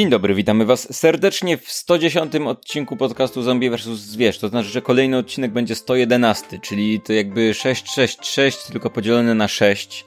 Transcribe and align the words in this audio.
Dzień 0.00 0.10
dobry, 0.10 0.34
witamy 0.34 0.64
Was 0.64 0.94
serdecznie 0.96 1.58
w 1.58 1.72
110 1.72 2.34
odcinku 2.34 2.96
podcastu 2.96 3.42
Zombie 3.42 3.70
vs. 3.70 3.86
Zwierz. 3.86 4.38
To 4.38 4.48
znaczy, 4.48 4.68
że 4.68 4.82
kolejny 4.82 5.16
odcinek 5.16 5.52
będzie 5.52 5.74
111, 5.74 6.58
czyli 6.58 7.00
to 7.00 7.12
jakby 7.12 7.54
666, 7.54 8.62
tylko 8.62 8.90
podzielone 8.90 9.34
na 9.34 9.48
6, 9.48 10.04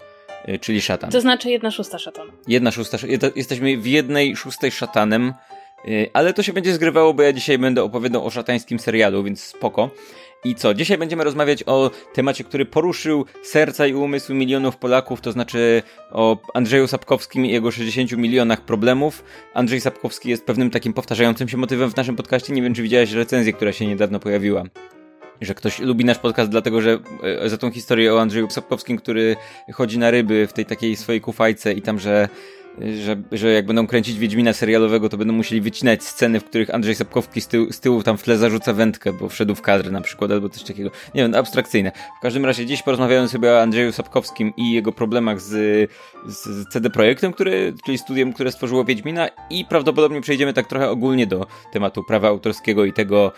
y, 0.50 0.60
czyli 0.60 0.82
szatan. 0.82 1.12
To 1.12 1.22
znaczy 1.22 1.50
jedna 1.50 1.72
szósta 1.72 2.00
szatan. 2.00 2.28
Jedna 2.48 2.72
szósta, 2.72 2.98
jesteśmy 3.36 3.78
w 3.78 3.88
jednej 3.88 4.36
szóstej 4.36 4.72
szatanem, 4.72 5.34
y, 5.88 6.10
ale 6.14 6.34
to 6.34 6.44
się 6.44 6.54
będzie 6.54 6.74
zgrywało, 6.74 7.14
bo 7.14 7.24
ja 7.24 7.34
dzisiaj 7.34 7.58
będę 7.58 7.84
opowiadał 7.84 8.26
o 8.26 8.30
szatańskim 8.30 8.80
serialu, 8.80 9.24
więc 9.24 9.44
spoko. 9.44 9.90
I 10.44 10.56
co? 10.56 10.74
Dzisiaj 10.74 10.98
będziemy 10.98 11.24
rozmawiać 11.24 11.64
o 11.66 11.92
temacie, 12.14 12.44
który 12.44 12.66
poruszył 12.66 13.26
serca 13.44 13.88
i 13.88 13.94
umysły 13.94 14.36
milionów 14.36 14.78
Polaków, 14.78 15.22
to 15.22 15.32
znaczy 15.32 15.84
o 16.12 16.38
Andrzeju 16.54 16.88
Sapkowskim 16.88 17.46
i 17.46 17.50
jego 17.50 17.72
60 17.72 18.12
milionach 18.12 18.62
problemów. 18.62 19.24
Andrzej 19.54 19.82
Sapkowski 19.82 20.30
jest 20.30 20.46
pewnym 20.46 20.70
takim 20.70 20.94
powtarzającym 20.94 21.50
się 21.50 21.58
motywem 21.58 21.92
w 21.92 21.96
naszym 21.96 22.16
podcaście. 22.16 22.54
Nie 22.54 22.62
wiem, 22.62 22.74
czy 22.74 22.82
widziałeś 22.82 23.12
recenzję, 23.12 23.54
która 23.54 23.72
się 23.72 23.88
niedawno 23.88 24.20
pojawiła 24.20 24.64
że 25.42 25.54
ktoś 25.56 25.80
lubi 25.80 26.06
nasz 26.06 26.20
podcast 26.20 26.52
dlatego, 26.52 26.82
że 26.82 27.00
e, 27.24 27.50
za 27.50 27.58
tą 27.58 27.72
historię 27.72 28.14
o 28.14 28.22
Andrzeju 28.22 28.50
Sapkowskim, 28.50 28.98
który 28.98 29.36
chodzi 29.74 30.00
na 30.00 30.12
ryby 30.12 30.48
w 30.48 30.54
tej 30.54 30.66
takiej 30.66 30.96
swojej 30.96 31.22
kufajce 31.22 31.74
i 31.74 31.82
tam, 31.82 32.00
że 32.00 32.30
że, 32.82 33.16
że 33.32 33.54
jak 33.54 33.66
będą 33.66 33.88
kręcić 33.88 34.18
Wiedźmina 34.18 34.54
serialowego, 34.54 35.10
to 35.10 35.18
będą 35.18 35.34
musieli 35.34 35.62
wycinać 35.62 36.04
sceny, 36.04 36.40
w 36.40 36.44
których 36.44 36.76
Andrzej 36.76 36.96
Sapkowski 36.96 37.42
z 37.42 37.48
tyłu, 37.48 37.72
z 37.72 37.80
tyłu 37.80 38.04
tam 38.04 38.18
w 38.18 38.24
tle 38.24 38.38
zarzuca 38.38 38.74
wędkę, 38.74 39.14
bo 39.14 39.30
wszedł 39.30 39.56
w 39.56 39.62
kadr 39.62 39.92
na 39.92 40.02
przykład, 40.02 40.32
albo 40.32 40.50
coś 40.50 40.64
takiego. 40.64 40.92
Nie 41.16 41.22
wiem, 41.22 41.36
abstrakcyjne. 41.36 41.92
W 42.20 42.22
każdym 42.22 42.46
razie 42.46 42.66
dziś 42.66 42.84
porozmawiamy 42.84 43.28
sobie 43.28 43.52
o 43.52 43.62
Andrzeju 43.62 43.92
Sapkowskim 43.92 44.54
i 44.58 44.74
jego 44.74 44.92
problemach 44.92 45.42
z, 45.42 45.90
z 46.26 46.68
CD 46.70 46.90
Projektem, 46.90 47.34
który, 47.34 47.74
czyli 47.86 47.98
studiem, 47.98 48.34
które 48.34 48.52
stworzyło 48.52 48.86
Wiedźmina 48.86 49.28
i 49.50 49.66
prawdopodobnie 49.66 50.22
przejdziemy 50.22 50.54
tak 50.54 50.68
trochę 50.68 50.90
ogólnie 50.90 51.28
do 51.28 51.48
tematu 51.74 52.04
prawa 52.04 52.28
autorskiego 52.28 52.86
i 52.86 52.94
tego, 52.94 53.32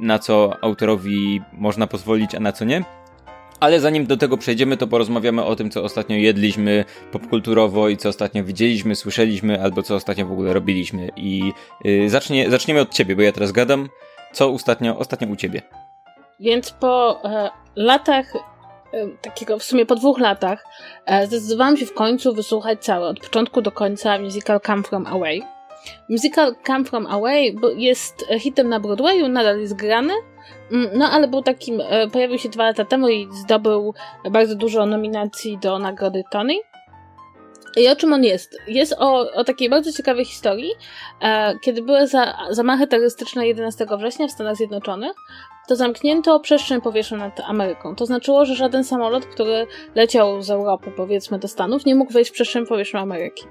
na 0.00 0.18
co 0.18 0.56
autorowi 0.60 1.40
można 1.52 1.86
pozwolić, 1.86 2.34
a 2.34 2.40
na 2.40 2.52
co 2.52 2.64
nie. 2.64 2.84
Ale 3.60 3.80
zanim 3.80 4.06
do 4.06 4.16
tego 4.16 4.36
przejdziemy, 4.36 4.76
to 4.76 4.86
porozmawiamy 4.86 5.44
o 5.44 5.56
tym, 5.56 5.70
co 5.70 5.82
ostatnio 5.82 6.16
jedliśmy 6.16 6.84
popkulturowo 7.12 7.88
i 7.88 7.96
co 7.96 8.08
ostatnio 8.08 8.44
widzieliśmy, 8.44 8.96
słyszeliśmy, 8.96 9.62
albo 9.62 9.82
co 9.82 9.94
ostatnio 9.94 10.26
w 10.26 10.32
ogóle 10.32 10.52
robiliśmy. 10.52 11.08
I 11.16 11.52
yy, 11.84 12.10
zacznie, 12.10 12.50
zaczniemy 12.50 12.80
od 12.80 12.90
ciebie, 12.90 13.16
bo 13.16 13.22
ja 13.22 13.32
teraz 13.32 13.52
gadam. 13.52 13.88
Co 14.32 14.50
ostatnio, 14.50 14.98
ostatnio 14.98 15.28
u 15.28 15.36
ciebie? 15.36 15.62
Więc 16.40 16.70
po 16.70 17.20
e, 17.24 17.50
latach, 17.76 18.36
e, 18.36 19.08
takiego 19.22 19.58
w 19.58 19.62
sumie 19.62 19.86
po 19.86 19.94
dwóch 19.94 20.18
latach, 20.18 20.64
e, 21.06 21.26
zdecydowałam 21.26 21.76
się 21.76 21.86
w 21.86 21.94
końcu 21.94 22.34
wysłuchać 22.34 22.84
cały, 22.84 23.06
od 23.06 23.20
początku 23.20 23.62
do 23.62 23.72
końca 23.72 24.18
musical 24.18 24.60
Come 24.60 24.82
From 24.82 25.06
Away. 25.06 25.42
Musical 26.08 26.54
Come 26.66 26.84
From 26.84 27.06
Away 27.06 27.56
jest 27.76 28.24
hitem 28.38 28.68
na 28.68 28.80
Broadwayu, 28.80 29.28
nadal 29.28 29.60
jest 29.60 29.74
grany, 29.74 30.12
no, 30.70 31.10
ale 31.10 31.28
był 31.28 31.42
takim, 31.42 31.80
e, 31.80 32.08
pojawił 32.08 32.38
się 32.38 32.48
dwa 32.48 32.64
lata 32.64 32.84
temu 32.84 33.08
i 33.08 33.28
zdobył 33.32 33.94
bardzo 34.30 34.54
dużo 34.54 34.86
nominacji 34.86 35.58
do 35.58 35.78
nagrody 35.78 36.22
Tony. 36.30 36.54
I 37.76 37.88
o 37.88 37.96
czym 37.96 38.12
on 38.12 38.24
jest? 38.24 38.58
Jest 38.66 38.94
o, 38.98 39.32
o 39.32 39.44
takiej 39.44 39.70
bardzo 39.70 39.92
ciekawej 39.92 40.24
historii, 40.24 40.70
e, 41.22 41.58
kiedy 41.58 41.82
były 41.82 42.06
za, 42.06 42.38
zamachy 42.50 42.86
terrorystyczne 42.86 43.46
11 43.46 43.86
września 43.98 44.28
w 44.28 44.30
Stanach 44.30 44.56
Zjednoczonych, 44.56 45.12
to 45.68 45.76
zamknięto 45.76 46.40
przestrzeń 46.40 46.80
powietrzną 46.80 47.18
nad 47.18 47.40
Ameryką. 47.40 47.96
To 47.96 48.06
znaczyło, 48.06 48.44
że 48.44 48.54
żaden 48.54 48.84
samolot, 48.84 49.26
który 49.26 49.66
leciał 49.94 50.42
z 50.42 50.50
Europy, 50.50 50.92
powiedzmy, 50.96 51.38
do 51.38 51.48
Stanów, 51.48 51.86
nie 51.86 51.94
mógł 51.94 52.12
wejść 52.12 52.30
w 52.30 52.34
przestrzeń 52.34 52.66
powietrzną 52.66 53.00
Ameryki. 53.00 53.44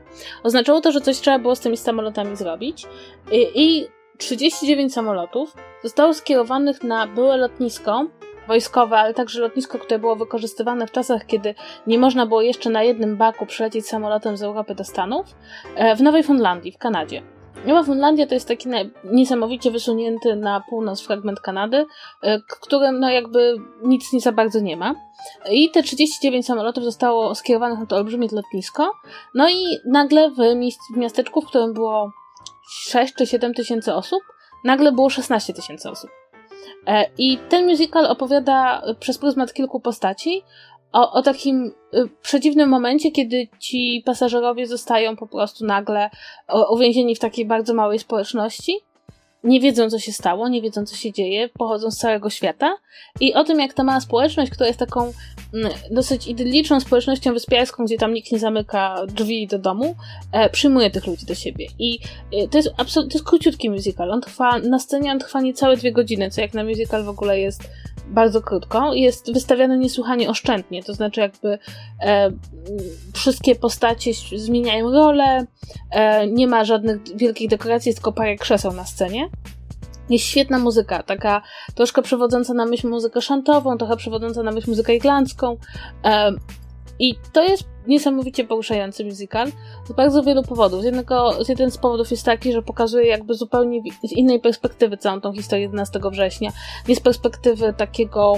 Oznaczało 0.44 0.82
to, 0.82 0.92
że 0.92 1.02
coś 1.02 1.20
trzeba 1.20 1.40
było 1.40 1.56
z 1.56 1.60
tymi 1.60 1.78
samolotami 1.78 2.36
zrobić 2.36 2.86
i, 3.32 3.48
i 3.56 3.88
39 4.18 4.94
samolotów 4.94 5.56
zostało 5.84 6.14
skierowanych 6.14 6.84
na 6.84 7.08
byłe 7.08 7.38
lotnisko 7.38 8.06
wojskowe, 8.48 8.98
ale 8.98 9.14
także 9.14 9.42
lotnisko, 9.42 9.80
które 9.80 10.00
było 10.00 10.16
wykorzystywane 10.16 10.88
w 10.88 10.92
czasach, 10.92 11.26
kiedy 11.26 11.56
nie 11.88 12.00
można 12.00 12.26
było 12.26 12.42
jeszcze 12.42 12.70
na 12.70 12.84
jednym 12.84 13.18
baku 13.18 13.46
przylecieć 13.46 13.88
samolotem 13.88 14.38
z 14.38 14.44
Europy 14.44 14.76
do 14.76 14.84
Stanów, 14.84 15.26
e, 15.76 15.96
w 15.96 16.02
Nowej 16.02 16.24
Fundlandii, 16.24 16.72
w 16.72 16.78
Kanadzie. 16.78 17.24
Nowa 17.66 17.84
Fundlandia 17.84 18.28
to 18.28 18.34
jest 18.34 18.48
taki 18.48 18.70
niesamowicie 19.04 19.72
wysunięty 19.72 20.36
na 20.36 20.64
północ 20.70 21.02
fragment 21.02 21.40
Kanady, 21.40 21.86
e, 22.22 22.42
którym 22.42 23.00
no 23.00 23.10
jakby 23.10 23.56
nic 23.84 24.14
nie 24.14 24.20
za 24.20 24.32
bardzo 24.32 24.60
nie 24.60 24.78
ma. 24.78 24.96
I 25.52 25.72
te 25.72 25.84
39 25.84 26.46
samolotów 26.46 26.84
zostało 26.84 27.36
skierowanych 27.36 27.80
na 27.80 27.86
to 27.86 27.96
olbrzymie 27.96 28.28
lotnisko. 28.32 28.92
No 29.34 29.50
i 29.50 29.78
nagle 29.86 30.32
w 30.32 30.38
miasteczku, 30.98 31.42
w 31.42 31.48
którym 31.48 31.74
było 31.74 32.12
6 32.70 33.14
czy 33.14 33.26
7 33.26 33.54
tysięcy 33.54 33.94
osób, 33.94 34.24
nagle 34.64 34.92
było 34.92 35.10
16 35.10 35.54
tysięcy 35.54 35.90
osób. 35.90 36.10
E, 36.88 37.10
I 37.18 37.38
ten 37.50 37.68
musical 37.68 38.06
opowiada 38.06 38.84
przez 39.00 39.18
pryzmat 39.18 39.54
kilku 39.54 39.80
postaci 39.80 40.44
o, 40.92 41.12
o 41.12 41.22
takim 41.22 41.74
y, 41.94 42.10
przedziwnym 42.22 42.70
momencie, 42.70 43.12
kiedy 43.12 43.48
ci 43.60 44.04
pasażerowie 44.06 44.68
zostają 44.68 45.16
po 45.16 45.28
prostu 45.28 45.66
nagle 45.66 46.10
uwięzieni 46.70 47.16
w 47.16 47.20
takiej 47.20 47.46
bardzo 47.46 47.74
małej 47.74 48.00
społeczności 48.00 48.80
nie 49.44 49.60
wiedzą, 49.60 49.90
co 49.90 50.00
się 50.00 50.12
stało, 50.12 50.50
nie 50.50 50.62
wiedzą, 50.62 50.86
co 50.86 50.96
się 50.96 51.12
dzieje, 51.12 51.50
pochodzą 51.50 51.92
z 51.92 51.98
całego 51.98 52.30
świata 52.30 52.78
i 53.20 53.34
o 53.34 53.44
tym, 53.44 53.60
jak 53.60 53.74
ta 53.74 53.84
mała 53.84 54.00
społeczność, 54.00 54.52
która 54.52 54.68
jest 54.68 54.80
taką 54.80 55.14
mm, 55.54 55.72
dosyć 55.92 56.28
idylliczną 56.28 56.80
społecznością 56.80 57.34
wyspiarską, 57.34 57.86
gdzie 57.86 57.98
tam 57.98 58.14
nikt 58.14 58.32
nie 58.32 58.40
zamyka 58.40 59.06
drzwi 59.08 59.48
do 59.48 59.60
domu, 59.60 59.96
e, 60.32 60.50
przyjmuje 60.50 60.90
tych 60.90 61.08
ludzi 61.08 61.26
do 61.26 61.36
siebie. 61.36 61.68
I 61.80 62.00
e, 62.34 62.48
to 62.48 62.58
jest 62.58 62.70
absolutnie, 62.78 63.12
to 63.12 63.18
jest 63.18 63.30
króciutki 63.30 63.70
musical. 63.70 64.12
On 64.12 64.22
trwa, 64.22 64.60
na 64.60 64.80
scenie 64.80 65.12
on 65.12 65.20
trwa 65.20 65.42
niecałe 65.42 65.78
dwie 65.78 65.92
godziny, 65.92 66.30
co 66.30 66.42
jak 66.42 66.54
na 66.54 66.64
musical 66.64 67.04
w 67.04 67.10
ogóle 67.10 67.40
jest 67.40 67.64
bardzo 68.10 68.42
krótko. 68.42 68.94
Jest 68.94 69.34
wystawiany 69.34 69.78
niesłychanie 69.78 70.30
oszczędnie, 70.30 70.84
to 70.84 70.94
znaczy 70.94 71.22
jakby 71.22 71.60
e, 72.02 72.32
wszystkie 73.14 73.56
postacie 73.56 74.12
zmieniają 74.36 74.92
rolę, 74.92 75.46
e, 75.92 76.28
nie 76.28 76.48
ma 76.48 76.66
żadnych 76.66 77.18
wielkich 77.18 77.50
dekoracji, 77.50 77.94
tylko 77.94 78.12
parę 78.12 78.36
krzeseł 78.36 78.74
na 78.74 78.86
scenie. 78.86 79.30
Jest 80.10 80.26
świetna 80.26 80.60
muzyka, 80.60 81.04
taka 81.04 81.42
troszkę 81.76 82.02
przewodząca 82.02 82.54
na 82.54 82.66
myśl 82.66 82.90
muzykę 82.90 83.22
szantową, 83.22 83.78
trochę 83.78 83.98
przewodząca 83.98 84.44
na 84.44 84.52
myśl 84.52 84.70
muzykę 84.70 84.96
irlandzką. 84.96 85.58
E, 86.06 86.32
I 87.00 87.16
to 87.34 87.44
jest 87.44 87.64
niesamowicie 87.88 88.44
poruszający 88.44 89.06
musical 89.06 89.52
z 89.86 89.92
bardzo 89.92 90.24
wielu 90.24 90.44
powodów. 90.44 90.82
Z 90.82 90.86
jednego, 90.86 91.44
z 91.44 91.50
jeden 91.50 91.72
z 91.72 91.78
powodów 91.78 92.12
jest 92.12 92.26
taki, 92.26 92.54
że 92.54 92.62
pokazuje 92.62 93.08
jakby 93.08 93.34
zupełnie 93.34 93.82
z 94.04 94.12
innej 94.12 94.40
perspektywy 94.40 94.98
całą 94.98 95.22
tą 95.22 95.34
historię 95.34 95.64
11 95.64 96.00
września. 96.12 96.52
Nie 96.88 96.96
z 96.96 97.00
perspektywy 97.00 97.74
takiego 97.78 98.34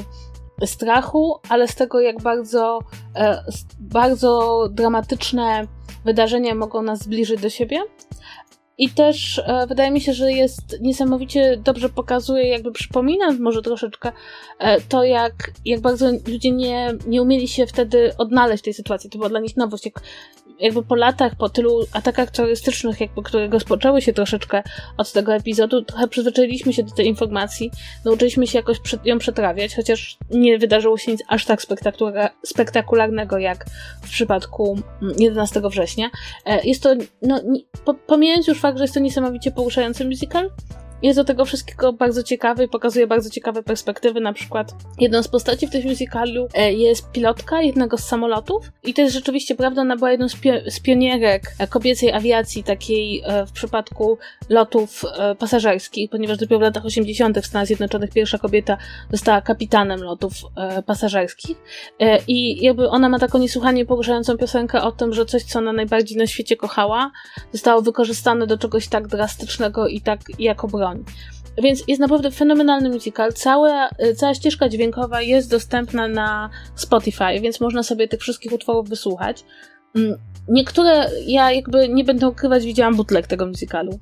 strachu, 0.65 1.39
ale 1.49 1.67
z 1.67 1.75
tego, 1.75 1.99
jak 1.99 2.21
bardzo, 2.21 2.79
e, 3.15 3.43
bardzo 3.79 4.63
dramatyczne 4.71 5.67
wydarzenia 6.05 6.55
mogą 6.55 6.81
nas 6.81 6.99
zbliżyć 6.99 7.41
do 7.41 7.49
siebie. 7.49 7.81
I 8.79 8.89
też 8.89 9.41
e, 9.45 9.67
wydaje 9.67 9.91
mi 9.91 10.01
się, 10.01 10.13
że 10.13 10.31
jest 10.31 10.81
niesamowicie 10.81 11.57
dobrze 11.57 11.89
pokazuje, 11.89 12.47
jakby 12.47 12.71
przypomina 12.71 13.31
może 13.39 13.61
troszeczkę 13.61 14.11
e, 14.59 14.81
to, 14.81 15.03
jak, 15.03 15.51
jak 15.65 15.81
bardzo 15.81 16.11
ludzie 16.27 16.51
nie, 16.51 16.93
nie 17.07 17.21
umieli 17.21 17.47
się 17.47 17.67
wtedy 17.67 18.11
odnaleźć 18.17 18.63
w 18.63 18.65
tej 18.65 18.73
sytuacji. 18.73 19.09
To 19.09 19.17
była 19.17 19.29
dla 19.29 19.39
nich 19.39 19.57
nowość. 19.57 19.85
Jak 19.85 20.01
jakby 20.59 20.83
po 20.83 20.95
latach, 20.95 21.35
po 21.35 21.49
tylu 21.49 21.85
atakach 21.93 22.31
terrorystycznych, 22.31 23.01
jakby, 23.01 23.23
które 23.23 23.47
rozpoczęły 23.47 24.01
się 24.01 24.13
troszeczkę 24.13 24.63
od 24.97 25.11
tego 25.11 25.35
epizodu, 25.35 25.81
trochę 25.81 26.07
przyzwyczailiśmy 26.07 26.73
się 26.73 26.83
do 26.83 26.91
tej 26.91 27.07
informacji, 27.07 27.71
nauczyliśmy 28.05 28.47
się 28.47 28.57
jakoś 28.57 28.77
ją 29.05 29.19
przetrawiać, 29.19 29.75
chociaż 29.75 30.17
nie 30.31 30.57
wydarzyło 30.57 30.97
się 30.97 31.11
nic 31.11 31.23
aż 31.27 31.45
tak 31.45 31.61
spektakularnego 32.45 33.37
jak 33.37 33.65
w 34.03 34.09
przypadku 34.09 34.79
11 35.17 35.59
mm, 35.59 35.71
września. 35.71 36.09
E, 36.45 36.67
jest 36.67 36.83
to, 36.83 36.95
no, 37.21 37.41
pomijając 38.07 38.47
już 38.47 38.59
fakt, 38.59 38.77
że 38.77 38.83
jest 38.83 38.93
to 38.93 38.99
niesamowicie 38.99 39.51
poruszający 39.51 40.05
musical, 40.05 40.49
jest 41.01 41.19
do 41.19 41.23
tego 41.23 41.45
wszystkiego 41.45 41.93
bardzo 41.93 42.23
ciekawy 42.23 42.63
i 42.63 42.67
pokazuje 42.67 43.07
bardzo 43.07 43.29
ciekawe 43.29 43.63
perspektywy. 43.63 44.19
Na 44.19 44.33
przykład 44.33 44.75
jedną 44.99 45.23
z 45.23 45.27
postaci 45.27 45.67
w 45.67 45.69
tym 45.69 45.83
musicalu 45.83 46.47
e, 46.53 46.73
jest 46.73 47.11
pilotka 47.11 47.61
jednego 47.61 47.97
z 47.97 48.03
samolotów 48.03 48.71
i 48.83 48.93
to 48.93 49.01
jest 49.01 49.13
rzeczywiście 49.13 49.55
prawda, 49.55 49.81
ona 49.81 49.95
była 49.95 50.11
jedną 50.11 50.29
z, 50.29 50.35
z 50.69 50.79
pionierek 50.79 51.55
e, 51.59 51.67
kobiecej 51.67 52.11
awiacji, 52.11 52.63
takiej 52.63 53.21
e, 53.25 53.45
w 53.45 53.51
przypadku 53.51 54.17
lotów 54.49 55.05
pasażerskich, 55.39 56.09
ponieważ 56.09 56.37
dopiero 56.37 56.59
w 56.59 56.61
latach 56.61 56.85
80. 56.85 57.39
w 57.39 57.45
Stanach 57.45 57.67
Zjednoczonych 57.67 58.11
pierwsza 58.11 58.37
kobieta 58.37 58.77
została 59.11 59.41
kapitanem 59.41 60.03
lotów 60.03 60.33
pasażerskich 60.85 61.57
i 62.27 62.65
jakby 62.65 62.89
ona 62.89 63.09
ma 63.09 63.19
taką 63.19 63.39
niesłychanie 63.39 63.85
poruszającą 63.85 64.37
piosenkę 64.37 64.81
o 64.81 64.91
tym, 64.91 65.13
że 65.13 65.25
coś, 65.25 65.43
co 65.43 65.59
ona 65.59 65.73
najbardziej 65.73 66.17
na 66.17 66.27
świecie 66.27 66.57
kochała, 66.57 67.11
zostało 67.53 67.81
wykorzystane 67.81 68.47
do 68.47 68.57
czegoś 68.57 68.87
tak 68.87 69.07
drastycznego 69.07 69.87
i 69.87 70.01
tak 70.01 70.19
jako 70.39 70.67
broń 70.67 70.88
broń. 70.89 71.03
więc 71.63 71.83
jest 71.87 72.01
naprawdę 72.01 72.31
fenomenalny 72.31 72.89
musical. 72.89 73.33
Cała, 73.33 73.89
cała 74.15 74.33
ścieżka 74.33 74.69
dźwiękowa 74.69 75.21
jest 75.21 75.49
dostępna 75.49 76.07
na 76.07 76.49
Spotify, 76.75 77.39
więc 77.41 77.59
można 77.59 77.83
sobie 77.83 78.07
tych 78.07 78.21
wszystkich 78.21 78.51
utworów 78.51 78.89
wysłuchać. 78.89 79.45
Mm, 79.95 80.17
niektóre, 80.47 81.09
ja 81.27 81.51
jakby 81.51 81.89
nie 81.89 82.03
będę 82.03 82.27
ukrywać, 82.27 82.65
widziałam 82.65 82.95
bootleg 82.95 83.27
tego 83.27 83.45
musicalu. 83.45 83.99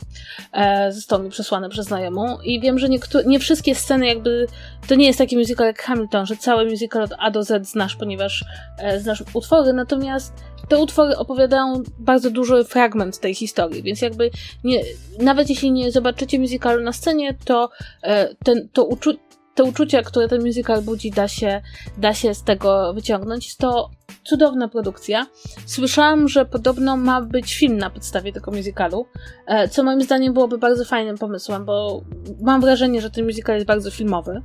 E, 0.54 0.92
został 0.92 1.24
mi 1.24 1.30
przesłany 1.30 1.70
przez 1.70 1.86
znajomą 1.86 2.38
i 2.44 2.60
wiem, 2.60 2.80
że 2.80 2.90
niektóre, 2.90 3.24
nie 3.24 3.40
wszystkie 3.40 3.76
sceny 3.76 4.08
jakby, 4.08 4.48
to 4.88 4.96
nie 4.96 5.08
jest 5.08 5.20
taki 5.20 5.38
musical 5.38 5.68
jak 5.68 5.82
Hamilton, 5.82 6.26
że 6.26 6.38
cały 6.38 6.70
musical 6.70 7.04
od 7.04 7.14
A 7.20 7.32
do 7.32 7.44
Z 7.44 7.68
znasz, 7.68 7.96
ponieważ 7.96 8.46
e, 8.78 9.00
znasz 9.00 9.24
utwory, 9.34 9.74
natomiast 9.74 10.34
te 10.68 10.78
utwory 10.78 11.18
opowiadają 11.18 11.84
bardzo 12.00 12.32
duży 12.32 12.64
fragment 12.64 13.20
tej 13.20 13.36
historii, 13.36 13.84
więc 13.84 14.02
jakby 14.02 14.30
nie, 14.64 14.82
nawet 15.20 15.50
jeśli 15.50 15.72
nie 15.72 15.92
zobaczycie 15.92 16.40
musicalu 16.40 16.84
na 16.84 16.94
scenie, 16.94 17.36
to 17.46 17.70
e, 18.04 18.36
ten, 18.36 18.70
to 18.74 18.86
uczu, 18.86 19.14
te 19.56 19.64
uczucia, 19.64 20.04
które 20.04 20.28
ten 20.28 20.42
musical 20.42 20.82
budzi, 20.82 21.12
da 21.12 21.28
się, 21.28 21.62
da 21.98 22.14
się 22.14 22.34
z 22.34 22.44
tego 22.44 22.94
wyciągnąć. 22.94 23.56
To 23.56 23.90
cudowna 24.24 24.68
produkcja. 24.68 25.28
Słyszałam, 25.66 26.28
że 26.28 26.46
podobno 26.46 26.98
ma 26.98 27.22
być 27.22 27.56
film 27.56 27.78
na 27.78 27.90
podstawie 27.90 28.34
tego 28.34 28.52
musicalu, 28.52 29.06
e, 29.46 29.68
co 29.68 29.84
moim 29.84 30.02
zdaniem 30.02 30.34
byłoby 30.34 30.58
bardzo 30.58 30.86
fajnym 30.86 31.18
pomysłem, 31.18 31.66
bo 31.66 32.02
mam 32.42 32.62
wrażenie, 32.62 33.02
że 33.02 33.12
ten 33.12 33.26
musical 33.26 33.56
jest 33.56 33.68
bardzo 33.68 33.92
filmowy. 33.92 34.42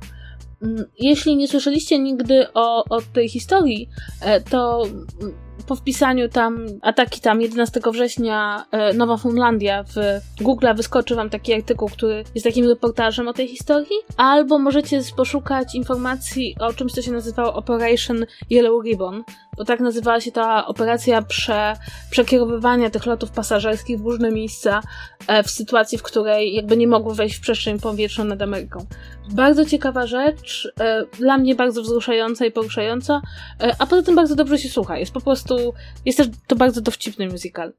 Mm, 0.63 0.85
jeśli 0.99 1.37
nie 1.37 1.47
słyszeliście 1.47 1.99
nigdy 1.99 2.53
o, 2.53 2.83
o 2.89 3.01
tej 3.13 3.29
historii, 3.29 3.89
e, 4.21 4.41
to 4.41 4.83
po 5.67 5.75
wpisaniu 5.75 6.29
tam 6.29 6.65
ataki 6.81 7.21
tam 7.21 7.41
11 7.41 7.79
września 7.91 8.65
e, 8.71 8.93
Nowa 8.93 9.17
Funlandia 9.17 9.83
w 9.83 9.95
Google 10.41 10.67
wyskoczy 10.75 11.15
wam 11.15 11.29
taki 11.29 11.53
artykuł, 11.53 11.89
który 11.89 12.23
jest 12.35 12.45
takim 12.45 12.67
reportażem 12.67 13.27
o 13.27 13.33
tej 13.33 13.47
historii, 13.47 13.95
albo 14.17 14.59
możecie 14.59 15.01
poszukać 15.17 15.75
informacji 15.75 16.55
o 16.59 16.73
czymś, 16.73 16.91
co 16.91 17.01
się 17.01 17.11
nazywało 17.11 17.53
Operation 17.53 18.25
Yellow 18.49 18.85
Ribbon, 18.85 19.23
bo 19.57 19.65
tak 19.65 19.79
nazywała 19.79 20.21
się 20.21 20.31
ta 20.31 20.67
operacja 20.67 21.21
prze, 21.21 21.73
przekierowywania 22.09 22.89
tych 22.89 23.05
lotów 23.05 23.31
pasażerskich 23.31 23.99
w 23.99 24.05
różne 24.05 24.31
miejsca 24.31 24.81
e, 25.27 25.43
w 25.43 25.49
sytuacji, 25.49 25.97
w 25.97 26.03
której 26.03 26.53
jakby 26.53 26.77
nie 26.77 26.87
mogły 26.87 27.15
wejść 27.15 27.35
w 27.35 27.41
przestrzeń 27.41 27.79
powietrzną 27.79 28.23
nad 28.23 28.41
Ameryką. 28.41 28.85
Bardzo 29.29 29.65
ciekawa 29.65 30.07
rzecz, 30.07 30.73
e, 30.79 31.05
dla 31.05 31.37
mnie 31.37 31.55
bardzo 31.55 31.81
wzruszająca 31.81 32.45
i 32.45 32.51
poruszająca, 32.51 33.21
a 33.79 33.85
poza 33.85 34.03
tym 34.03 34.15
bardzo 34.15 34.35
dobrze 34.35 34.57
się 34.57 34.69
słucha. 34.69 34.97
Jest 34.97 35.11
po 35.11 35.21
prostu 35.21 35.73
jest 36.05 36.17
też 36.17 36.27
to 36.47 36.55
bardzo 36.55 36.81
dowcipny 36.81 37.27
musical. 37.27 37.73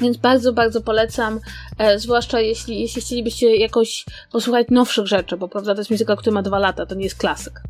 Więc 0.00 0.16
bardzo, 0.16 0.52
bardzo 0.52 0.80
polecam, 0.80 1.40
e, 1.78 1.98
zwłaszcza 1.98 2.40
jeśli, 2.40 2.80
jeśli 2.80 3.02
chcielibyście 3.02 3.56
jakoś 3.56 4.04
posłuchać 4.32 4.66
nowszych 4.70 5.06
rzeczy, 5.06 5.36
bo 5.36 5.48
prawda, 5.48 5.74
to 5.74 5.80
jest 5.80 5.90
musical, 5.90 6.16
który 6.16 6.34
ma 6.34 6.42
dwa 6.42 6.58
lata, 6.58 6.86
to 6.86 6.94
nie 6.94 7.04
jest 7.04 7.18
klasyk. 7.18 7.62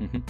Mhm. 0.00 0.22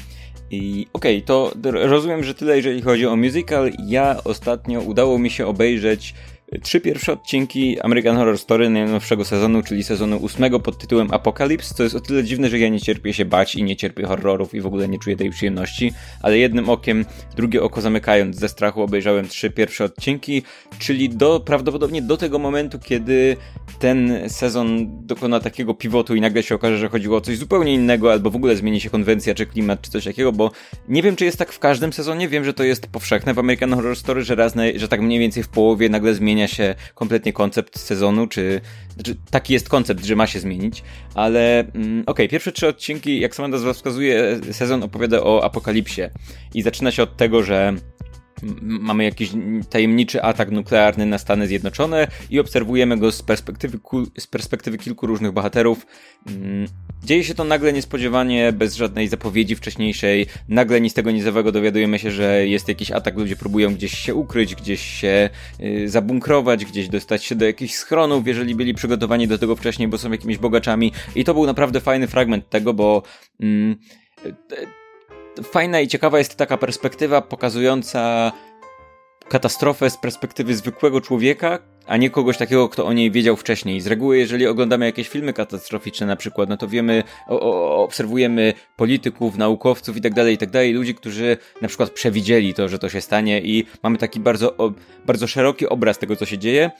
I 0.50 0.87
okej, 0.93 1.17
okay, 1.17 1.27
to 1.27 1.53
rozumiem, 1.62 2.25
że 2.25 2.35
tyle 2.35 2.56
jeżeli 2.56 2.83
chodzi 2.83 3.06
o 3.06 3.17
musical. 3.17 3.71
Ja 3.87 4.17
ostatnio 4.25 4.81
udało 4.81 5.19
mi 5.19 5.31
się 5.31 5.47
obejrzeć 5.47 6.15
Trzy 6.62 6.81
pierwsze 6.81 7.12
odcinki 7.12 7.81
American 7.81 8.17
Horror 8.17 8.39
Story 8.39 8.71
najnowszego 8.71 9.25
sezonu, 9.25 9.62
czyli 9.62 9.85
sezonu 9.85 10.17
ósmego 10.17 10.61
pod 10.61 10.79
tytułem 10.79 11.09
Apocalypse, 11.11 11.75
to 11.75 11.83
jest 11.83 11.95
o 11.95 12.00
tyle 12.00 12.25
dziwne, 12.25 12.49
że 12.49 12.59
ja 12.59 12.69
nie 12.69 12.81
cierpię 12.81 13.12
się 13.12 13.25
bać 13.25 13.55
i 13.55 13.62
nie 13.62 13.77
cierpię 13.77 14.06
horrorów 14.06 14.55
i 14.55 14.61
w 14.61 14.67
ogóle 14.67 14.89
nie 14.89 14.99
czuję 14.99 15.17
tej 15.17 15.31
przyjemności, 15.31 15.93
ale 16.23 16.39
jednym 16.39 16.69
okiem, 16.69 17.05
drugie 17.37 17.62
oko 17.62 17.81
zamykając 17.81 18.37
ze 18.37 18.49
strachu 18.49 18.83
obejrzałem 18.83 19.29
trzy 19.29 19.50
pierwsze 19.50 19.85
odcinki, 19.85 20.43
czyli 20.79 21.09
do, 21.09 21.41
prawdopodobnie 21.41 22.03
do 22.03 22.17
tego 22.17 22.39
momentu, 22.39 22.79
kiedy 22.79 23.37
ten 23.79 24.12
sezon 24.29 24.87
dokona 25.06 25.41
takiego 25.41 25.75
pivotu 25.75 26.15
i 26.15 26.21
nagle 26.21 26.43
się 26.43 26.55
okaże, 26.55 26.79
że 26.79 26.89
chodziło 26.89 27.17
o 27.17 27.21
coś 27.21 27.39
zupełnie 27.39 27.75
innego, 27.75 28.12
albo 28.12 28.31
w 28.31 28.37
ogóle 28.37 28.56
zmieni 28.56 28.81
się 28.81 28.91
konwencja, 28.91 29.35
czy 29.35 29.47
klimat, 29.47 29.83
czy 29.83 29.91
coś 29.91 30.05
takiego, 30.05 30.33
bo 30.33 30.50
nie 30.89 31.03
wiem, 31.03 31.17
czy 31.17 31.25
jest 31.25 31.39
tak 31.39 31.53
w 31.53 31.59
każdym 31.59 31.93
sezonie, 31.93 32.29
wiem, 32.29 32.45
że 32.45 32.55
to 32.55 32.65
jest 32.65 32.87
powszechne 32.87 33.35
w 33.35 33.39
American 33.39 33.75
Horror 33.75 33.97
Story, 33.97 34.23
że 34.23 34.35
raz, 34.35 34.55
na, 34.55 34.62
że 34.77 34.89
tak 34.89 35.00
mniej 35.00 35.19
więcej 35.19 35.43
w 35.43 35.49
połowie 35.49 35.89
nagle 35.89 36.15
zmienia 36.15 36.38
zmienia 36.38 36.49
się 36.49 36.75
kompletnie 36.94 37.32
koncept 37.32 37.79
sezonu, 37.79 38.26
czy 38.26 38.61
znaczy, 38.94 39.17
taki 39.31 39.52
jest 39.52 39.69
koncept, 39.69 40.05
że 40.05 40.17
ma 40.17 40.26
się 40.26 40.40
zmienić, 40.40 40.82
ale 41.14 41.61
mm, 41.61 42.00
okej, 42.00 42.05
okay, 42.06 42.29
pierwsze 42.29 42.52
trzy 42.52 42.69
odcinki, 42.69 43.20
jak 43.20 43.35
sama 43.35 43.49
nazwa 43.49 43.73
wskazuje, 43.73 44.40
sezon 44.52 44.82
opowiada 44.82 45.23
o 45.23 45.44
apokalipsie 45.44 46.02
i 46.55 46.62
zaczyna 46.62 46.90
się 46.90 47.02
od 47.02 47.17
tego, 47.17 47.43
że 47.43 47.75
mamy 48.62 49.05
jakiś 49.05 49.31
tajemniczy 49.70 50.23
atak 50.23 50.50
nuklearny 50.50 51.06
na 51.06 51.19
Stany 51.19 51.46
Zjednoczone 51.46 52.08
i 52.31 52.40
obserwujemy 52.40 52.96
go 52.96 53.12
z 53.12 53.23
perspektywy, 53.23 53.79
z 54.19 54.26
perspektywy 54.26 54.79
kilku 54.79 55.06
różnych 55.06 55.32
bohaterów. 55.32 55.87
Mm, 56.26 56.67
dzieje 57.05 57.25
się 57.25 57.35
to 57.35 57.44
nagle 57.44 57.73
niespodziewanie, 57.73 58.52
bez 58.52 58.76
żadnej 58.76 59.08
zapowiedzi 59.08 59.56
wcześniejszej. 59.56 60.26
Nagle 60.49 60.81
nic 60.81 60.94
tego 60.94 61.11
nizowego 61.11 61.52
dowiadujemy 61.52 61.99
się, 61.99 62.11
że 62.11 62.46
jest 62.46 62.69
jakiś 62.69 62.90
atak, 62.90 63.17
ludzie 63.17 63.37
próbują 63.37 63.75
gdzieś 63.75 63.99
się 63.99 64.14
ukryć, 64.14 64.55
gdzieś 64.55 64.82
się 64.82 65.31
y, 65.61 65.88
zabunkrować, 65.88 66.64
gdzieś 66.64 66.88
dostać 66.88 67.25
się 67.25 67.35
do 67.35 67.44
jakichś 67.44 67.75
schronów, 67.75 68.26
jeżeli 68.26 68.55
byli 68.55 68.75
przygotowani 68.75 69.29
do 69.29 69.38
tego 69.38 69.56
wcześniej, 69.56 69.88
bo 69.88 69.99
są 69.99 70.12
jakimiś 70.12 70.38
bogaczami. 70.38 70.93
I 71.14 71.25
to 71.25 71.35
był 71.35 71.46
naprawdę 71.46 71.81
fajny 71.81 72.06
fragment 72.06 72.50
tego, 72.50 72.75
bo 72.75 73.02
mm, 73.40 73.76
fajna 75.43 75.81
i 75.81 75.88
ciekawa 75.88 76.19
jest 76.19 76.37
taka 76.37 76.56
perspektywa 76.56 77.23
pokazująca 77.23 78.32
katastrofę 79.29 79.90
z 79.90 79.96
perspektywy 79.96 80.55
zwykłego 80.55 81.00
człowieka, 81.00 81.58
a 81.87 81.96
nie 81.96 82.11
kogoś 82.11 82.38
takiego, 82.38 82.69
kto 82.69 82.87
o 82.87 82.93
niej 82.93 83.11
wiedział 83.11 83.37
wcześniej. 83.37 83.81
Z 83.81 83.87
reguły, 83.87 84.19
jeżeli 84.19 84.46
oglądamy 84.46 84.87
jakieś 84.87 85.08
filmy 85.08 85.32
katastroficzne 85.32 86.06
na 86.06 86.17
przykład, 86.17 86.49
no 86.49 86.56
to 86.56 86.69
wiemy, 86.69 87.02
o, 87.29 87.40
o, 87.40 87.85
obserwujemy 87.85 88.55
polityków, 88.76 89.37
naukowców 89.37 89.96
i 89.96 90.00
tak 90.00 90.14
dalej, 90.14 90.35
i 90.35 90.38
tak 90.38 90.50
dalej, 90.50 90.73
ludzi, 90.73 90.94
którzy 90.94 91.37
na 91.61 91.69
przykład 91.69 91.90
przewidzieli 91.90 92.55
to, 92.55 92.69
że 92.69 92.79
to 92.79 92.88
się 92.88 93.00
stanie 93.00 93.40
i 93.40 93.67
mamy 93.82 93.99
taki 93.99 94.20
bardzo, 94.20 94.56
o, 94.56 94.73
bardzo 95.06 95.26
szeroki 95.26 95.69
obraz 95.69 95.99
tego, 95.99 96.17
co 96.17 96.26
się 96.26 96.38
dzieje, 96.38 96.70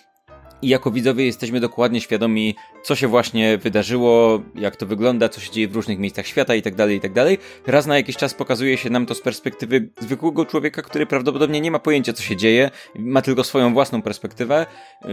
i 0.63 0.69
jako 0.69 0.91
widzowie 0.91 1.27
jesteśmy 1.27 1.61
dokładnie 1.61 2.01
świadomi, 2.01 2.55
co 2.83 2.95
się 2.95 3.09
właśnie 3.09 3.59
wydarzyło, 3.59 4.43
jak 4.55 4.77
to 4.77 4.87
wygląda, 4.87 5.29
co 5.29 5.41
się 5.41 5.51
dzieje 5.53 5.69
w 5.69 5.77
różnych 5.77 5.99
miejscach 5.99 6.27
świata 6.27 6.55
i 6.55 6.63
tak 6.63 6.75
dalej, 6.75 6.97
i 6.97 7.01
tak. 7.01 7.13
Raz 7.67 7.87
na 7.87 7.97
jakiś 7.97 8.17
czas 8.17 8.35
pokazuje 8.35 8.77
się 8.77 8.91
nam 8.91 9.07
to 9.07 9.15
z 9.15 9.21
perspektywy 9.21 9.89
zwykłego 10.01 10.47
człowieka, 10.47 10.83
który 10.83 11.07
prawdopodobnie 11.07 11.61
nie 11.61 11.71
ma 11.71 11.79
pojęcia, 11.79 12.13
co 12.13 12.23
się 12.23 12.37
dzieje, 12.37 12.71
ma 12.95 13.23
tylko 13.23 13.45
swoją 13.45 13.75
własną 13.75 14.03
perspektywę, 14.03 14.67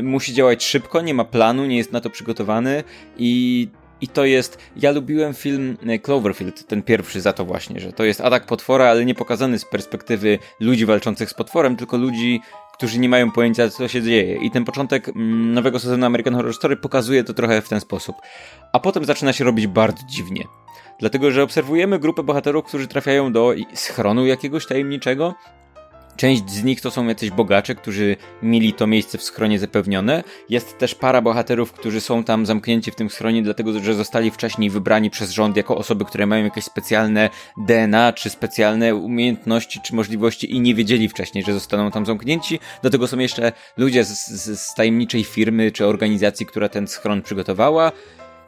musi 0.03 0.33
działać 0.33 0.63
szybko, 0.63 1.01
nie 1.01 1.13
ma 1.13 1.25
planu, 1.25 1.65
nie 1.65 1.77
jest 1.77 1.91
na 1.91 2.01
to 2.01 2.09
przygotowany 2.09 2.83
i 3.17 3.67
i 4.01 4.07
to 4.07 4.25
jest. 4.25 4.57
Ja 4.75 4.91
lubiłem 4.91 5.33
film 5.33 5.77
Cloverfield, 6.03 6.67
ten 6.67 6.83
pierwszy, 6.83 7.21
za 7.21 7.33
to 7.33 7.45
właśnie, 7.45 7.79
że 7.79 7.93
to 7.93 8.03
jest 8.03 8.21
atak 8.21 8.45
potwora, 8.45 8.85
ale 8.85 9.05
nie 9.05 9.15
pokazany 9.15 9.59
z 9.59 9.65
perspektywy 9.65 10.39
ludzi 10.59 10.85
walczących 10.85 11.29
z 11.29 11.33
potworem, 11.33 11.75
tylko 11.75 11.97
ludzi, 11.97 12.41
którzy 12.77 12.99
nie 12.99 13.09
mają 13.09 13.31
pojęcia, 13.31 13.69
co 13.69 13.87
się 13.87 14.01
dzieje. 14.01 14.35
I 14.35 14.51
ten 14.51 14.65
początek 14.65 15.09
mm, 15.09 15.53
nowego 15.53 15.79
sezonu 15.79 16.05
American 16.05 16.35
Horror 16.35 16.53
Story 16.53 16.77
pokazuje 16.77 17.23
to 17.23 17.33
trochę 17.33 17.61
w 17.61 17.69
ten 17.69 17.79
sposób. 17.79 18.15
A 18.73 18.79
potem 18.79 19.05
zaczyna 19.05 19.33
się 19.33 19.43
robić 19.43 19.67
bardzo 19.67 20.03
dziwnie. 20.07 20.43
Dlatego, 20.99 21.31
że 21.31 21.43
obserwujemy 21.43 21.99
grupę 21.99 22.23
bohaterów, 22.23 22.65
którzy 22.65 22.87
trafiają 22.87 23.31
do 23.31 23.53
schronu 23.73 24.25
jakiegoś 24.25 24.65
tajemniczego, 24.65 25.35
Część 26.17 26.49
z 26.49 26.63
nich 26.63 26.81
to 26.81 26.91
są 26.91 27.07
jacyś 27.07 27.31
bogacze, 27.31 27.75
którzy 27.75 28.15
mieli 28.43 28.73
to 28.73 28.87
miejsce 28.87 29.17
w 29.17 29.23
schronie 29.23 29.59
zapewnione. 29.59 30.23
Jest 30.49 30.77
też 30.77 30.95
para 30.95 31.21
bohaterów, 31.21 31.71
którzy 31.71 32.01
są 32.01 32.23
tam 32.23 32.45
zamknięci 32.45 32.91
w 32.91 32.95
tym 32.95 33.09
schronie, 33.09 33.43
dlatego 33.43 33.79
że 33.79 33.93
zostali 33.93 34.31
wcześniej 34.31 34.69
wybrani 34.69 35.09
przez 35.09 35.31
rząd 35.31 35.57
jako 35.57 35.77
osoby, 35.77 36.05
które 36.05 36.25
mają 36.25 36.43
jakieś 36.43 36.63
specjalne 36.63 37.29
DNA, 37.57 38.13
czy 38.13 38.29
specjalne 38.29 38.95
umiejętności, 38.95 39.79
czy 39.83 39.95
możliwości 39.95 40.55
i 40.55 40.59
nie 40.59 40.75
wiedzieli 40.75 41.09
wcześniej, 41.09 41.43
że 41.43 41.53
zostaną 41.53 41.91
tam 41.91 42.05
zamknięci. 42.05 42.59
Do 42.83 42.89
tego 42.89 43.07
są 43.07 43.19
jeszcze 43.19 43.51
ludzie 43.77 44.03
z, 44.03 44.27
z, 44.27 44.59
z 44.59 44.73
tajemniczej 44.73 45.23
firmy, 45.23 45.71
czy 45.71 45.85
organizacji, 45.85 46.45
która 46.45 46.69
ten 46.69 46.87
schron 46.87 47.21
przygotowała. 47.21 47.91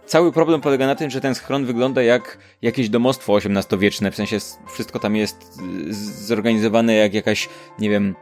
Cały 0.07 0.31
problem 0.31 0.61
polega 0.61 0.87
na 0.87 0.95
tym, 0.95 1.09
że 1.09 1.21
ten 1.21 1.35
schron 1.35 1.65
wygląda 1.65 2.03
jak 2.03 2.37
jakieś 2.61 2.89
domostwo 2.89 3.37
XVIII-wieczne, 3.37 4.11
w 4.11 4.15
sensie 4.15 4.37
wszystko 4.73 4.99
tam 4.99 5.15
jest 5.15 5.59
y, 5.89 5.93
zorganizowane 6.25 6.93
jak 6.93 7.13
jakaś, 7.13 7.49
nie 7.79 7.89
wiem, 7.89 8.15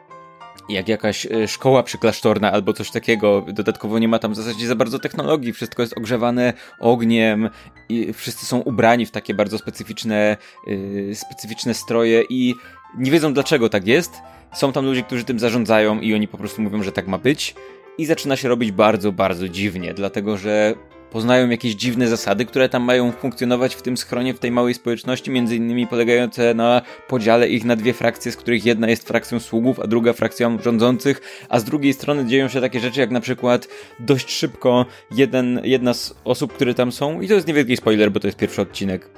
jak 0.70 0.88
jakaś 0.88 1.26
y, 1.26 1.48
szkoła 1.48 1.84
przyklasztorna 1.84 2.52
albo 2.52 2.74
coś 2.74 2.92
takiego. 2.92 3.46
Dodatkowo 3.48 4.00
nie 4.00 4.08
ma 4.08 4.20
tam 4.20 4.34
w 4.34 4.36
zasadzie 4.36 4.68
za 4.68 4.76
bardzo 4.76 5.00
technologii, 5.00 5.54
wszystko 5.54 5.82
jest 5.82 5.98
ogrzewane 5.98 6.54
ogniem 6.80 7.50
i 7.90 8.14
wszyscy 8.14 8.46
są 8.46 8.60
ubrani 8.60 9.06
w 9.06 9.12
takie 9.12 9.34
bardzo 9.34 9.58
specyficzne, 9.58 10.38
yy, 10.68 11.16
specyficzne 11.16 11.74
stroje 11.74 12.24
i 12.30 12.56
nie 12.98 13.12
wiedzą 13.12 13.34
dlaczego 13.34 13.70
tak 13.70 13.88
jest. 13.88 14.14
Są 14.54 14.72
tam 14.72 14.86
ludzie, 14.86 15.04
którzy 15.04 15.24
tym 15.24 15.40
zarządzają 15.40 16.00
i 16.00 16.14
oni 16.14 16.28
po 16.28 16.38
prostu 16.38 16.62
mówią, 16.62 16.84
że 16.84 16.92
tak 16.92 17.08
ma 17.08 17.18
być. 17.18 17.56
I 17.98 18.06
zaczyna 18.06 18.36
się 18.36 18.50
robić 18.50 18.72
bardzo, 18.72 19.12
bardzo 19.12 19.50
dziwnie, 19.50 19.94
dlatego 19.94 20.38
że 20.38 20.76
poznają 21.16 21.50
jakieś 21.50 21.74
dziwne 21.76 22.08
zasady, 22.08 22.46
które 22.46 22.70
tam 22.70 22.84
mają 22.84 23.12
funkcjonować 23.12 23.76
w 23.76 23.82
tym 23.82 23.98
schronie, 23.98 24.34
w 24.34 24.40
tej 24.40 24.52
małej 24.52 24.74
społeczności, 24.74 25.32
między 25.32 25.56
innymi 25.56 25.88
polegające 25.88 26.54
na 26.54 26.82
podziale 27.08 27.50
ich 27.50 27.66
na 27.66 27.76
dwie 27.76 27.94
frakcje, 27.94 28.32
z 28.32 28.38
których 28.38 28.66
jedna 28.66 28.90
jest 28.90 29.08
frakcją 29.08 29.40
sługów, 29.40 29.80
a 29.80 29.88
druga 29.88 30.14
frakcją 30.14 30.58
rządzących, 30.62 31.46
a 31.50 31.60
z 31.60 31.64
drugiej 31.64 31.94
strony 31.94 32.26
dzieją 32.26 32.48
się 32.48 32.62
takie 32.62 32.80
rzeczy, 32.80 33.00
jak 33.00 33.12
na 33.12 33.20
przykład 33.20 33.68
dość 34.00 34.32
szybko 34.32 34.86
jeden, 35.12 35.62
jedna 35.64 35.94
z 35.94 36.14
osób, 36.24 36.54
które 36.54 36.74
tam 36.74 36.92
są, 36.92 37.22
i 37.22 37.28
to 37.28 37.34
jest 37.34 37.48
niewielki 37.48 37.78
spoiler, 37.78 38.12
bo 38.12 38.20
to 38.20 38.28
jest 38.28 38.38
pierwszy 38.38 38.62
odcinek, 38.62 39.10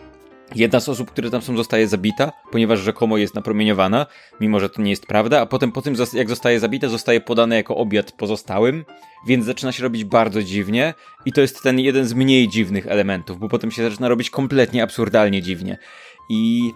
Jedna 0.56 0.80
z 0.80 0.90
osób, 0.90 1.12
które 1.12 1.30
tam 1.30 1.42
są, 1.42 1.58
zostaje 1.58 1.88
zabita, 1.88 2.32
ponieważ 2.52 2.80
rzekomo 2.80 3.18
jest 3.18 3.36
napromieniowana, 3.36 4.06
mimo 4.40 4.60
że 4.60 4.70
to 4.70 4.82
nie 4.82 4.90
jest 4.90 5.06
prawda, 5.06 5.42
a 5.42 5.46
potem 5.46 5.72
po 5.72 5.82
tym, 5.82 5.96
jak 6.14 6.30
zostaje 6.30 6.60
zabita, 6.60 6.90
zostaje 6.90 7.22
podane 7.22 7.56
jako 7.56 7.76
obiad 7.76 8.12
pozostałym, 8.12 8.86
więc 9.28 9.46
zaczyna 9.46 9.72
się 9.72 9.84
robić 9.84 10.04
bardzo 10.04 10.44
dziwnie 10.44 10.94
i 11.26 11.32
to 11.34 11.42
jest 11.42 11.64
ten 11.64 11.80
jeden 11.80 12.06
z 12.06 12.14
mniej 12.14 12.50
dziwnych 12.50 12.88
elementów, 12.88 13.40
bo 13.40 13.50
potem 13.50 13.72
się 13.72 13.90
zaczyna 13.90 14.08
robić 14.08 14.30
kompletnie 14.30 14.84
absurdalnie 14.84 15.42
dziwnie. 15.42 15.78
I 16.30 16.72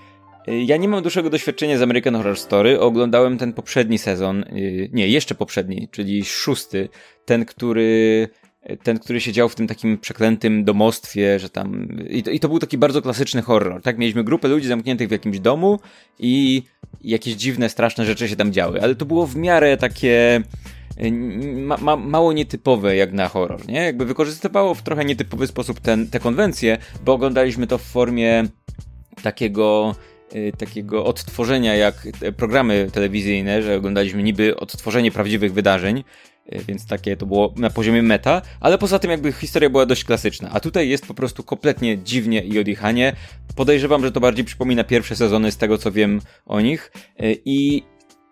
y, 0.48 0.62
ja 0.62 0.78
nie 0.78 0.88
mam 0.88 1.02
dłuższego 1.02 1.30
doświadczenia 1.30 1.78
z 1.78 1.82
American 1.82 2.16
Horror 2.16 2.38
Story, 2.38 2.80
oglądałem 2.80 3.38
ten 3.38 3.54
poprzedni 3.54 3.98
sezon, 3.98 4.44
y, 4.44 4.90
nie, 4.94 5.08
jeszcze 5.08 5.36
poprzedni, 5.36 5.88
czyli 5.92 6.26
szósty, 6.26 6.90
ten, 7.26 7.46
który 7.46 8.30
ten, 8.84 9.00
który 9.00 9.22
siedział 9.22 9.50
w 9.50 9.56
tym 9.56 9.68
takim 9.68 9.98
przeklętym 9.98 10.64
domostwie, 10.64 11.40
że 11.40 11.50
tam. 11.50 11.88
I 12.10 12.24
to, 12.24 12.32
I 12.32 12.40
to, 12.40 12.50
był 12.50 12.60
taki 12.60 12.78
bardzo 12.78 13.02
klasyczny 13.02 13.42
horror. 13.42 13.82
Tak, 13.82 13.98
mieliśmy 13.98 14.24
grupę 14.24 14.48
ludzi 14.48 14.68
zamkniętych 14.68 15.08
w 15.08 15.12
jakimś 15.12 15.40
domu 15.40 15.80
i 16.20 16.64
jakieś 17.02 17.34
dziwne, 17.34 17.70
straszne 17.70 18.06
rzeczy 18.06 18.30
się 18.30 18.36
tam 18.36 18.54
działy, 18.54 18.82
ale 18.82 18.96
to 18.96 19.06
było 19.06 19.28
w 19.28 19.36
miarę 19.36 19.78
takie. 19.78 20.42
Ma, 21.56 21.78
ma, 21.78 21.96
mało 21.96 22.34
nietypowe 22.34 22.96
jak 22.96 23.14
na 23.14 23.28
horror, 23.28 23.68
nie? 23.68 23.80
Jakby 23.80 24.06
wykorzystywało 24.06 24.74
w 24.74 24.82
trochę 24.82 25.06
nietypowy 25.06 25.48
sposób 25.48 25.80
ten, 25.80 26.08
te 26.08 26.20
konwencje, 26.20 26.78
bo 27.06 27.14
oglądaliśmy 27.14 27.68
to 27.68 27.78
w 27.78 27.82
formie 27.82 28.44
takiego 29.24 29.96
y, 30.36 30.52
takiego 30.58 31.06
odtworzenia 31.06 31.76
jak 31.76 32.08
programy 32.38 32.90
telewizyjne, 32.94 33.62
że 33.62 33.76
oglądaliśmy 33.76 34.24
niby 34.24 34.56
odtworzenie 34.56 35.12
prawdziwych 35.12 35.54
wydarzeń, 35.54 36.04
więc 36.68 36.88
takie 36.88 37.18
to 37.18 37.26
było 37.26 37.54
na 37.58 37.70
poziomie 37.70 38.04
meta, 38.04 38.42
ale 38.60 38.78
poza 38.78 39.00
tym 39.00 39.12
jakby 39.12 39.32
historia 39.32 39.70
była 39.70 39.86
dość 39.86 40.04
klasyczna, 40.04 40.50
a 40.52 40.60
tutaj 40.60 40.90
jest 40.90 41.06
po 41.06 41.14
prostu 41.14 41.44
kompletnie 41.44 41.98
dziwnie 41.98 42.44
i 42.44 42.60
odjechanie. 42.60 43.16
Podejrzewam, 43.56 44.06
że 44.06 44.12
to 44.12 44.20
bardziej 44.20 44.46
przypomina 44.46 44.84
pierwsze 44.84 45.16
sezony 45.16 45.52
z 45.52 45.58
tego 45.58 45.78
co 45.78 45.92
wiem 45.92 46.22
o 46.46 46.62
nich 46.62 46.92
e, 47.20 47.32
i 47.46 47.84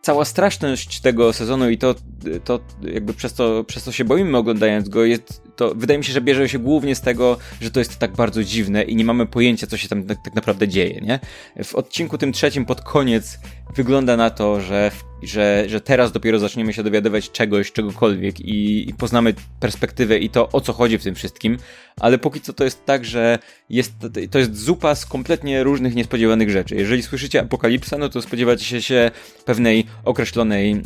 cała 0.02 0.26
straszność 0.26 1.02
tego 1.02 1.34
sezonu 1.34 1.70
i 1.70 1.78
to, 1.78 1.96
to 2.44 2.60
jakby 2.82 3.14
przez 3.14 3.34
to, 3.34 3.64
przez 3.64 3.84
to 3.84 3.92
się 3.92 4.06
boimy 4.06 4.38
oglądając 4.38 4.90
go, 4.90 5.06
jest, 5.06 5.42
to 5.60 5.76
wydaje 5.76 5.98
mi 5.98 6.04
się, 6.04 6.14
że 6.14 6.22
bierze 6.22 6.50
się 6.50 6.60
głównie 6.60 6.96
z 6.96 7.02
tego, 7.02 7.38
że 7.62 7.72
to 7.72 7.80
jest 7.80 8.00
tak 8.00 8.12
bardzo 8.12 8.44
dziwne 8.44 8.84
i 8.84 8.96
nie 8.96 9.06
mamy 9.06 9.26
pojęcia, 9.26 9.68
co 9.68 9.78
się 9.78 9.88
tam 9.88 10.04
tak, 10.04 10.18
tak 10.24 10.36
naprawdę 10.36 10.68
dzieje, 10.68 11.02
nie? 11.02 11.20
W 11.64 11.76
odcinku 11.76 12.18
tym 12.18 12.32
trzecim 12.32 12.66
pod 12.66 12.82
koniec 12.82 13.40
wygląda 13.76 14.18
na 14.18 14.30
to, 14.30 14.62
że, 14.62 14.92
że, 15.24 15.66
że 15.68 15.82
teraz 15.82 16.12
dopiero 16.12 16.40
zaczniemy 16.40 16.74
się 16.74 16.84
dowiadywać 16.84 17.32
czegoś, 17.32 17.72
czegokolwiek 17.72 18.40
i, 18.40 18.90
i 18.90 18.94
poznamy 18.94 19.34
perspektywę 19.60 20.18
i 20.18 20.30
to, 20.30 20.50
o 20.50 20.62
co 20.62 20.74
chodzi 20.74 20.98
w 20.98 21.04
tym 21.04 21.16
wszystkim, 21.16 21.58
ale 22.00 22.18
póki 22.18 22.42
co 22.42 22.54
to 22.54 22.64
jest 22.64 22.86
tak, 22.86 23.06
że 23.06 23.40
jest, 23.70 23.94
to 24.32 24.40
jest 24.40 24.58
zupa 24.58 24.96
z 24.96 25.06
kompletnie 25.06 25.64
różnych, 25.64 25.96
niespodziewanych 25.96 26.50
rzeczy. 26.50 26.76
Jeżeli 26.76 27.04
słyszycie 27.04 27.42
apokalipsa, 27.42 27.98
no 27.98 28.10
to 28.10 28.22
spodziewacie 28.22 28.66
się, 28.66 28.82
się 28.82 29.12
pewnej 29.46 29.86
określonej 30.06 30.82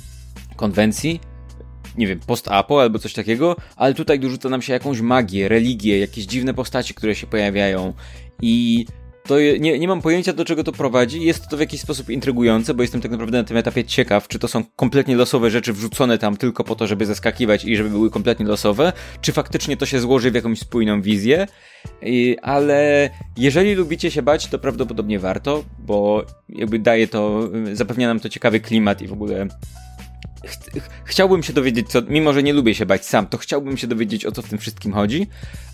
konwencji, 0.56 1.20
nie 1.98 2.08
wiem, 2.08 2.20
post-apo 2.20 2.82
albo 2.82 3.00
coś 3.00 3.14
takiego, 3.14 3.56
ale 3.76 3.94
tutaj 3.94 4.20
dorzuca 4.20 4.50
nam 4.50 4.62
się 4.62 4.74
jakąś 4.74 5.02
magię, 5.02 5.48
religię, 5.48 6.00
jakieś 6.00 6.26
dziwne 6.26 6.54
postaci, 6.54 6.94
które 6.94 7.16
się 7.16 7.28
pojawiają 7.28 7.94
i 8.42 8.86
to 9.28 9.40
nie, 9.60 9.80
nie 9.80 9.88
mam 9.88 10.02
pojęcia, 10.02 10.34
do 10.34 10.46
czego 10.46 10.64
to 10.64 10.72
prowadzi. 10.72 11.22
Jest 11.22 11.48
to 11.48 11.58
w 11.58 11.60
jakiś 11.60 11.82
sposób 11.82 12.10
intrygujące, 12.10 12.74
bo 12.74 12.82
jestem 12.82 13.02
tak 13.02 13.12
naprawdę 13.12 13.38
na 13.38 13.44
tym 13.44 13.58
etapie 13.58 13.84
ciekaw, 13.84 14.28
czy 14.28 14.40
to 14.40 14.48
są 14.48 14.64
kompletnie 14.76 15.16
losowe 15.16 15.50
rzeczy 15.50 15.74
wrzucone 15.74 16.18
tam 16.18 16.38
tylko 16.38 16.64
po 16.64 16.76
to, 16.76 16.88
żeby 16.88 17.06
zaskakiwać 17.06 17.66
i 17.66 17.76
żeby 17.78 17.90
były 17.90 18.10
kompletnie 18.10 18.46
losowe, 18.46 18.94
czy 19.22 19.32
faktycznie 19.32 19.78
to 19.78 19.86
się 19.86 20.00
złoży 20.00 20.32
w 20.32 20.36
jakąś 20.36 20.60
spójną 20.60 21.02
wizję. 21.02 21.48
I, 22.02 22.38
ale 22.42 23.10
jeżeli 23.38 23.74
lubicie 23.74 24.12
się 24.12 24.22
bać, 24.22 24.48
to 24.48 24.60
prawdopodobnie 24.60 25.20
warto, 25.20 25.64
bo 25.80 26.26
jakby 26.50 26.80
daje 26.80 27.08
to, 27.08 27.50
zapewnia 27.74 28.08
nam 28.08 28.20
to 28.20 28.30
ciekawy 28.30 28.60
klimat 28.60 29.02
i 29.02 29.08
w 29.08 29.14
ogóle 29.14 29.48
ch 30.46 30.58
chciałbym 31.06 31.44
się 31.44 31.54
dowiedzieć, 31.54 31.90
co, 31.90 32.02
mimo 32.02 32.34
że 32.34 32.44
nie 32.44 32.54
lubię 32.54 32.76
się 32.76 32.86
bać 32.86 33.06
sam, 33.06 33.28
to 33.28 33.38
chciałbym 33.38 33.78
się 33.78 33.88
dowiedzieć, 33.88 34.26
o 34.26 34.32
co 34.32 34.42
w 34.42 34.50
tym 34.50 34.60
wszystkim 34.60 34.94
chodzi, 34.94 35.28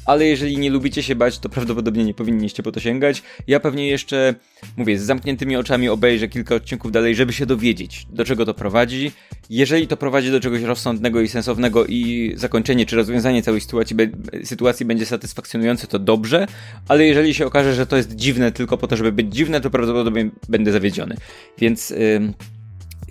ale 0.06 0.26
jeżeli 0.26 0.58
nie 0.58 0.70
lubicie 0.70 1.04
się 1.04 1.16
bać, 1.16 1.40
to 1.40 1.50
prawdopodobnie 1.50 2.06
nie 2.06 2.14
powinniście 2.14 2.64
po 2.64 2.72
to 2.72 2.80
sięgać. 2.80 3.24
Ja 3.48 3.60
pewnie 3.60 3.88
jeszcze, 3.88 4.36
mówię, 4.78 5.00
z 5.00 5.02
zamkniętymi 5.02 5.56
oczami 5.56 5.90
obejrzę 5.90 6.28
kilka 6.28 6.56
odcinków 6.56 6.92
dalej, 6.92 7.16
żeby 7.16 7.34
się 7.34 7.46
dowiedzieć, 7.46 8.08
do 8.10 8.26
czego 8.26 8.46
to 8.46 8.54
prowadzi. 8.54 9.12
Jeżeli 9.50 9.88
to 9.88 9.98
prowadzi 9.98 10.32
do 10.32 10.40
czegoś 10.40 10.62
rozsądnego 10.62 11.22
i 11.22 11.28
sensownego 11.28 11.86
i 11.86 12.34
zakończenie 12.36 12.86
czy 12.86 12.96
rozwiązanie 12.96 13.44
całej 13.44 13.62
sytuacji, 13.62 13.96
be 13.96 14.08
sytuacji 14.44 14.86
będzie 14.86 15.06
satysfakcjonujące, 15.06 15.88
to 15.88 16.00
dobrze, 16.00 16.48
ale 16.88 17.06
jeżeli 17.06 17.34
się 17.34 17.46
okaże, 17.46 17.76
że 17.76 17.86
to 17.86 17.98
jest 17.98 18.16
dziwne 18.16 18.52
tylko 18.52 18.78
po 18.78 18.88
to, 18.88 18.98
żeby 18.98 19.12
być 19.12 19.34
dziwne, 19.36 19.62
to 19.62 19.70
prawdopodobnie 19.70 20.30
będę 20.50 20.72
zawiedziony. 20.72 21.16
Więc... 21.58 21.90
Yy 21.90 22.34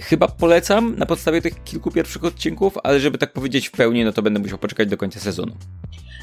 chyba 0.00 0.28
polecam 0.28 0.96
na 0.98 1.06
podstawie 1.06 1.42
tych 1.42 1.64
kilku 1.64 1.90
pierwszych 1.90 2.24
odcinków, 2.24 2.78
ale 2.82 3.00
żeby 3.00 3.18
tak 3.18 3.32
powiedzieć 3.32 3.68
w 3.68 3.72
pełni, 3.72 4.04
no 4.04 4.12
to 4.12 4.22
będę 4.22 4.40
musiał 4.40 4.58
poczekać 4.58 4.88
do 4.88 4.96
końca 4.96 5.20
sezonu. 5.20 5.52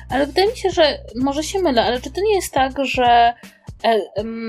Ale 0.09 0.27
wydaje 0.27 0.51
mi 0.51 0.57
się, 0.57 0.69
że 0.69 0.97
może 1.15 1.43
się 1.43 1.59
mylę, 1.59 1.83
ale 1.83 2.01
czy 2.01 2.11
to 2.11 2.21
nie 2.21 2.35
jest 2.35 2.53
tak, 2.53 2.85
że 2.85 3.33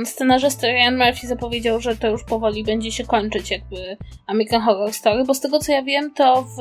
scenarzysta 0.04 0.66
Ryan 0.66 0.96
Murphy 0.96 1.26
zapowiedział, 1.26 1.80
że 1.80 1.96
to 1.96 2.08
już 2.08 2.24
powoli 2.24 2.64
będzie 2.64 2.92
się 2.92 3.04
kończyć 3.04 3.50
jakby 3.50 3.96
American 4.26 4.60
Horror 4.60 4.92
Story, 4.92 5.24
bo 5.24 5.34
z 5.34 5.40
tego 5.40 5.58
co 5.58 5.72
ja 5.72 5.82
wiem, 5.82 6.14
to 6.14 6.42
w 6.42 6.58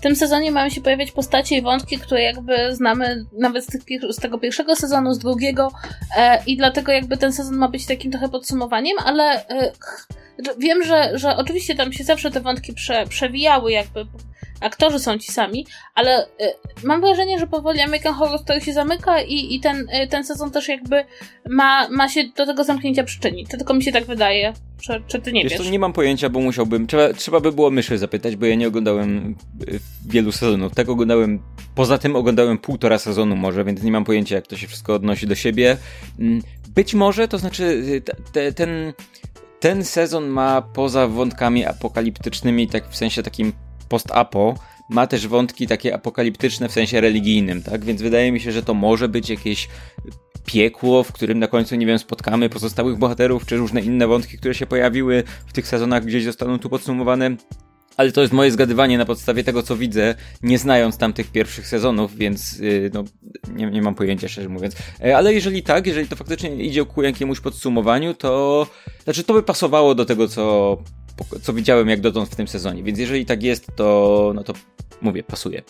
tym 0.00 0.16
sezonie 0.16 0.50
mają 0.50 0.68
się 0.68 0.80
pojawiać 0.80 1.12
postacie 1.12 1.56
i 1.56 1.62
wątki, 1.62 1.98
które 1.98 2.22
jakby 2.22 2.76
znamy 2.76 3.24
nawet 3.38 3.64
z, 3.64 3.66
tych, 3.66 3.82
z 4.10 4.16
tego 4.16 4.38
pierwszego 4.38 4.76
sezonu, 4.76 5.14
z 5.14 5.18
drugiego 5.18 5.72
e, 6.16 6.42
i 6.46 6.56
dlatego 6.56 6.92
jakby 6.92 7.16
ten 7.16 7.32
sezon 7.32 7.56
ma 7.56 7.68
być 7.68 7.86
takim 7.86 8.10
trochę 8.10 8.28
podsumowaniem, 8.28 8.96
ale 9.04 9.48
e, 9.48 9.72
Wiem, 10.58 10.84
że, 10.84 11.18
że 11.18 11.36
oczywiście 11.36 11.74
tam 11.74 11.92
się 11.92 12.04
zawsze 12.04 12.30
te 12.30 12.40
wątki 12.40 12.72
prze, 12.72 13.06
przewijały, 13.06 13.72
jakby 13.72 14.06
aktorzy 14.60 14.98
są 14.98 15.18
ci 15.18 15.32
sami, 15.32 15.66
ale 15.94 16.24
y, 16.24 16.26
mam 16.84 17.00
wrażenie, 17.00 17.38
że 17.38 17.46
powoli 17.46 17.80
American 17.80 18.14
Horror 18.14 18.38
Story 18.38 18.60
się 18.60 18.72
zamyka 18.72 19.22
i, 19.22 19.54
i 19.54 19.60
ten, 19.60 19.88
y, 20.04 20.08
ten 20.08 20.24
sezon 20.24 20.50
też 20.50 20.68
jakby 20.68 21.04
ma, 21.48 21.88
ma 21.88 22.08
się 22.08 22.24
do 22.36 22.46
tego 22.46 22.64
zamknięcia 22.64 23.04
przyczynić. 23.04 23.50
To 23.50 23.56
tylko 23.56 23.74
mi 23.74 23.82
się 23.82 23.92
tak 23.92 24.04
wydaje. 24.04 24.52
Czy, 24.80 25.02
czy 25.06 25.20
ty 25.20 25.32
nie 25.32 25.42
wiesz? 25.42 25.52
wiesz? 25.52 25.60
To 25.66 25.70
nie 25.70 25.78
mam 25.78 25.92
pojęcia, 25.92 26.28
bo 26.28 26.40
musiałbym. 26.40 26.86
Trzeba, 26.86 27.12
trzeba 27.12 27.40
by 27.40 27.52
było 27.52 27.70
myszy 27.70 27.98
zapytać, 27.98 28.36
bo 28.36 28.46
ja 28.46 28.54
nie 28.54 28.68
oglądałem 28.68 29.36
y, 29.68 29.80
wielu 30.06 30.32
sezonów. 30.32 30.74
Tak 30.74 30.88
oglądałem. 30.88 31.42
Poza 31.74 31.98
tym 31.98 32.16
oglądałem 32.16 32.58
półtora 32.58 32.98
sezonu 32.98 33.36
może, 33.36 33.64
więc 33.64 33.82
nie 33.82 33.92
mam 33.92 34.04
pojęcia, 34.04 34.34
jak 34.34 34.46
to 34.46 34.56
się 34.56 34.66
wszystko 34.66 34.94
odnosi 34.94 35.26
do 35.26 35.34
siebie. 35.34 35.76
Mm, 36.18 36.42
być 36.74 36.94
może, 36.94 37.28
to 37.28 37.38
znaczy 37.38 37.64
y, 37.64 38.02
te, 38.32 38.52
ten 38.52 38.92
ten 39.60 39.84
sezon 39.84 40.28
ma 40.28 40.62
poza 40.62 41.08
wątkami 41.08 41.66
apokaliptycznymi, 41.66 42.68
tak 42.68 42.88
w 42.88 42.96
sensie 42.96 43.22
takim 43.22 43.52
post-apo, 43.90 44.54
ma 44.90 45.06
też 45.06 45.26
wątki 45.26 45.66
takie 45.66 45.94
apokaliptyczne 45.94 46.68
w 46.68 46.72
sensie 46.72 47.00
religijnym, 47.00 47.62
tak? 47.62 47.84
Więc 47.84 48.02
wydaje 48.02 48.32
mi 48.32 48.40
się, 48.40 48.52
że 48.52 48.62
to 48.62 48.74
może 48.74 49.08
być 49.08 49.30
jakieś 49.30 49.68
piekło, 50.46 51.02
w 51.02 51.12
którym 51.12 51.38
na 51.38 51.46
końcu, 51.46 51.76
nie 51.76 51.86
wiem, 51.86 51.98
spotkamy 51.98 52.48
pozostałych 52.48 52.98
bohaterów, 52.98 53.46
czy 53.46 53.56
różne 53.56 53.80
inne 53.80 54.06
wątki, 54.06 54.38
które 54.38 54.54
się 54.54 54.66
pojawiły 54.66 55.22
w 55.46 55.52
tych 55.52 55.68
sezonach, 55.68 56.04
gdzieś 56.04 56.24
zostaną 56.24 56.58
tu 56.58 56.68
podsumowane 56.68 57.36
ale 57.96 58.12
to 58.12 58.20
jest 58.20 58.32
moje 58.32 58.50
zgadywanie 58.50 58.98
na 58.98 59.04
podstawie 59.04 59.44
tego, 59.44 59.62
co 59.62 59.76
widzę, 59.76 60.14
nie 60.42 60.58
znając 60.58 60.96
tamtych 60.96 61.30
pierwszych 61.32 61.66
sezonów, 61.66 62.16
więc 62.16 62.58
yy, 62.58 62.90
no, 62.94 63.04
nie, 63.54 63.66
nie 63.66 63.82
mam 63.82 63.94
pojęcia, 63.94 64.28
szczerze 64.28 64.48
mówiąc. 64.48 64.76
E, 65.04 65.16
ale 65.16 65.34
jeżeli 65.34 65.62
tak, 65.62 65.86
jeżeli 65.86 66.08
to 66.08 66.16
faktycznie 66.16 66.54
idzie 66.54 66.84
ku 66.84 67.02
jakiemuś 67.02 67.40
podsumowaniu, 67.40 68.14
to 68.14 68.66
znaczy 69.04 69.24
to 69.24 69.34
by 69.34 69.42
pasowało 69.42 69.94
do 69.94 70.04
tego, 70.04 70.28
co, 70.28 70.76
co 71.42 71.52
widziałem 71.52 71.88
jak 71.88 72.00
dotąd 72.00 72.28
w 72.28 72.36
tym 72.36 72.48
sezonie, 72.48 72.82
więc 72.82 72.98
jeżeli 72.98 73.26
tak 73.26 73.42
jest, 73.42 73.66
to 73.76 74.32
no 74.34 74.44
to 74.44 74.52
mówię, 75.00 75.22
pasuje. 75.22 75.62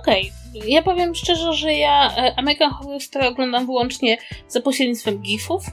Okej, 0.00 0.32
okay. 0.56 0.68
ja 0.68 0.82
powiem 0.82 1.14
szczerze, 1.14 1.54
że 1.54 1.74
ja 1.74 2.16
e, 2.16 2.38
American 2.38 2.70
Horror 2.70 3.00
Story 3.00 3.26
oglądam 3.26 3.66
wyłącznie 3.66 4.18
za 4.48 4.60
pośrednictwem 4.60 5.18
gifów 5.18 5.66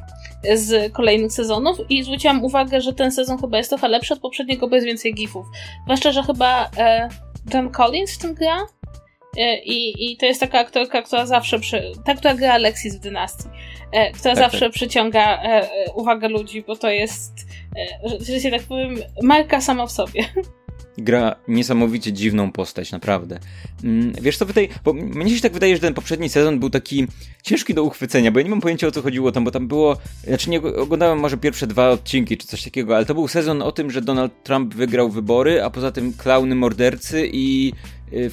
z 0.53 0.93
kolejnych 0.93 1.31
sezonów 1.31 1.77
i 1.89 2.03
zwróciłam 2.03 2.43
uwagę, 2.43 2.81
że 2.81 2.93
ten 2.93 3.11
sezon 3.11 3.37
chyba 3.37 3.57
jest 3.57 3.69
trochę 3.69 3.87
lepszy 3.87 4.13
od 4.13 4.19
poprzedniego, 4.19 4.69
jest 4.71 4.85
więcej 4.85 5.13
gifów. 5.13 5.45
Zwłaszcza, 5.83 6.11
że 6.11 6.23
chyba 6.23 6.69
e, 6.77 7.09
John 7.53 7.69
Collins 7.69 8.13
w 8.13 8.17
tym 8.17 8.33
gra 8.33 8.67
i, 9.65 10.12
i 10.12 10.17
to 10.17 10.25
jest 10.25 10.39
taka 10.39 10.60
aktorka, 10.60 11.01
która 11.01 11.25
zawsze, 11.25 11.60
przy, 11.60 11.91
ta, 12.05 12.15
która 12.15 12.34
gra 12.34 12.53
Alexis 12.53 12.96
w 12.96 13.00
Dynastii, 13.00 13.50
e, 13.91 14.12
która 14.12 14.36
tak, 14.36 14.43
zawsze 14.43 14.65
tak. 14.65 14.72
przyciąga 14.72 15.43
e, 15.43 15.46
e, 15.46 15.93
uwagę 15.96 16.29
ludzi, 16.29 16.63
bo 16.67 16.75
to 16.75 16.89
jest, 16.89 17.34
że 18.22 18.39
się 18.39 18.51
tak 18.51 18.63
powiem, 18.63 18.96
marka 19.24 19.62
sama 19.62 19.88
w 19.88 19.91
sobie. 19.91 20.25
gra 20.98 21.36
niesamowicie 21.48 22.13
dziwną 22.13 22.51
postać, 22.51 22.91
naprawdę. 22.91 23.39
Mm, 23.84 24.13
wiesz 24.22 24.38
co, 24.38 24.46
wydaje, 24.46 24.67
bo 24.84 24.93
mnie 24.93 25.36
się 25.36 25.41
tak 25.41 25.53
wydaje, 25.53 25.75
że 25.75 25.81
ten 25.81 25.93
poprzedni 25.93 26.29
sezon 26.29 26.60
był 26.60 26.69
taki 26.69 27.07
ciężki 27.43 27.74
do 27.74 27.84
uchwycenia, 27.84 28.31
bo 28.31 28.39
ja 28.39 28.43
nie 28.43 28.50
mam 28.50 28.62
pojęcia 28.62 28.88
o 28.88 28.91
co 28.91 29.01
chodziło 29.01 29.31
tam, 29.31 29.43
bo 29.43 29.51
tam 29.51 29.67
było, 29.67 29.98
znaczy 30.27 30.50
nie 30.50 30.62
oglądałem 30.62 31.19
może 31.19 31.38
pierwsze 31.38 31.67
dwa 31.67 31.89
odcinki 31.89 32.38
czy 32.38 32.48
coś 32.48 32.63
takiego, 32.63 32.96
ale 32.96 33.05
to 33.05 33.13
był 33.13 33.27
sezon 33.27 33.62
o 33.62 33.72
tym, 33.72 33.91
że 33.91 34.01
Donald 34.01 34.43
Trump 34.43 34.75
wygrał 34.75 35.10
wybory, 35.10 35.63
a 35.63 35.69
poza 35.69 35.91
tym 35.91 36.13
klauny 36.13 36.55
mordercy 36.55 37.29
i 37.34 37.74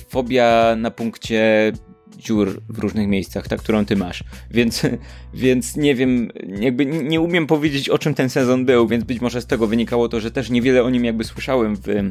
fobia 0.09 0.77
na 0.79 0.91
punkcie 0.91 1.73
dziur 2.19 2.63
w 2.69 2.79
różnych 2.79 3.09
miejscach, 3.09 3.49
ta, 3.49 3.57
którą 3.57 3.85
ty 3.85 3.97
masz. 3.97 4.25
Więc, 4.51 4.83
więc 5.35 5.77
nie 5.77 5.95
wiem, 5.95 6.31
jakby 6.61 6.87
nie 6.87 7.21
umiem 7.21 7.47
powiedzieć 7.47 7.89
o 7.89 7.99
czym 7.99 8.15
ten 8.15 8.31
sezon 8.31 8.65
był, 8.65 8.89
więc 8.89 9.05
być 9.05 9.21
może 9.21 9.43
z 9.43 9.47
tego 9.47 9.67
wynikało 9.67 10.09
to, 10.09 10.21
że 10.21 10.31
też 10.31 10.51
niewiele 10.51 10.83
o 10.83 10.91
nim 10.91 11.05
jakby 11.05 11.25
słyszałem 11.25 11.77
w, 11.77 12.11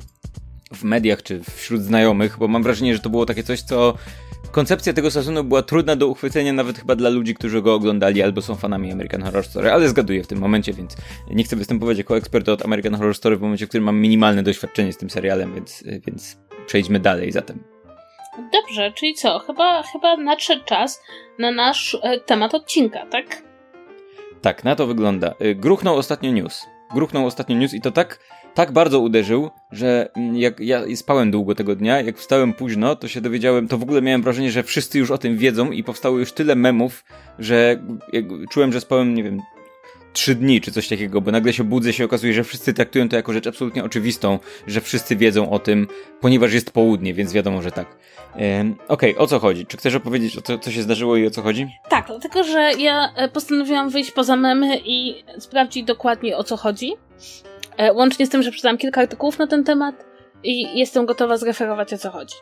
w 0.74 0.84
mediach 0.84 1.24
czy 1.24 1.42
wśród 1.56 1.82
znajomych, 1.82 2.38
bo 2.39 2.48
mam 2.48 2.63
wrażenie, 2.63 2.94
że 2.94 3.00
to 3.00 3.10
było 3.10 3.25
takie 3.25 3.44
coś, 3.44 3.62
co 3.62 3.98
koncepcja 4.51 4.94
tego 4.94 5.12
sezonu 5.12 5.44
była 5.44 5.62
trudna 5.62 5.96
do 5.96 6.08
uchwycenia 6.08 6.53
nawet 6.53 6.80
chyba 6.80 6.96
dla 6.96 7.10
ludzi, 7.10 7.36
którzy 7.36 7.62
go 7.62 7.74
oglądali 7.74 8.22
albo 8.22 8.42
są 8.42 8.56
fanami 8.56 8.92
American 8.92 9.22
Horror 9.22 9.46
Story, 9.46 9.72
ale 9.72 9.89
zgaduję 9.89 10.24
w 10.24 10.27
tym 10.27 10.39
momencie, 10.39 10.74
więc 10.74 10.96
nie 11.30 11.44
chcę 11.44 11.56
występować 11.56 11.98
jako 11.98 12.18
ekspert 12.18 12.50
od 12.50 12.65
American 12.65 12.96
Horror 12.96 13.15
Story 13.15 13.38
w 13.38 13.42
momencie, 13.42 13.65
w 13.65 13.70
którym 13.70 13.84
mam 13.86 14.00
minimalne 14.00 14.44
doświadczenie 14.44 14.94
z 14.94 14.98
tym 14.98 15.10
serialem, 15.10 15.53
więc, 15.53 15.84
więc 16.08 16.38
przejdźmy 16.65 17.00
dalej 17.00 17.32
zatem. 17.32 17.63
Dobrze, 18.53 18.92
czyli 18.92 19.13
co? 19.13 19.39
Chyba, 19.39 19.84
chyba 19.84 20.18
nadszedł 20.18 20.63
czas 20.65 21.01
na 21.39 21.51
nasz 21.51 21.98
e, 22.03 22.20
temat 22.20 22.53
odcinka, 22.53 23.06
tak? 23.06 23.44
Tak, 24.42 24.63
na 24.63 24.75
to 24.75 24.88
wygląda. 24.88 25.34
E, 25.39 25.56
gruchnął 25.56 25.96
ostatnio 25.98 26.32
news. 26.32 26.65
Gruchnął 26.94 27.25
ostatnio 27.25 27.56
news 27.56 27.74
i 27.74 27.82
to 27.82 27.92
tak, 27.92 28.20
tak 28.53 28.72
bardzo 28.72 29.00
uderzył, 29.00 29.50
że 29.72 30.10
mm, 30.15 30.38
jak 30.38 30.60
ja 30.60 30.81
spałem 30.95 31.31
długo 31.31 31.55
tego 31.55 31.75
dnia, 31.75 32.01
jak 32.01 32.17
wstałem 32.17 32.53
późno, 32.53 32.95
to 32.95 33.07
się 33.07 33.22
dowiedziałem, 33.22 33.67
to 33.67 33.77
w 33.77 33.83
ogóle 33.83 34.01
miałem 34.01 34.22
wrażenie, 34.22 34.51
że 34.51 34.63
wszyscy 34.63 35.00
już 35.00 35.12
o 35.12 35.17
tym 35.17 35.38
wiedzą 35.38 35.72
i 35.72 35.83
powstało 35.83 36.19
już 36.19 36.31
tyle 36.31 36.55
memów, 36.55 37.05
że 37.39 37.83
czułem, 38.50 38.74
że 38.74 38.81
spałem, 38.81 39.15
nie 39.15 39.24
wiem, 39.24 39.41
trzy 40.13 40.36
dni, 40.36 40.62
czy 40.62 40.72
coś 40.72 40.88
takiego, 40.88 41.22
bo 41.22 41.31
nagle 41.31 41.53
się 41.53 41.63
budzę 41.63 41.93
się 41.93 42.05
okazuje, 42.05 42.33
że 42.33 42.43
wszyscy 42.43 42.74
traktują 42.74 43.10
to 43.10 43.15
jako 43.15 43.33
rzecz 43.33 43.48
absolutnie 43.48 43.83
oczywistą, 43.83 44.39
że 44.67 44.81
wszyscy 44.81 45.15
wiedzą 45.15 45.50
o 45.50 45.60
tym, 45.60 45.88
ponieważ 46.22 46.53
jest 46.53 46.72
południe, 46.72 47.13
więc 47.13 47.33
wiadomo, 47.33 47.62
że 47.62 47.72
tak. 47.72 47.88
Okej, 48.33 48.75
okay, 48.88 49.17
o 49.17 49.27
co 49.27 49.39
chodzi? 49.39 49.65
Czy 49.65 49.77
chcesz 49.77 49.95
opowiedzieć, 49.95 50.38
o 50.38 50.41
co, 50.41 50.60
co 50.60 50.72
się 50.72 50.81
zdarzyło 50.81 51.17
i 51.17 51.27
o 51.27 51.29
co 51.29 51.41
chodzi? 51.41 51.67
Tak, 51.89 52.07
dlatego, 52.07 52.43
że 52.43 52.72
ja 52.79 53.13
e, 53.15 53.29
postanowiłam 53.29 53.89
wyjść 53.89 54.12
poza 54.12 54.36
memy 54.36 54.79
i 54.86 55.24
sprawdzić 55.39 55.83
dokładnie 55.83 56.38
o 56.38 56.43
co 56.43 56.57
chodzi. 56.57 56.93
E, 57.77 57.94
łącznie 57.94 58.25
z 58.25 58.30
tym, 58.30 58.44
że 58.44 58.51
przeczytałam 58.51 58.77
kilka 58.77 59.01
artykułów 59.01 59.39
na 59.39 59.48
ten 59.48 59.63
temat 59.63 60.06
i 60.44 60.80
jestem 60.80 61.06
gotowa 61.06 61.38
zreferować 61.38 61.94
o 61.94 61.98
co 61.98 62.12
chodzi. 62.12 62.36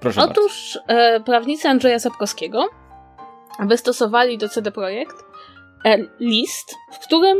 Proszę 0.00 0.22
Otóż 0.22 0.78
e, 0.86 1.20
prawnicy 1.20 1.68
Andrzeja 1.68 1.98
Sapkowskiego 1.98 2.68
wystosowali 3.60 4.38
do 4.38 4.48
CD 4.48 4.72
Projekt 4.72 5.16
e, 5.84 5.98
list, 6.20 6.74
w 6.92 6.98
którym 6.98 7.38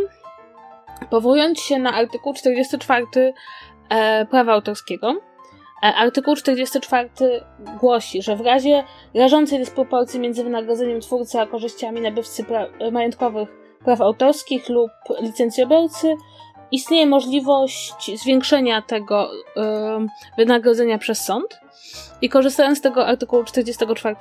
powołując 1.11 1.61
się 1.61 1.79
na 1.79 1.93
artykuł 1.93 2.35
44 2.35 3.07
e, 3.89 4.27
prawa 4.27 4.53
autorskiego, 4.53 5.21
artykuł 5.83 6.37
44 6.37 7.09
głosi, 7.81 8.23
że 8.23 8.37
w 8.37 8.41
razie 8.41 8.85
rażącej 9.15 9.59
dysproporcji 9.59 10.21
między 10.21 10.45
wynagrodzeniem 10.45 11.00
twórcy 11.00 11.41
a 11.41 11.47
korzyściami 11.47 12.00
nabywcy 12.00 12.45
pra 12.45 12.67
majątkowych 12.93 13.49
praw 13.85 14.00
autorskich 14.00 14.69
lub 14.69 14.91
licencjobiorcy 15.21 16.17
istnieje 16.73 17.07
możliwość 17.07 18.21
zwiększenia 18.21 18.83
tego 18.83 19.31
wynagrodzenia 20.37 20.99
przez 20.99 21.25
sąd. 21.25 21.61
I 22.23 22.29
korzystając 22.29 22.79
z 22.79 22.81
tego 22.81 23.07
artykułu 23.07 23.45
44, 23.45 24.17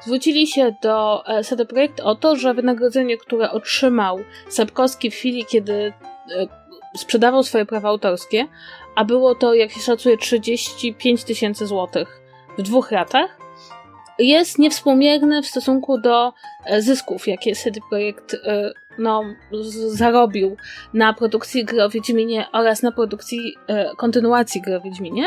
zwrócili 0.00 0.46
się 0.46 0.74
do 0.82 1.26
e, 1.26 1.44
CD 1.44 1.64
Projekt 1.64 2.00
o 2.00 2.14
to, 2.14 2.36
że 2.36 2.54
wynagrodzenie, 2.54 3.16
które 3.16 3.50
otrzymał 3.50 4.18
Sapkowski 4.48 5.10
w 5.10 5.14
chwili, 5.14 5.44
kiedy 5.44 5.72
e, 5.72 6.46
sprzedawał 6.96 7.42
swoje 7.42 7.66
prawa 7.66 7.88
autorskie, 7.88 8.46
a 8.94 9.04
było 9.04 9.34
to, 9.34 9.54
jak 9.54 9.70
się 9.70 9.80
szacuje, 9.80 10.16
35 10.16 11.24
tysięcy 11.24 11.66
złotych 11.66 12.20
w 12.58 12.62
dwóch 12.62 12.90
latach, 12.90 13.38
jest 14.18 14.58
niewspółmierne 14.58 15.42
w 15.42 15.46
stosunku 15.46 16.00
do 16.00 16.32
e, 16.66 16.82
zysków, 16.82 17.28
jakie 17.28 17.54
CD 17.54 17.80
Projekt 17.90 18.34
e, 18.34 18.72
no, 18.98 19.24
zarobił 19.88 20.56
na 20.94 21.12
produkcji 21.12 21.64
gry 21.64 21.84
o 21.84 21.90
Wiedźminie 21.90 22.46
oraz 22.52 22.82
na 22.82 22.92
produkcji 22.92 23.54
e, 23.66 23.90
kontynuacji 23.96 24.60
gry 24.60 24.76
o 24.76 24.80
Wiedźminie. 24.80 25.24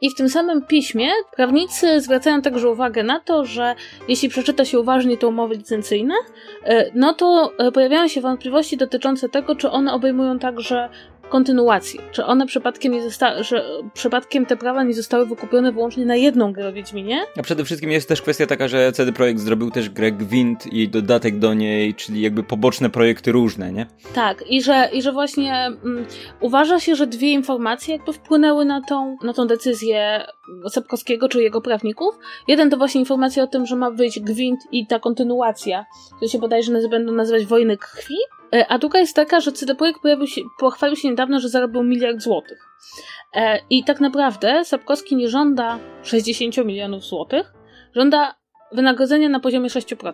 I 0.00 0.10
w 0.10 0.14
tym 0.14 0.28
samym 0.28 0.62
piśmie 0.62 1.08
prawnicy 1.36 2.00
zwracają 2.00 2.42
także 2.42 2.70
uwagę 2.70 3.02
na 3.02 3.20
to, 3.20 3.44
że 3.44 3.74
jeśli 4.08 4.28
przeczyta 4.28 4.64
się 4.64 4.80
uważnie 4.80 5.16
te 5.16 5.26
umowy 5.26 5.54
licencyjne, 5.54 6.14
no 6.94 7.14
to 7.14 7.52
pojawiają 7.74 8.08
się 8.08 8.20
wątpliwości 8.20 8.76
dotyczące 8.76 9.28
tego, 9.28 9.56
czy 9.56 9.70
one 9.70 9.92
obejmują 9.92 10.38
także 10.38 10.88
kontynuację. 11.34 12.00
Czy 12.12 12.24
one 12.24 12.46
przypadkiem 12.46 12.92
nie 12.92 13.02
zostały, 13.02 13.44
że 13.44 13.64
przypadkiem 13.94 14.46
te 14.46 14.56
prawa 14.56 14.84
nie 14.84 14.94
zostały 14.94 15.26
wykupione 15.26 15.72
wyłącznie 15.72 16.06
na 16.06 16.16
jedną 16.16 16.52
grę 16.52 16.68
o 16.68 16.72
Wiedźminie? 16.72 17.24
A 17.38 17.42
przede 17.42 17.64
wszystkim 17.64 17.90
jest 17.90 18.08
też 18.08 18.22
kwestia 18.22 18.46
taka, 18.46 18.68
że 18.68 18.92
CD 18.92 19.12
Projekt 19.12 19.40
zrobił 19.40 19.70
też 19.70 19.90
grę 19.90 20.12
Gwint 20.12 20.66
i 20.66 20.88
dodatek 20.88 21.38
do 21.38 21.54
niej, 21.54 21.94
czyli 21.94 22.20
jakby 22.20 22.42
poboczne 22.42 22.90
projekty 22.90 23.32
różne, 23.32 23.72
nie? 23.72 23.86
Tak, 24.14 24.44
i 24.50 24.62
że, 24.62 24.88
i 24.92 25.02
że 25.02 25.12
właśnie 25.12 25.54
mm, 25.84 26.06
uważa 26.40 26.80
się, 26.80 26.96
że 26.96 27.06
dwie 27.06 27.32
informacje 27.32 27.96
jakby 27.96 28.12
wpłynęły 28.12 28.64
na 28.64 28.80
tą, 28.80 29.16
na 29.22 29.32
tą 29.32 29.46
decyzję 29.46 30.26
Sepkowskiego 30.68 31.28
czy 31.28 31.42
jego 31.42 31.60
prawników. 31.60 32.18
Jeden 32.48 32.70
to 32.70 32.76
właśnie 32.76 33.00
informacja 33.00 33.42
o 33.42 33.46
tym, 33.46 33.66
że 33.66 33.76
ma 33.76 33.90
wyjść 33.90 34.20
Gwint 34.20 34.60
i 34.72 34.86
ta 34.86 34.98
kontynuacja, 34.98 35.84
to 36.20 36.28
się 36.28 36.38
bodajże 36.38 36.88
będą 36.90 37.12
nazywać 37.12 37.46
Wojny 37.46 37.76
Krwi, 37.76 38.16
a 38.68 38.78
druga 38.78 38.98
jest 38.98 39.16
taka, 39.16 39.40
że 39.40 39.52
CD 39.52 39.74
Projekt 39.74 40.00
pojawił 40.00 40.26
się, 40.26 40.40
pochwalił 40.58 40.96
się 40.96 41.08
niedawno, 41.08 41.40
że 41.40 41.48
zarobił 41.48 41.82
miliard 41.82 42.20
złotych. 42.20 42.68
E, 43.34 43.58
I 43.70 43.84
tak 43.84 44.00
naprawdę 44.00 44.64
Sapkowski 44.64 45.16
nie 45.16 45.28
żąda 45.28 45.78
60 46.02 46.56
milionów 46.56 47.04
złotych, 47.04 47.52
żąda 47.94 48.34
wynagrodzenia 48.72 49.28
na 49.28 49.40
poziomie 49.40 49.68
6%. 49.68 50.12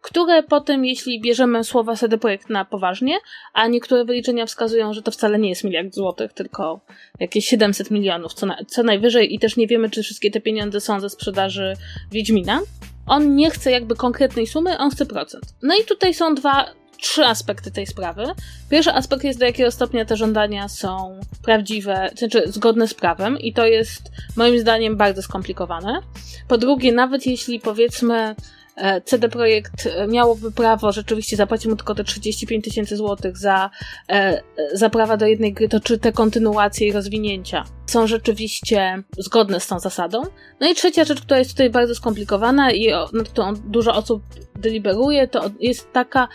Które 0.00 0.42
potem, 0.42 0.84
jeśli 0.84 1.20
bierzemy 1.20 1.64
słowa 1.64 1.96
CD 1.96 2.18
Projekt 2.18 2.50
na 2.50 2.64
poważnie, 2.64 3.18
a 3.52 3.66
niektóre 3.66 4.04
wyliczenia 4.04 4.46
wskazują, 4.46 4.92
że 4.92 5.02
to 5.02 5.10
wcale 5.10 5.38
nie 5.38 5.48
jest 5.48 5.64
miliard 5.64 5.94
złotych, 5.94 6.32
tylko 6.32 6.80
jakieś 7.20 7.46
700 7.46 7.90
milionów, 7.90 8.34
co, 8.34 8.46
na, 8.46 8.56
co 8.66 8.82
najwyżej, 8.82 9.34
i 9.34 9.38
też 9.38 9.56
nie 9.56 9.66
wiemy, 9.66 9.90
czy 9.90 10.02
wszystkie 10.02 10.30
te 10.30 10.40
pieniądze 10.40 10.80
są 10.80 11.00
ze 11.00 11.10
sprzedaży 11.10 11.74
Wiedźmina. 12.12 12.60
On 13.06 13.36
nie 13.36 13.50
chce 13.50 13.70
jakby 13.70 13.96
konkretnej 13.96 14.46
sumy, 14.46 14.78
on 14.78 14.90
chce 14.90 15.06
procent. 15.06 15.44
No 15.62 15.74
i 15.82 15.84
tutaj 15.84 16.14
są 16.14 16.34
dwa 16.34 16.66
trzy 17.00 17.24
aspekty 17.24 17.70
tej 17.70 17.86
sprawy. 17.86 18.24
Pierwszy 18.70 18.92
aspekt 18.92 19.24
jest, 19.24 19.38
do 19.38 19.46
jakiego 19.46 19.70
stopnia 19.70 20.04
te 20.04 20.16
żądania 20.16 20.68
są 20.68 21.20
prawdziwe, 21.42 22.10
znaczy 22.18 22.42
zgodne 22.46 22.88
z 22.88 22.94
prawem, 22.94 23.38
i 23.38 23.52
to 23.52 23.66
jest 23.66 24.02
moim 24.36 24.58
zdaniem 24.58 24.96
bardzo 24.96 25.22
skomplikowane. 25.22 26.00
Po 26.48 26.58
drugie, 26.58 26.92
nawet 26.92 27.26
jeśli 27.26 27.60
powiedzmy 27.60 28.34
E, 28.78 29.00
CD 29.00 29.28
Projekt 29.28 29.86
e, 29.86 30.06
miałoby 30.06 30.52
prawo 30.52 30.92
rzeczywiście 30.92 31.36
zapłacić 31.36 31.66
mu 31.66 31.76
tylko 31.76 31.94
te 31.94 32.04
35 32.04 32.64
tysięcy 32.64 32.96
złotych 32.96 33.38
za, 33.38 33.70
e, 34.10 34.42
za 34.72 34.90
prawa 34.90 35.16
do 35.16 35.26
jednej 35.26 35.52
gry, 35.52 35.68
to 35.68 35.80
czy 35.80 35.98
te 35.98 36.12
kontynuacje 36.12 36.88
i 36.88 36.92
rozwinięcia 36.92 37.64
są 37.86 38.06
rzeczywiście 38.06 39.02
zgodne 39.18 39.60
z 39.60 39.66
tą 39.66 39.80
zasadą. 39.80 40.22
No 40.60 40.70
i 40.70 40.74
trzecia 40.74 41.04
rzecz, 41.04 41.20
która 41.20 41.38
jest 41.38 41.50
tutaj 41.50 41.70
bardzo 41.70 41.94
skomplikowana 41.94 42.72
i 42.72 42.92
nad 43.12 43.28
którą 43.28 43.54
dużo 43.54 43.94
osób 43.94 44.22
deliberuje, 44.56 45.28
to 45.28 45.50
jest 45.60 45.92
taka, 45.92 46.28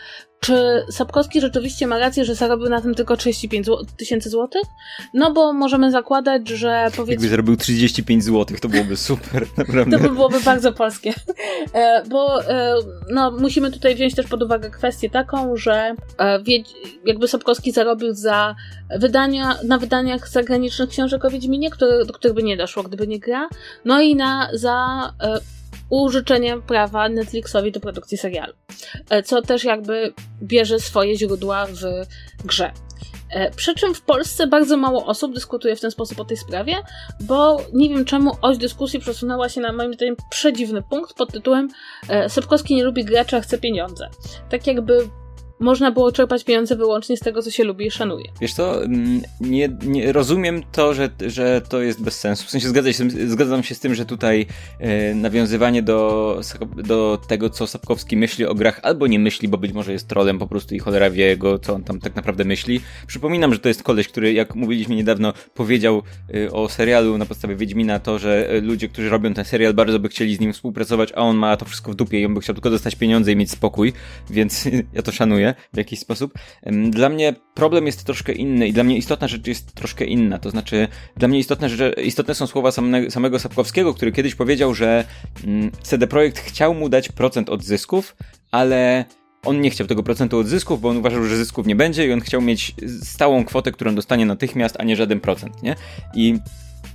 czy 0.43 0.85
Sapkowski 0.89 1.41
rzeczywiście 1.41 1.87
ma 1.87 1.97
rację, 1.97 2.25
że 2.25 2.35
zarobił 2.35 2.69
na 2.69 2.81
tym 2.81 2.95
tylko 2.95 3.17
35 3.17 3.67
tysięcy 3.97 4.29
złotych? 4.29 4.61
No 5.13 5.33
bo 5.33 5.53
możemy 5.53 5.91
zakładać, 5.91 6.49
że 6.49 6.87
powiedzmy... 6.95 7.11
Jakby 7.11 7.27
zarobił 7.27 7.57
35 7.57 8.23
złotych, 8.23 8.59
to 8.59 8.69
byłoby 8.69 8.97
super, 8.97 9.45
naprawdę. 9.57 9.97
To 9.97 10.03
by 10.03 10.09
byłoby 10.09 10.41
bardzo 10.41 10.73
polskie. 10.73 11.13
E, 11.73 12.03
bo 12.09 12.49
e, 12.49 12.75
no, 13.09 13.31
musimy 13.31 13.71
tutaj 13.71 13.95
wziąć 13.95 14.15
też 14.15 14.27
pod 14.27 14.43
uwagę 14.43 14.69
kwestię 14.69 15.09
taką, 15.09 15.57
że 15.57 15.95
e, 16.19 16.39
jakby 17.05 17.27
Sapkowski 17.27 17.71
zarobił 17.71 18.13
za 18.13 18.55
wydania, 18.99 19.57
na 19.63 19.77
wydaniach 19.77 20.29
zagranicznych 20.29 20.89
książek 20.89 21.25
o 21.25 21.29
Wiedźminie, 21.29 21.69
które, 21.69 22.05
do 22.05 22.13
których 22.13 22.35
by 22.35 22.43
nie 22.43 22.57
doszło, 22.57 22.83
gdyby 22.83 23.07
nie 23.07 23.19
gra, 23.19 23.49
no 23.85 24.01
i 24.01 24.15
na, 24.15 24.49
za 24.53 25.13
użyczenie 26.01 26.57
prawa 26.61 27.09
Netflixowi 27.09 27.71
do 27.71 27.79
produkcji 27.79 28.17
serialu. 28.17 28.53
E, 29.09 29.23
co 29.23 29.41
też 29.41 29.63
jakby 29.63 30.13
bierze 30.43 30.79
swoje 30.79 31.17
źródła 31.17 31.65
w 31.65 31.81
grze. 32.45 32.71
E, 33.29 33.51
przy 33.51 33.75
czym 33.75 33.93
w 33.93 34.01
Polsce 34.01 34.47
bardzo 34.47 34.77
mało 34.77 35.05
osób 35.05 35.33
dyskutuje 35.33 35.75
w 35.75 35.81
ten 35.81 35.91
sposób 35.91 36.19
o 36.19 36.25
tej 36.25 36.37
sprawie, 36.37 36.75
bo 37.19 37.57
nie 37.73 37.89
wiem 37.89 38.05
czemu 38.05 38.31
oś 38.41 38.57
dyskusji 38.57 38.99
przesunęła 38.99 39.49
się 39.49 39.61
na 39.61 39.73
moim 39.73 39.93
zdaniem 39.93 40.15
przedziwny 40.29 40.81
punkt 40.81 41.13
pod 41.13 41.31
tytułem 41.31 41.69
e, 42.09 42.29
Sepkowski 42.29 42.75
nie 42.75 42.83
lubi 42.83 43.05
gracza, 43.05 43.41
chce 43.41 43.57
pieniądze. 43.57 44.09
Tak 44.49 44.67
jakby 44.67 45.09
można 45.59 45.91
było 45.91 46.11
czerpać 46.11 46.43
pieniądze 46.43 46.75
wyłącznie 46.75 47.17
z 47.17 47.19
tego, 47.19 47.41
co 47.41 47.51
się 47.51 47.63
lubi 47.63 47.85
i 47.85 47.91
szanuje. 47.91 48.25
Wiesz 48.41 48.53
co, 48.53 48.83
mm, 48.83 49.21
nie, 49.41 49.69
nie 49.85 50.11
rozumiem 50.11 50.63
to, 50.71 50.93
że, 50.93 51.09
że 51.27 51.61
to 51.69 51.81
jest 51.81 52.01
bez 52.01 52.19
sensu. 52.19 52.45
W 52.45 52.49
sensie 52.49 52.67
zgadzam 52.67 52.93
się, 52.93 53.09
zgadzam 53.27 53.63
się 53.63 53.75
z 53.75 53.79
tym, 53.79 53.95
że 53.95 54.05
tutaj 54.05 54.45
e, 54.79 55.15
nawiązywanie 55.15 55.83
do, 55.83 56.39
do 56.75 57.19
tego, 57.27 57.49
co 57.49 57.67
Sapkowski 57.67 58.17
myśli 58.17 58.45
o 58.45 58.55
grach, 58.55 58.79
albo 58.83 59.07
nie 59.07 59.19
myśli, 59.19 59.47
bo 59.47 59.57
być 59.57 59.73
może 59.73 59.91
jest 59.91 60.07
trolem 60.07 60.39
po 60.39 60.47
prostu 60.47 60.75
i 60.75 60.79
cholera 60.79 61.09
wie 61.09 61.37
go, 61.37 61.59
co 61.59 61.73
on 61.73 61.83
tam 61.83 61.99
tak 61.99 62.15
naprawdę 62.15 62.45
myśli. 62.45 62.81
Przypominam, 63.07 63.53
że 63.53 63.59
to 63.59 63.67
jest 63.67 63.83
koleś, 63.83 64.07
który, 64.07 64.33
jak 64.33 64.55
mówiliśmy 64.55 64.95
niedawno, 64.95 65.33
powiedział 65.53 66.03
e, 66.33 66.51
o 66.51 66.69
serialu 66.69 67.17
na 67.17 67.25
podstawie 67.25 67.55
Wiedźmina 67.55 67.99
to, 67.99 68.19
że 68.19 68.49
e, 68.49 68.61
ludzie, 68.61 68.89
którzy 68.89 69.09
robią 69.09 69.33
ten 69.33 69.45
serial, 69.45 69.73
bardzo 69.73 69.99
by 69.99 70.09
chcieli 70.09 70.35
z 70.35 70.39
nim 70.39 70.53
współpracować, 70.53 71.11
a 71.11 71.15
on 71.15 71.37
ma 71.37 71.57
to 71.57 71.65
wszystko 71.65 71.91
w 71.91 71.95
dupie 71.95 72.21
i 72.21 72.25
on 72.25 72.33
by 72.33 72.41
chciał 72.41 72.55
tylko 72.55 72.69
dostać 72.69 72.95
pieniądze 72.95 73.31
i 73.31 73.35
mieć 73.35 73.51
spokój, 73.51 73.93
więc 74.29 74.69
ja 74.93 75.01
to 75.01 75.11
szanuję 75.11 75.42
w 75.73 75.77
jakiś 75.77 75.99
sposób. 75.99 76.33
Dla 76.89 77.09
mnie 77.09 77.33
problem 77.53 77.85
jest 77.85 78.03
troszkę 78.03 78.33
inny 78.33 78.67
i 78.67 78.73
dla 78.73 78.83
mnie 78.83 78.97
istotna 78.97 79.27
rzecz 79.27 79.47
jest 79.47 79.73
troszkę 79.73 80.05
inna. 80.05 80.39
To 80.39 80.49
znaczy, 80.49 80.87
dla 81.17 81.27
mnie 81.27 81.39
istotne, 81.39 81.69
że, 81.69 81.93
istotne 81.93 82.35
są 82.35 82.47
słowa 82.47 82.71
samego, 82.71 83.11
samego 83.11 83.39
Sapkowskiego, 83.39 83.93
który 83.93 84.11
kiedyś 84.11 84.35
powiedział, 84.35 84.73
że 84.73 85.05
mm, 85.43 85.71
CD 85.81 86.07
Projekt 86.07 86.39
chciał 86.39 86.73
mu 86.73 86.89
dać 86.89 87.09
procent 87.09 87.49
od 87.49 87.63
zysków, 87.63 88.15
ale 88.51 89.05
on 89.45 89.61
nie 89.61 89.69
chciał 89.69 89.87
tego 89.87 90.03
procentu 90.03 90.39
od 90.39 90.47
zysków, 90.47 90.81
bo 90.81 90.89
on 90.89 90.97
uważał, 90.97 91.23
że 91.23 91.37
zysków 91.37 91.67
nie 91.67 91.75
będzie 91.75 92.07
i 92.07 92.11
on 92.11 92.21
chciał 92.21 92.41
mieć 92.41 92.75
stałą 93.01 93.45
kwotę, 93.45 93.71
którą 93.71 93.95
dostanie 93.95 94.25
natychmiast, 94.25 94.75
a 94.79 94.83
nie 94.83 94.95
żaden 94.95 95.19
procent, 95.19 95.63
nie? 95.63 95.75
I 96.15 96.39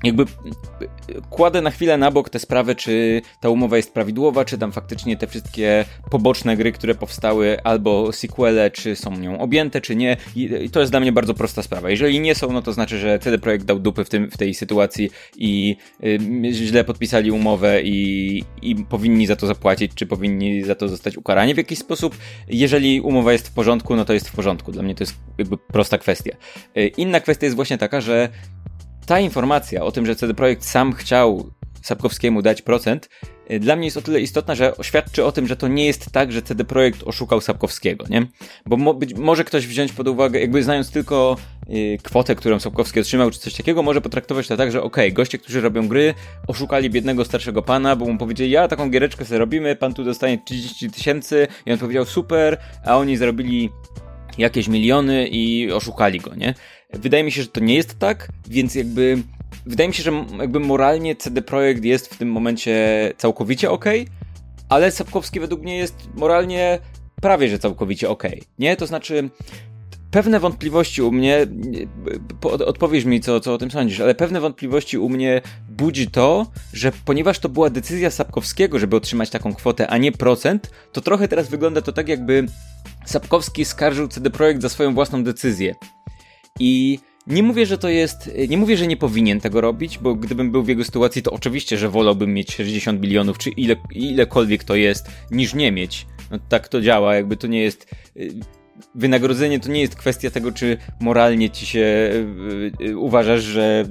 jakby 0.05 0.25
kładę 1.31 1.63
na 1.63 1.71
chwilę 1.71 1.99
na 1.99 2.11
bok 2.11 2.31
te 2.31 2.39
sprawy, 2.39 2.75
czy 2.75 3.23
ta 3.41 3.49
umowa 3.49 3.77
jest 3.77 3.95
prawidłowa, 3.95 4.45
czy 4.45 4.59
tam 4.59 4.73
faktycznie 4.73 5.17
te 5.17 5.27
wszystkie 5.27 5.85
poboczne 6.11 6.57
gry, 6.57 6.73
które 6.73 6.95
powstały, 6.95 7.63
albo 7.65 8.13
sequele, 8.13 8.71
czy 8.71 8.97
są 8.97 9.17
nią 9.17 9.39
objęte, 9.39 9.81
czy 9.81 9.97
nie. 9.97 10.17
I 10.37 10.71
to 10.71 10.81
jest 10.81 10.93
dla 10.93 11.01
mnie 11.01 11.13
bardzo 11.13 11.35
prosta 11.35 11.63
sprawa. 11.63 11.91
Jeżeli 11.91 12.21
nie 12.21 12.35
są, 12.35 12.53
no 12.53 12.63
to 12.63 12.73
znaczy, 12.73 12.99
że 12.99 13.19
CD 13.19 13.39
Projekt 13.39 13.65
dał 13.65 13.79
dupy 13.79 14.05
w, 14.05 14.09
tym, 14.09 14.31
w 14.31 14.37
tej 14.37 14.55
sytuacji 14.55 15.11
i 15.37 15.77
y, 16.05 16.19
źle 16.53 16.85
podpisali 16.85 17.31
umowę 17.31 17.83
i, 17.83 18.45
i 18.63 18.77
powinni 18.77 19.27
za 19.27 19.37
to 19.37 19.47
zapłacić, 19.47 19.95
czy 19.95 20.07
powinni 20.07 20.63
za 20.63 20.75
to 20.75 20.89
zostać 20.89 21.17
ukarani 21.17 21.55
w 21.55 21.57
jakiś 21.57 21.79
sposób. 21.79 22.17
Jeżeli 22.49 23.01
umowa 23.01 23.33
jest 23.33 23.49
w 23.49 23.53
porządku, 23.53 23.97
no 23.97 24.05
to 24.05 24.13
jest 24.13 24.29
w 24.29 24.33
porządku. 24.33 24.73
Dla 24.73 24.83
mnie 24.83 24.95
to 24.95 25.03
jest 25.03 25.15
jakby 25.39 25.59
prosta 25.59 25.99
kwestia. 25.99 26.37
Y, 26.77 26.87
inna 26.97 27.21
kwestia 27.21 27.47
jest 27.47 27.57
właśnie 27.57 27.79
taka, 27.79 28.01
że 28.01 28.29
ta 29.09 29.21
informacja 29.21 29.83
o 29.83 29.93
tym, 29.93 30.07
że 30.07 30.17
CD 30.17 30.35
Projekt 30.35 30.65
sam 30.65 30.93
chciał 30.93 31.51
Sapkowskiemu 31.83 32.43
dać 32.43 32.63
procent, 32.63 33.09
y, 33.51 33.61
dla 33.61 33.77
mnie 33.77 33.85
jest 33.85 33.97
o 33.97 34.03
tyle 34.03 34.21
istotna, 34.21 34.55
że 34.55 34.73
świadczy 34.83 35.25
o 35.25 35.33
tym, 35.33 35.47
że 35.47 35.57
to 35.57 35.69
nie 35.69 35.87
jest 35.87 36.13
tak, 36.13 36.33
że 36.33 36.43
CD 36.43 36.65
Projekt 36.65 37.03
oszukał 37.03 37.41
Sapkowskiego, 37.41 38.05
nie? 38.11 38.27
Bo 38.67 38.77
mo 38.77 38.95
być, 38.95 39.15
może 39.15 39.45
ktoś 39.45 39.67
wziąć 39.67 39.93
pod 39.93 40.09
uwagę, 40.09 40.41
jakby 40.41 40.63
znając 40.63 40.91
tylko 40.91 41.37
yy, 41.69 41.99
kwotę, 42.03 42.35
którą 42.35 42.61
Sapkowski 42.61 43.01
otrzymał, 43.01 43.31
czy 43.31 43.39
coś 43.39 43.55
takiego, 43.55 43.83
może 43.83 44.01
potraktować 44.01 44.49
to 44.49 44.57
tak, 44.57 44.73
że 44.73 44.83
okej, 44.83 45.07
okay, 45.07 45.15
goście, 45.15 45.39
którzy 45.39 45.61
robią 45.61 45.89
gry, 45.89 46.15
oszukali 46.47 46.91
biednego 46.91 47.25
starszego 47.25 47.63
pana, 47.63 47.97
bo 47.97 48.07
mu 48.07 48.19
powiedzieli, 48.19 48.51
ja 48.51 48.69
taką 48.69 48.91
giereczkę 48.91 49.25
sobie 49.25 49.39
robimy, 49.39 49.77
pan 49.77 49.95
tu 49.95 50.05
dostanie 50.05 50.39
30 50.45 50.91
tysięcy 50.91 51.47
i 51.67 51.73
on 51.73 51.79
powiedział 51.79 52.05
super, 52.05 52.59
a 52.85 52.97
oni 52.97 53.17
zarobili 53.17 53.71
jakieś 54.39 54.69
miliony 54.69 55.29
i 55.29 55.73
oszukali 55.73 56.21
go, 56.21 56.35
nie? 56.35 56.55
Wydaje 56.93 57.25
mi 57.25 57.33
się, 57.33 57.43
że 57.43 57.49
to 57.49 57.61
nie 57.61 57.75
jest 57.75 57.99
tak, 57.99 58.29
więc 58.47 58.75
jakby 58.75 59.23
wydaje 59.67 59.89
mi 59.89 59.95
się, 59.95 60.03
że 60.03 60.25
jakby 60.39 60.61
moralnie 60.61 61.17
CD 61.17 61.43
Projekt 61.43 61.85
jest 61.85 62.15
w 62.15 62.19
tym 62.19 62.33
momencie 62.33 63.13
całkowicie 63.17 63.71
ok, 63.71 63.85
ale 64.69 64.91
Sapkowski 64.91 65.41
według 65.41 65.63
mnie 65.63 65.77
jest 65.77 66.09
moralnie 66.15 66.79
prawie 67.23 67.49
że 67.49 67.59
całkowicie 67.59 68.11
ok, 68.11 68.23
nie? 68.59 68.77
To 68.77 68.87
znaczy 68.87 69.31
pewne 70.11 70.41
wątpliwości 70.41 71.03
u 71.03 71.13
mnie, 71.13 71.47
odpowiesz 72.43 73.05
mi, 73.05 73.21
co, 73.21 73.41
co 73.41 73.55
o 73.55 73.59
tym 73.59 73.71
sądzisz, 73.71 74.01
ale 74.01 74.15
pewne 74.15 74.41
wątpliwości 74.41 74.99
u 74.99 75.09
mnie 75.09 75.41
budzi 75.69 76.11
to, 76.11 76.47
że 76.73 76.93
ponieważ 77.05 77.39
to 77.39 77.49
była 77.49 77.71
decyzja 77.71 78.11
Sapkowskiego, 78.11 78.79
żeby 78.79 78.97
otrzymać 78.97 79.31
taką 79.31 79.55
kwotę, 79.55 79.89
a 79.89 79.99
nie 79.99 80.13
procent, 80.13 80.71
to 80.93 81.01
trochę 81.01 81.29
teraz 81.29 81.49
wygląda 81.49 81.83
to 81.83 81.93
tak, 81.93 82.09
jakby 82.09 82.47
Sapkowski 83.05 83.65
skarżył 83.65 84.09
CD 84.09 84.31
Projekt 84.31 84.63
za 84.63 84.69
swoją 84.69 84.95
własną 84.95 85.25
decyzję. 85.25 85.75
I 86.59 86.99
nie 87.27 87.43
mówię, 87.43 87.67
że 87.67 87.79
to 87.79 87.89
jest. 87.89 88.31
Nie 88.49 88.59
mówię, 88.59 88.77
że 88.77 88.87
nie 88.87 88.97
powinien 88.97 89.41
tego 89.41 89.61
robić, 89.61 89.99
bo 89.99 90.15
gdybym 90.15 90.51
był 90.51 90.63
w 90.63 90.69
jego 90.69 90.85
sytuacji, 90.85 91.23
to 91.23 91.31
oczywiście, 91.31 91.79
że 91.79 91.89
wolałbym 91.89 92.35
mieć 92.35 92.55
60 92.55 93.01
bilionów, 93.01 93.39
czy 93.39 93.51
ile, 93.51 93.77
ilekolwiek 93.95 94.65
to 94.65 94.75
jest, 94.75 95.07
niż 95.31 95.55
nie 95.55 95.73
mieć. 95.73 96.07
No 96.31 96.39
tak 96.49 96.69
to 96.69 96.81
działa, 96.81 97.15
jakby 97.15 97.37
to 97.37 97.47
nie 97.47 97.63
jest. 97.63 97.95
Y, 98.17 98.35
wynagrodzenie 98.95 99.61
to 99.61 99.69
nie 99.69 99.81
jest 99.81 99.95
kwestia 99.95 100.31
tego, 100.31 100.53
czy 100.53 100.77
moralnie 101.01 101.51
ci 101.51 101.67
się 101.67 101.81
y, 101.81 102.85
y, 102.85 102.99
uważasz, 102.99 103.43
że 103.43 103.85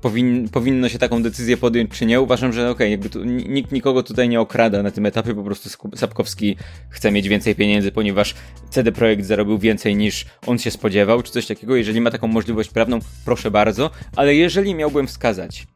powin, 0.00 0.48
powinno 0.48 0.88
się 0.88 0.98
taką 0.98 1.22
decyzję 1.22 1.56
podjąć, 1.56 1.90
czy 1.90 2.06
nie. 2.06 2.20
Uważam, 2.20 2.52
że 2.52 2.70
okej, 2.70 2.94
okay, 2.94 3.26
nikt 3.26 3.72
nikogo 3.72 4.02
tutaj 4.02 4.28
nie 4.28 4.40
okrada 4.40 4.82
na 4.82 4.90
tym 4.90 5.06
etapie, 5.06 5.34
po 5.34 5.42
prostu 5.42 5.68
Sapkowski 5.96 6.56
chce 6.90 7.10
mieć 7.10 7.28
więcej 7.28 7.54
pieniędzy, 7.54 7.92
ponieważ 7.92 8.34
CD 8.70 8.92
Projekt 8.92 9.24
zarobił 9.24 9.58
więcej 9.58 9.96
niż 9.96 10.26
on 10.46 10.58
się 10.58 10.70
spodziewał, 10.70 11.22
czy 11.22 11.32
coś 11.32 11.46
takiego. 11.46 11.76
Jeżeli 11.76 12.00
ma 12.00 12.10
taką 12.10 12.28
możliwość 12.28 12.70
prawną, 12.70 12.98
proszę 13.24 13.50
bardzo, 13.50 13.90
ale 14.16 14.34
jeżeli 14.34 14.74
miałbym 14.74 15.06
wskazać, 15.06 15.66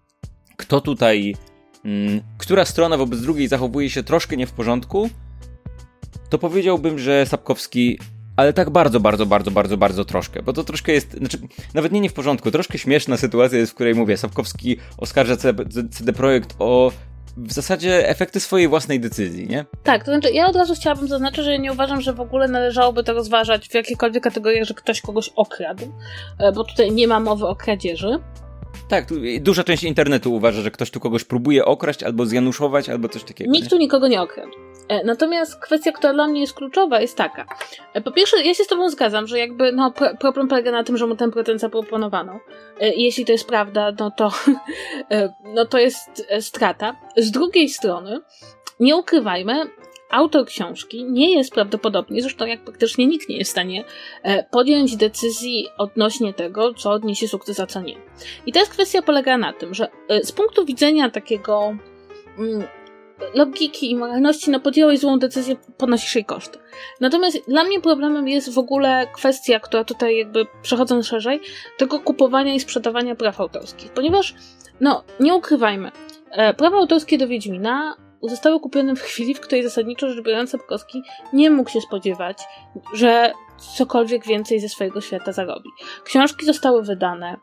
kto 0.56 0.80
tutaj, 0.80 1.34
mm, 1.84 2.20
która 2.38 2.64
strona 2.64 2.96
wobec 2.96 3.20
drugiej 3.20 3.48
zachowuje 3.48 3.90
się 3.90 4.02
troszkę 4.02 4.36
nie 4.36 4.46
w 4.46 4.52
porządku, 4.52 5.10
to 6.28 6.38
powiedziałbym, 6.38 6.98
że 6.98 7.26
Sapkowski 7.26 7.98
ale 8.36 8.52
tak 8.52 8.70
bardzo, 8.70 9.00
bardzo, 9.00 9.26
bardzo, 9.26 9.50
bardzo, 9.50 9.76
bardzo 9.76 10.04
troszkę, 10.04 10.42
bo 10.42 10.52
to 10.52 10.64
troszkę 10.64 10.92
jest, 10.92 11.12
znaczy, 11.12 11.38
nawet 11.74 11.92
nie 11.92 12.00
nie 12.00 12.08
w 12.08 12.12
porządku, 12.12 12.50
troszkę 12.50 12.78
śmieszna 12.78 13.16
sytuacja 13.16 13.58
jest, 13.58 13.72
w 13.72 13.74
której 13.74 13.94
mówię, 13.94 14.16
Sapkowski 14.16 14.76
oskarża 14.98 15.36
CD, 15.90 16.12
Projekt 16.12 16.54
o 16.58 16.92
w 17.36 17.52
zasadzie 17.52 18.08
efekty 18.08 18.40
swojej 18.40 18.68
własnej 18.68 19.00
decyzji, 19.00 19.48
nie? 19.48 19.64
Tak, 19.82 20.04
to 20.04 20.10
znaczy 20.10 20.30
ja 20.30 20.46
od 20.46 20.56
razu 20.56 20.74
chciałabym 20.74 21.08
zaznaczyć, 21.08 21.44
że 21.44 21.58
nie 21.58 21.72
uważam, 21.72 22.00
że 22.00 22.12
w 22.12 22.20
ogóle 22.20 22.48
należałoby 22.48 23.04
to 23.04 23.12
rozważać 23.12 23.68
w 23.68 23.74
jakiejkolwiek 23.74 24.22
kategorii, 24.22 24.64
że 24.64 24.74
ktoś 24.74 25.00
kogoś 25.00 25.30
okradł, 25.36 25.84
e, 26.38 26.52
bo 26.52 26.64
tutaj 26.64 26.92
nie 26.92 27.08
ma 27.08 27.20
mowy 27.20 27.46
o 27.46 27.56
kradzieży. 27.56 28.18
Tak, 28.88 29.08
duża 29.40 29.64
część 29.64 29.82
internetu 29.82 30.34
uważa, 30.34 30.62
że 30.62 30.70
ktoś 30.70 30.90
tu 30.90 31.00
kogoś 31.00 31.24
próbuje 31.24 31.64
okraść, 31.64 32.02
albo 32.02 32.26
zjanuszować, 32.26 32.88
albo 32.88 33.08
coś 33.08 33.24
takiego. 33.24 33.50
Nikt 33.50 33.64
nie? 33.64 33.70
tu 33.70 33.78
nikogo 33.78 34.08
nie 34.08 34.22
okradł. 34.22 34.52
E, 34.90 35.04
natomiast 35.04 35.60
kwestia, 35.60 35.92
która 35.92 36.12
dla 36.12 36.28
mnie 36.28 36.40
jest 36.40 36.54
kluczowa, 36.54 37.00
jest 37.00 37.16
taka. 37.16 37.46
E, 37.94 38.00
po 38.00 38.12
pierwsze, 38.12 38.42
ja 38.42 38.54
się 38.54 38.64
z 38.64 38.66
Tobą 38.66 38.90
zgadzam, 38.90 39.26
że 39.26 39.38
jakby 39.38 39.72
no, 39.72 39.92
problem 40.20 40.48
polega 40.48 40.70
na 40.70 40.84
tym, 40.84 40.96
że 40.96 41.06
mu 41.06 41.16
ten 41.16 41.30
procent 41.30 41.60
zaproponowano. 41.60 42.40
E, 42.80 42.94
jeśli 42.94 43.24
to 43.24 43.32
jest 43.32 43.48
prawda, 43.48 43.92
no 43.98 44.10
to, 44.10 44.32
no 45.56 45.64
to 45.66 45.78
jest 45.78 46.26
strata. 46.40 46.96
Z 47.16 47.30
drugiej 47.30 47.68
strony, 47.68 48.20
nie 48.80 48.96
ukrywajmy, 48.96 49.54
autor 50.10 50.46
książki 50.46 51.04
nie 51.04 51.34
jest 51.34 51.52
prawdopodobnie, 51.52 52.22
zresztą 52.22 52.46
jak 52.46 52.64
praktycznie 52.64 53.06
nikt 53.06 53.28
nie 53.28 53.38
jest 53.38 53.50
w 53.50 53.52
stanie 53.52 53.84
podjąć 54.50 54.96
decyzji 54.96 55.68
odnośnie 55.78 56.34
tego, 56.34 56.74
co 56.74 56.90
odniesie 56.90 57.28
sukces, 57.28 57.60
a 57.60 57.66
co 57.66 57.80
nie. 57.80 57.94
I 58.46 58.52
teraz 58.52 58.68
kwestia 58.68 59.02
polega 59.02 59.38
na 59.38 59.52
tym, 59.52 59.74
że 59.74 59.88
z 60.22 60.32
punktu 60.32 60.64
widzenia 60.64 61.10
takiego 61.10 61.76
mm, 62.38 62.64
logiki 63.34 63.90
i 63.90 63.96
moralności, 63.96 64.50
no 64.50 64.60
podjąłeś 64.60 65.00
złą 65.00 65.18
decyzję, 65.18 65.56
ponosisz 65.78 66.14
jej 66.14 66.24
koszty. 66.24 66.58
Natomiast 67.00 67.38
dla 67.48 67.64
mnie 67.64 67.80
problemem 67.80 68.28
jest 68.28 68.54
w 68.54 68.58
ogóle 68.58 69.06
kwestia, 69.14 69.60
która 69.60 69.84
tutaj 69.84 70.16
jakby 70.16 70.46
przechodząc 70.62 71.06
szerzej, 71.06 71.40
tego 71.78 72.00
kupowania 72.00 72.54
i 72.54 72.60
sprzedawania 72.60 73.14
praw 73.14 73.40
autorskich. 73.40 73.92
Ponieważ, 73.92 74.34
no, 74.80 75.04
nie 75.20 75.34
ukrywajmy, 75.34 75.90
e, 76.30 76.54
prawa 76.54 76.76
autorskie 76.76 77.18
do 77.18 77.28
Wiedźmina 77.28 77.96
zostały 78.22 78.60
kupione 78.60 78.96
w 78.96 79.02
chwili, 79.02 79.34
w 79.34 79.40
której 79.40 79.64
zasadniczo 79.64 80.08
rzecz 80.08 80.24
biorąc 80.24 80.50
Sapkowski 80.50 81.02
nie 81.32 81.50
mógł 81.50 81.70
się 81.70 81.80
spodziewać, 81.80 82.38
że 82.94 83.32
cokolwiek 83.60 84.26
więcej 84.26 84.60
ze 84.60 84.68
swojego 84.68 85.00
świata 85.00 85.32
zarobi. 85.32 85.70
Książki 86.04 86.46
zostały 86.46 86.82
wydane, 86.82 87.36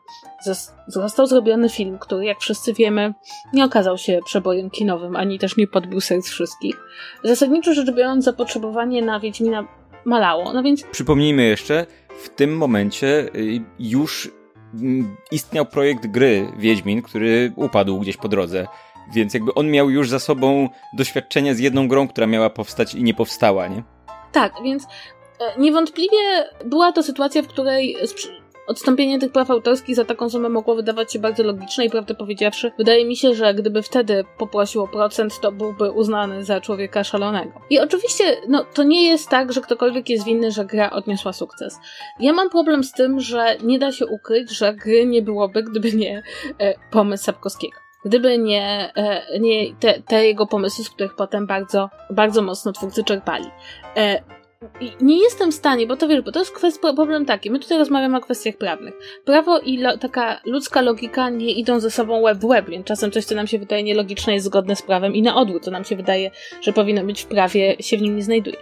został 0.86 1.26
zrobiony 1.26 1.68
film, 1.68 1.98
który, 1.98 2.24
jak 2.24 2.38
wszyscy 2.38 2.74
wiemy, 2.74 3.14
nie 3.52 3.64
okazał 3.64 3.98
się 3.98 4.20
przebojem 4.24 4.70
kinowym, 4.70 5.16
ani 5.16 5.38
też 5.38 5.56
nie 5.56 5.66
podbił 5.66 6.00
serc 6.00 6.28
wszystkich. 6.28 6.80
Zasadniczo 7.24 7.74
rzecz 7.74 7.90
biorąc, 7.90 8.24
zapotrzebowanie 8.24 9.02
na 9.02 9.20
Wiedźmina 9.20 9.68
malało, 10.04 10.52
no 10.52 10.62
więc... 10.62 10.82
Przypomnijmy 10.82 11.42
jeszcze, 11.42 11.86
w 12.22 12.28
tym 12.28 12.56
momencie 12.56 13.06
y, 13.34 13.60
już 13.78 14.30
mm, 14.74 15.16
istniał 15.30 15.66
projekt 15.66 16.06
gry 16.06 16.52
Wiedźmin, 16.58 17.02
który 17.02 17.52
upadł 17.56 17.98
gdzieś 18.00 18.16
po 18.16 18.28
drodze. 18.28 18.66
Więc 19.12 19.34
jakby 19.34 19.54
on 19.54 19.70
miał 19.70 19.90
już 19.90 20.08
za 20.08 20.18
sobą 20.18 20.68
doświadczenie 20.92 21.54
z 21.54 21.58
jedną 21.58 21.88
grą, 21.88 22.08
która 22.08 22.26
miała 22.26 22.50
powstać 22.50 22.94
i 22.94 23.02
nie 23.02 23.14
powstała, 23.14 23.68
nie? 23.68 23.82
Tak, 24.32 24.52
więc 24.64 24.86
niewątpliwie 25.58 26.18
była 26.64 26.92
to 26.92 27.02
sytuacja, 27.02 27.42
w 27.42 27.48
której 27.48 27.96
odstąpienie 28.68 29.18
tych 29.18 29.32
praw 29.32 29.50
autorskich 29.50 29.96
za 29.96 30.04
taką 30.04 30.30
sumę 30.30 30.48
mogło 30.48 30.74
wydawać 30.74 31.12
się 31.12 31.18
bardzo 31.18 31.42
logiczne 31.42 31.84
i 31.84 31.90
prawdę 31.90 32.14
powiedziawszy, 32.14 32.72
wydaje 32.78 33.04
mi 33.04 33.16
się, 33.16 33.34
że 33.34 33.54
gdyby 33.54 33.82
wtedy 33.82 34.24
poprosił 34.38 34.82
o 34.82 34.88
procent, 34.88 35.40
to 35.40 35.52
byłby 35.52 35.90
uznany 35.90 36.44
za 36.44 36.60
człowieka 36.60 37.04
szalonego. 37.04 37.52
I 37.70 37.78
oczywiście, 37.78 38.36
no, 38.48 38.64
to 38.74 38.82
nie 38.82 39.02
jest 39.08 39.28
tak, 39.28 39.52
że 39.52 39.60
ktokolwiek 39.60 40.08
jest 40.08 40.24
winny, 40.24 40.50
że 40.50 40.64
gra 40.64 40.90
odniosła 40.90 41.32
sukces. 41.32 41.78
Ja 42.20 42.32
mam 42.32 42.50
problem 42.50 42.84
z 42.84 42.92
tym, 42.92 43.20
że 43.20 43.56
nie 43.62 43.78
da 43.78 43.92
się 43.92 44.06
ukryć, 44.06 44.50
że 44.50 44.74
gry 44.74 45.06
nie 45.06 45.22
byłoby, 45.22 45.62
gdyby 45.62 45.92
nie 45.92 46.22
e, 46.58 46.74
pomysł 46.90 47.24
Sapkowskiego 47.24 47.78
gdyby 48.04 48.38
nie, 48.38 48.92
e, 48.96 49.38
nie 49.40 49.74
te, 49.74 50.02
te, 50.02 50.26
jego 50.26 50.46
pomysły, 50.46 50.84
z 50.84 50.90
których 50.90 51.14
potem 51.14 51.46
bardzo, 51.46 51.90
bardzo 52.10 52.42
mocno 52.42 52.72
twórcy 52.72 53.04
czerpali. 53.04 53.50
Nie 55.00 55.22
jestem 55.22 55.52
w 55.52 55.54
stanie, 55.54 55.86
bo 55.86 55.96
to 55.96 56.08
wiesz, 56.08 56.20
bo 56.20 56.32
to 56.32 56.40
jest 56.40 56.80
problem 56.80 57.26
taki, 57.26 57.50
my 57.50 57.58
tutaj 57.58 57.78
rozmawiamy 57.78 58.16
o 58.16 58.20
kwestiach 58.20 58.56
prawnych. 58.56 58.94
Prawo 59.24 59.58
i 59.58 59.78
lo, 59.78 59.98
taka 59.98 60.40
ludzka 60.44 60.80
logika 60.80 61.30
nie 61.30 61.52
idą 61.52 61.80
ze 61.80 61.90
sobą 61.90 62.22
web 62.22 62.38
w 62.38 62.48
web, 62.48 62.70
więc 62.70 62.86
czasem 62.86 63.10
coś, 63.10 63.24
co 63.24 63.34
nam 63.34 63.46
się 63.46 63.58
wydaje 63.58 63.82
nielogiczne, 63.82 64.34
jest 64.34 64.46
zgodne 64.46 64.76
z 64.76 64.82
prawem 64.82 65.14
i 65.14 65.22
na 65.22 65.36
odwrót, 65.36 65.64
co 65.64 65.70
nam 65.70 65.84
się 65.84 65.96
wydaje, 65.96 66.30
że 66.60 66.72
powinno 66.72 67.04
być 67.04 67.22
w 67.22 67.26
prawie, 67.26 67.76
się 67.80 67.96
w 67.96 68.02
nim 68.02 68.16
nie 68.16 68.22
znajduje. 68.22 68.56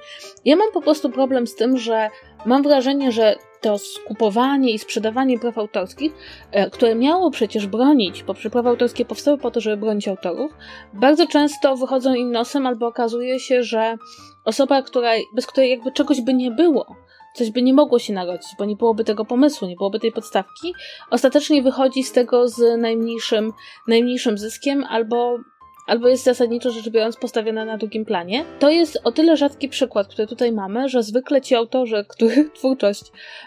Ja 0.45 0.57
mam 0.57 0.73
po 0.73 0.83
prostu 0.83 1.11
problem 1.11 1.47
z 1.47 1.55
tym, 1.55 1.79
że 1.79 2.09
mam 2.47 2.63
wrażenie, 2.63 3.13
że 3.13 3.37
to 3.61 3.79
skupowanie 3.79 4.73
i 4.73 4.79
sprzedawanie 4.79 5.39
praw 5.39 5.59
autorskich, 5.59 6.13
e, 6.51 6.71
które 6.71 6.95
miało 6.95 7.31
przecież 7.31 7.67
bronić, 7.67 8.23
bo 8.23 8.35
prawa 8.53 8.71
autorskie 8.71 9.05
powstały 9.05 9.39
po 9.39 9.51
to, 9.51 9.61
żeby 9.61 9.77
bronić 9.77 10.09
autorów, 10.09 10.53
bardzo 10.95 11.27
często 11.27 11.77
wychodzą 11.77 12.15
im 12.15 12.33
nosem 12.33 12.67
albo 12.67 12.87
okazuje 12.87 13.41
się, 13.41 13.63
że 13.63 13.97
osoba, 14.45 14.83
która, 14.83 15.11
bez 15.35 15.47
której 15.47 15.71
jakby 15.71 15.93
czegoś 15.93 16.21
by 16.21 16.35
nie 16.35 16.51
było, 16.51 16.97
coś 17.35 17.51
by 17.51 17.63
nie 17.63 17.75
mogło 17.75 17.99
się 17.99 18.13
narodzić, 18.13 18.51
bo 18.59 18.65
nie 18.65 18.77
byłoby 18.77 19.05
tego 19.05 19.25
pomysłu, 19.25 19.69
nie 19.69 19.77
byłoby 19.77 20.01
tej 20.01 20.13
podstawki, 20.13 20.75
ostatecznie 21.11 21.63
wychodzi 21.63 22.03
z 22.03 22.13
tego 22.13 22.49
z 22.49 22.81
najmniejszym, 22.81 23.53
najmniejszym 23.89 24.39
zyskiem 24.39 24.85
albo 24.89 25.39
albo 25.87 26.09
jest 26.09 26.25
zasadniczo 26.25 26.71
rzecz 26.71 26.89
biorąc 26.89 27.17
postawiona 27.17 27.65
na 27.65 27.79
drugim 27.79 28.05
planie. 28.05 28.45
To 28.59 28.71
jest 28.71 29.01
o 29.05 29.13
tyle 29.13 29.37
rzadki 29.37 29.69
przykład, 29.69 30.09
który 30.09 30.27
tutaj 30.27 30.53
mamy, 30.53 30.89
że 30.89 31.03
zwykle 31.03 31.41
ci 31.41 31.55
autorzy, 31.55 32.05
których 32.09 32.53
twórczość 32.53 33.03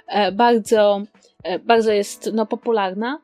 e, 0.08 0.32
bardzo, 0.32 1.02
e, 1.44 1.60
bardzo 1.60 1.92
jest 1.92 2.30
no, 2.34 2.46
popularna, 2.46 3.22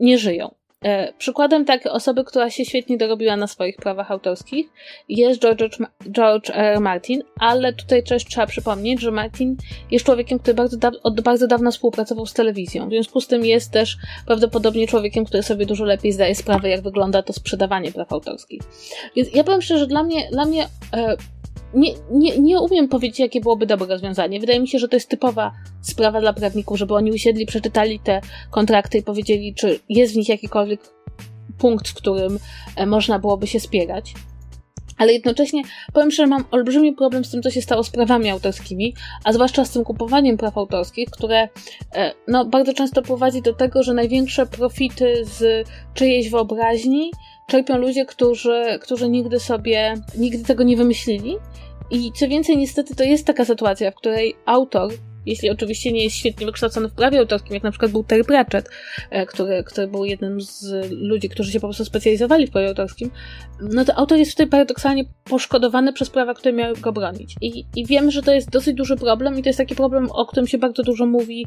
nie 0.00 0.18
żyją. 0.18 0.54
E, 0.84 1.12
przykładem 1.12 1.64
takiej 1.64 1.92
osoby, 1.92 2.24
która 2.24 2.50
się 2.50 2.64
świetnie 2.64 2.96
dorobiła 2.96 3.36
na 3.36 3.46
swoich 3.46 3.76
prawach 3.76 4.10
autorskich 4.10 4.66
jest 5.08 5.40
George, 5.40 5.78
George 6.10 6.50
R. 6.54 6.80
Martin, 6.80 7.22
ale 7.40 7.72
tutaj 7.72 8.04
też 8.04 8.24
trzeba 8.24 8.46
przypomnieć, 8.46 9.00
że 9.00 9.10
Martin 9.10 9.56
jest 9.90 10.04
człowiekiem, 10.04 10.38
który 10.38 10.54
bardzo 10.54 10.76
od 11.02 11.20
bardzo 11.20 11.46
dawna 11.46 11.70
współpracował 11.70 12.26
z 12.26 12.32
telewizją. 12.32 12.86
W 12.86 12.90
związku 12.90 13.20
z 13.20 13.26
tym 13.26 13.44
jest 13.44 13.72
też 13.72 13.96
prawdopodobnie 14.26 14.86
człowiekiem, 14.86 15.24
który 15.24 15.42
sobie 15.42 15.66
dużo 15.66 15.84
lepiej 15.84 16.12
zdaje 16.12 16.34
sprawę, 16.34 16.68
jak 16.68 16.82
wygląda 16.82 17.22
to 17.22 17.32
sprzedawanie 17.32 17.92
praw 17.92 18.12
autorskich. 18.12 18.62
Więc 19.16 19.34
ja 19.34 19.44
powiem 19.44 19.62
szczerze, 19.62 19.80
że 19.80 19.86
dla 19.86 20.02
mnie, 20.02 20.28
dla 20.32 20.44
mnie 20.44 20.68
e, 20.92 21.16
nie, 21.76 21.94
nie, 22.10 22.38
nie 22.38 22.60
umiem 22.60 22.88
powiedzieć, 22.88 23.18
jakie 23.18 23.40
byłoby 23.40 23.66
dobre 23.66 23.86
rozwiązanie. 23.86 24.40
Wydaje 24.40 24.60
mi 24.60 24.68
się, 24.68 24.78
że 24.78 24.88
to 24.88 24.96
jest 24.96 25.08
typowa 25.08 25.52
sprawa 25.82 26.20
dla 26.20 26.32
prawników, 26.32 26.78
żeby 26.78 26.94
oni 26.94 27.12
usiedli, 27.12 27.46
przeczytali 27.46 28.00
te 28.00 28.20
kontrakty 28.50 28.98
i 28.98 29.02
powiedzieli, 29.02 29.54
czy 29.54 29.80
jest 29.88 30.12
w 30.12 30.16
nich 30.16 30.28
jakikolwiek 30.28 30.80
punkt, 31.58 31.88
w 31.88 31.94
którym 31.94 32.38
e, 32.76 32.86
można 32.86 33.18
byłoby 33.18 33.46
się 33.46 33.60
spierać. 33.60 34.14
Ale 34.98 35.12
jednocześnie 35.12 35.62
powiem 35.92 36.10
że 36.10 36.26
mam 36.26 36.44
olbrzymi 36.50 36.92
problem 36.92 37.24
z 37.24 37.30
tym, 37.30 37.42
co 37.42 37.50
się 37.50 37.62
stało 37.62 37.84
z 37.84 37.90
prawami 37.90 38.30
autorskimi, 38.30 38.94
a 39.24 39.32
zwłaszcza 39.32 39.64
z 39.64 39.70
tym 39.70 39.84
kupowaniem 39.84 40.36
praw 40.36 40.58
autorskich, 40.58 41.10
które 41.10 41.48
e, 41.94 42.12
no, 42.28 42.44
bardzo 42.44 42.74
często 42.74 43.02
prowadzi 43.02 43.42
do 43.42 43.54
tego, 43.54 43.82
że 43.82 43.94
największe 43.94 44.46
profity 44.46 45.24
z 45.24 45.68
czyjejś 45.94 46.30
wyobraźni 46.30 47.10
czerpią 47.46 47.78
ludzie, 47.78 48.04
którzy, 48.04 48.78
którzy 48.82 49.08
nigdy 49.08 49.40
sobie, 49.40 49.94
nigdy 50.18 50.44
tego 50.44 50.64
nie 50.64 50.76
wymyślili. 50.76 51.36
I 51.90 52.12
co 52.12 52.28
więcej, 52.28 52.56
niestety 52.56 52.94
to 52.94 53.04
jest 53.04 53.26
taka 53.26 53.44
sytuacja, 53.44 53.90
w 53.90 53.94
której 53.94 54.34
autor 54.46 54.92
jeśli 55.26 55.50
oczywiście 55.50 55.92
nie 55.92 56.04
jest 56.04 56.16
świetnie 56.16 56.46
wykształcony 56.46 56.88
w 56.88 56.92
prawie 56.92 57.18
autorskim, 57.18 57.54
jak 57.54 57.62
na 57.62 57.70
przykład 57.70 57.90
był 57.90 58.04
Terry 58.04 58.24
Pratchett, 58.24 58.70
e, 59.10 59.26
który, 59.26 59.64
który 59.64 59.86
był 59.86 60.04
jednym 60.04 60.40
z 60.40 60.90
ludzi, 60.90 61.28
którzy 61.28 61.52
się 61.52 61.60
po 61.60 61.66
prostu 61.66 61.84
specjalizowali 61.84 62.46
w 62.46 62.50
prawie 62.50 62.68
autorskim, 62.68 63.10
no 63.60 63.84
to 63.84 63.94
autor 63.94 64.18
jest 64.18 64.30
tutaj 64.30 64.46
paradoksalnie 64.46 65.04
poszkodowany 65.24 65.92
przez 65.92 66.10
prawa, 66.10 66.34
które 66.34 66.52
miały 66.52 66.76
go 66.76 66.92
bronić. 66.92 67.34
I, 67.40 67.64
I 67.76 67.86
wiem, 67.86 68.10
że 68.10 68.22
to 68.22 68.32
jest 68.32 68.50
dosyć 68.50 68.76
duży 68.76 68.96
problem 68.96 69.38
i 69.38 69.42
to 69.42 69.48
jest 69.48 69.58
taki 69.58 69.74
problem, 69.74 70.10
o 70.10 70.26
którym 70.26 70.46
się 70.46 70.58
bardzo 70.58 70.82
dużo 70.82 71.06
mówi 71.06 71.46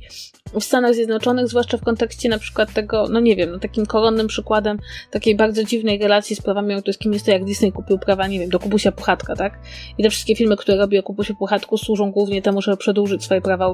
w 0.54 0.64
Stanach 0.64 0.94
Zjednoczonych, 0.94 1.48
zwłaszcza 1.48 1.78
w 1.78 1.84
kontekście 1.84 2.30
na 2.30 2.38
przykład 2.38 2.74
tego, 2.74 3.08
no 3.12 3.20
nie 3.20 3.36
wiem, 3.36 3.52
no 3.52 3.60
takim 3.60 3.86
koronnym 3.86 4.28
przykładem 4.28 4.78
takiej 5.12 5.36
bardzo 5.36 5.64
dziwnej 5.64 5.98
relacji 5.98 6.36
z 6.36 6.42
prawami 6.42 6.74
autorskimi 6.74 7.14
jest 7.14 7.26
to, 7.26 7.32
jak 7.32 7.46
Disney 7.46 7.72
kupił 7.72 8.00
prawa, 8.00 8.28
nie 8.28 8.40
wiem, 8.40 8.50
do 8.50 8.60
Kubusia 8.60 8.92
Puchatka, 8.92 9.36
tak? 9.36 9.60
I 9.98 10.04
te 10.04 10.10
wszystkie 10.10 10.36
filmy, 10.36 10.58
które 10.58 10.78
robi 10.78 10.98
o 10.98 11.04
Kubusie 11.04 11.34
Puchatku 11.34 11.78
służą 11.78 12.12
głównie 12.12 12.42
temu, 12.42 12.62
żeby 12.62 12.78
przedłużyć 12.78 13.24
swoje 13.24 13.42
prawa 13.42 13.69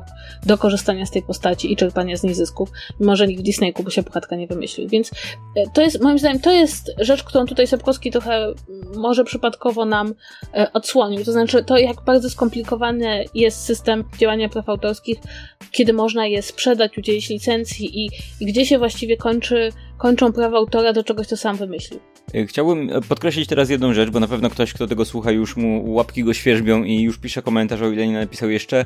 do 0.45 0.57
korzystania 0.57 1.05
z 1.05 1.11
tej 1.11 1.23
postaci 1.23 1.71
i 1.71 1.75
czerpania 1.75 2.17
z 2.17 2.23
niej 2.23 2.33
zysków, 2.33 2.69
mimo 2.99 3.15
że 3.15 3.27
nikt 3.27 3.41
w 3.41 3.43
Disney 3.43 3.73
się 3.89 4.03
Puchatka 4.03 4.35
nie 4.35 4.47
wymyślił. 4.47 4.89
Więc 4.89 5.11
e, 5.55 5.63
to 5.73 5.81
jest, 5.81 6.01
moim 6.01 6.19
zdaniem, 6.19 6.39
to 6.39 6.51
jest 6.51 6.91
rzecz, 6.99 7.23
którą 7.23 7.45
tutaj 7.45 7.67
Sapkowski 7.67 8.11
trochę 8.11 8.53
może 8.95 9.23
przypadkowo 9.23 9.85
nam 9.85 10.13
e, 10.53 10.73
odsłonił. 10.73 11.25
To 11.25 11.31
znaczy, 11.31 11.63
to 11.63 11.77
jak 11.77 12.01
bardzo 12.05 12.29
skomplikowany 12.29 13.25
jest 13.33 13.61
system 13.61 14.03
działania 14.17 14.49
praw 14.49 14.69
autorskich, 14.69 15.17
kiedy 15.71 15.93
można 15.93 16.27
je 16.27 16.41
sprzedać, 16.41 16.97
udzielić 16.97 17.29
licencji 17.29 18.05
i, 18.05 18.09
i 18.39 18.45
gdzie 18.45 18.65
się 18.65 18.77
właściwie 18.77 19.17
kończy, 19.17 19.69
kończą 19.97 20.33
prawa 20.33 20.57
autora 20.57 20.93
do 20.93 21.03
czegoś, 21.03 21.27
co 21.27 21.37
sam 21.37 21.57
wymyślił. 21.57 21.99
E, 22.33 22.45
chciałbym 22.45 22.89
podkreślić 23.09 23.49
teraz 23.49 23.69
jedną 23.69 23.93
rzecz, 23.93 24.09
bo 24.09 24.19
na 24.19 24.27
pewno 24.27 24.49
ktoś, 24.49 24.73
kto 24.73 24.87
tego 24.87 25.05
słucha, 25.05 25.31
już 25.31 25.57
mu 25.57 25.93
łapki 25.93 26.23
go 26.23 26.33
świerzbią 26.33 26.83
i 26.83 27.01
już 27.01 27.17
pisze 27.17 27.41
komentarz, 27.41 27.81
o 27.81 27.91
ile 27.91 28.07
nie 28.07 28.13
napisał 28.13 28.49
jeszcze 28.49 28.85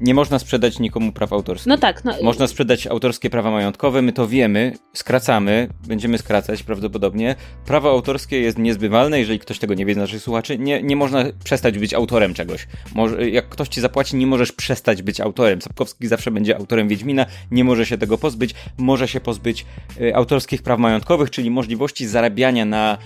nie 0.00 0.14
można 0.14 0.38
sprzedać 0.38 0.78
nikomu 0.78 1.12
praw 1.12 1.32
autorskich. 1.32 1.66
No 1.66 1.78
tak. 1.78 2.04
No... 2.04 2.12
Można 2.22 2.46
sprzedać 2.46 2.86
autorskie 2.86 3.30
prawa 3.30 3.50
majątkowe, 3.50 4.02
my 4.02 4.12
to 4.12 4.28
wiemy, 4.28 4.72
skracamy, 4.92 5.68
będziemy 5.86 6.18
skracać 6.18 6.62
prawdopodobnie. 6.62 7.34
Prawo 7.66 7.90
autorskie 7.90 8.40
jest 8.40 8.58
niezbywalne, 8.58 9.18
jeżeli 9.18 9.38
ktoś 9.38 9.58
tego 9.58 9.74
nie 9.74 9.86
wie 9.86 9.94
z 9.94 9.96
naszych 9.96 10.22
słuchaczy, 10.22 10.58
nie, 10.58 10.82
nie 10.82 10.96
można 10.96 11.24
przestać 11.44 11.78
być 11.78 11.94
autorem 11.94 12.34
czegoś. 12.34 12.66
Może, 12.94 13.30
jak 13.30 13.48
ktoś 13.48 13.68
ci 13.68 13.80
zapłaci, 13.80 14.16
nie 14.16 14.26
możesz 14.26 14.52
przestać 14.52 15.02
być 15.02 15.20
autorem. 15.20 15.62
Sapkowski 15.62 16.06
zawsze 16.06 16.30
będzie 16.30 16.56
autorem 16.56 16.88
Wiedźmina, 16.88 17.26
nie 17.50 17.64
może 17.64 17.86
się 17.86 17.98
tego 17.98 18.18
pozbyć, 18.18 18.54
może 18.78 19.08
się 19.08 19.20
pozbyć 19.20 19.66
y, 20.00 20.14
autorskich 20.16 20.62
praw 20.62 20.78
majątkowych, 20.78 21.30
czyli 21.30 21.50
możliwości 21.50 22.06
zarabiania 22.06 22.64
na 22.64 22.98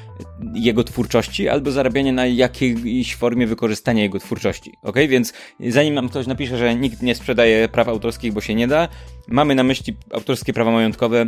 jego 0.55 0.85
twórczości 0.85 1.49
albo 1.49 1.71
zarabiania 1.71 2.13
na 2.13 2.27
jakiejś 2.27 3.17
formie 3.17 3.47
wykorzystania 3.47 4.03
jego 4.03 4.19
twórczości. 4.19 4.73
Ok? 4.83 4.97
Więc 5.09 5.33
zanim 5.61 5.95
nam 5.95 6.09
ktoś 6.09 6.27
napisze, 6.27 6.59
że 6.59 6.77
nikt 6.81 7.03
nie 7.03 7.15
sprzedaje 7.15 7.69
praw 7.69 7.89
autorskich, 7.89 8.33
bo 8.33 8.41
się 8.41 8.55
nie 8.55 8.69
da. 8.69 8.89
Mamy 9.29 9.55
na 9.55 9.63
myśli 9.63 9.97
autorskie 10.13 10.53
prawa 10.53 10.71
majątkowe. 10.71 11.27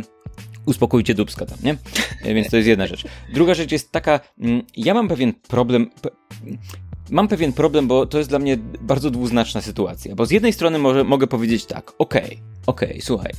Uspokójcie 0.65 1.13
dubska 1.13 1.45
tam, 1.45 1.57
nie? 1.63 1.77
E, 2.23 2.33
więc 2.33 2.49
to 2.49 2.57
jest 2.57 2.67
jedna 2.67 2.87
rzecz. 2.87 3.03
Druga 3.33 3.53
rzecz 3.53 3.71
jest 3.71 3.91
taka, 3.91 4.19
mm, 4.39 4.61
ja 4.77 4.93
mam 4.93 5.07
pewien 5.07 5.33
problem. 5.33 5.89
Mam 7.09 7.27
pewien 7.27 7.53
problem, 7.53 7.87
bo 7.87 8.05
to 8.05 8.17
jest 8.17 8.29
dla 8.29 8.39
mnie 8.39 8.57
bardzo 8.81 9.11
dwuznaczna 9.11 9.61
sytuacja. 9.61 10.15
Bo 10.15 10.25
z 10.25 10.31
jednej 10.31 10.53
strony 10.53 10.79
może, 10.79 11.03
mogę 11.03 11.27
powiedzieć 11.27 11.65
tak, 11.65 11.91
okej, 11.97 12.23
okay, 12.23 12.37
okej, 12.65 12.89
okay, 12.89 13.01
słuchaj. 13.01 13.31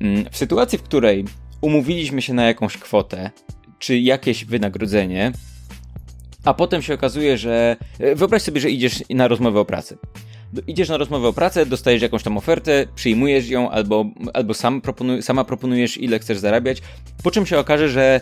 Mm, 0.00 0.24
w 0.30 0.36
sytuacji, 0.36 0.78
w 0.78 0.82
której 0.82 1.24
umówiliśmy 1.60 2.22
się 2.22 2.34
na 2.34 2.44
jakąś 2.46 2.76
kwotę, 2.76 3.30
czy 3.78 3.98
jakieś 3.98 4.44
wynagrodzenie, 4.44 5.32
a 6.44 6.54
potem 6.54 6.82
się 6.82 6.94
okazuje, 6.94 7.38
że. 7.38 7.76
E, 7.98 8.14
wyobraź 8.14 8.42
sobie, 8.42 8.60
że 8.60 8.70
idziesz 8.70 9.02
na 9.10 9.28
rozmowę 9.28 9.60
o 9.60 9.64
pracy 9.64 9.98
idziesz 10.66 10.88
na 10.88 10.96
rozmowę 10.96 11.28
o 11.28 11.32
pracę, 11.32 11.66
dostajesz 11.66 12.02
jakąś 12.02 12.22
tam 12.22 12.36
ofertę, 12.36 12.86
przyjmujesz 12.94 13.48
ją 13.48 13.70
albo, 13.70 14.04
albo 14.34 14.54
sam 14.54 14.80
proponuj, 14.80 15.22
sama 15.22 15.44
proponujesz 15.44 15.98
ile 15.98 16.18
chcesz 16.18 16.38
zarabiać, 16.38 16.82
po 17.22 17.30
czym 17.30 17.46
się 17.46 17.58
okaże, 17.58 17.88
że 17.88 18.20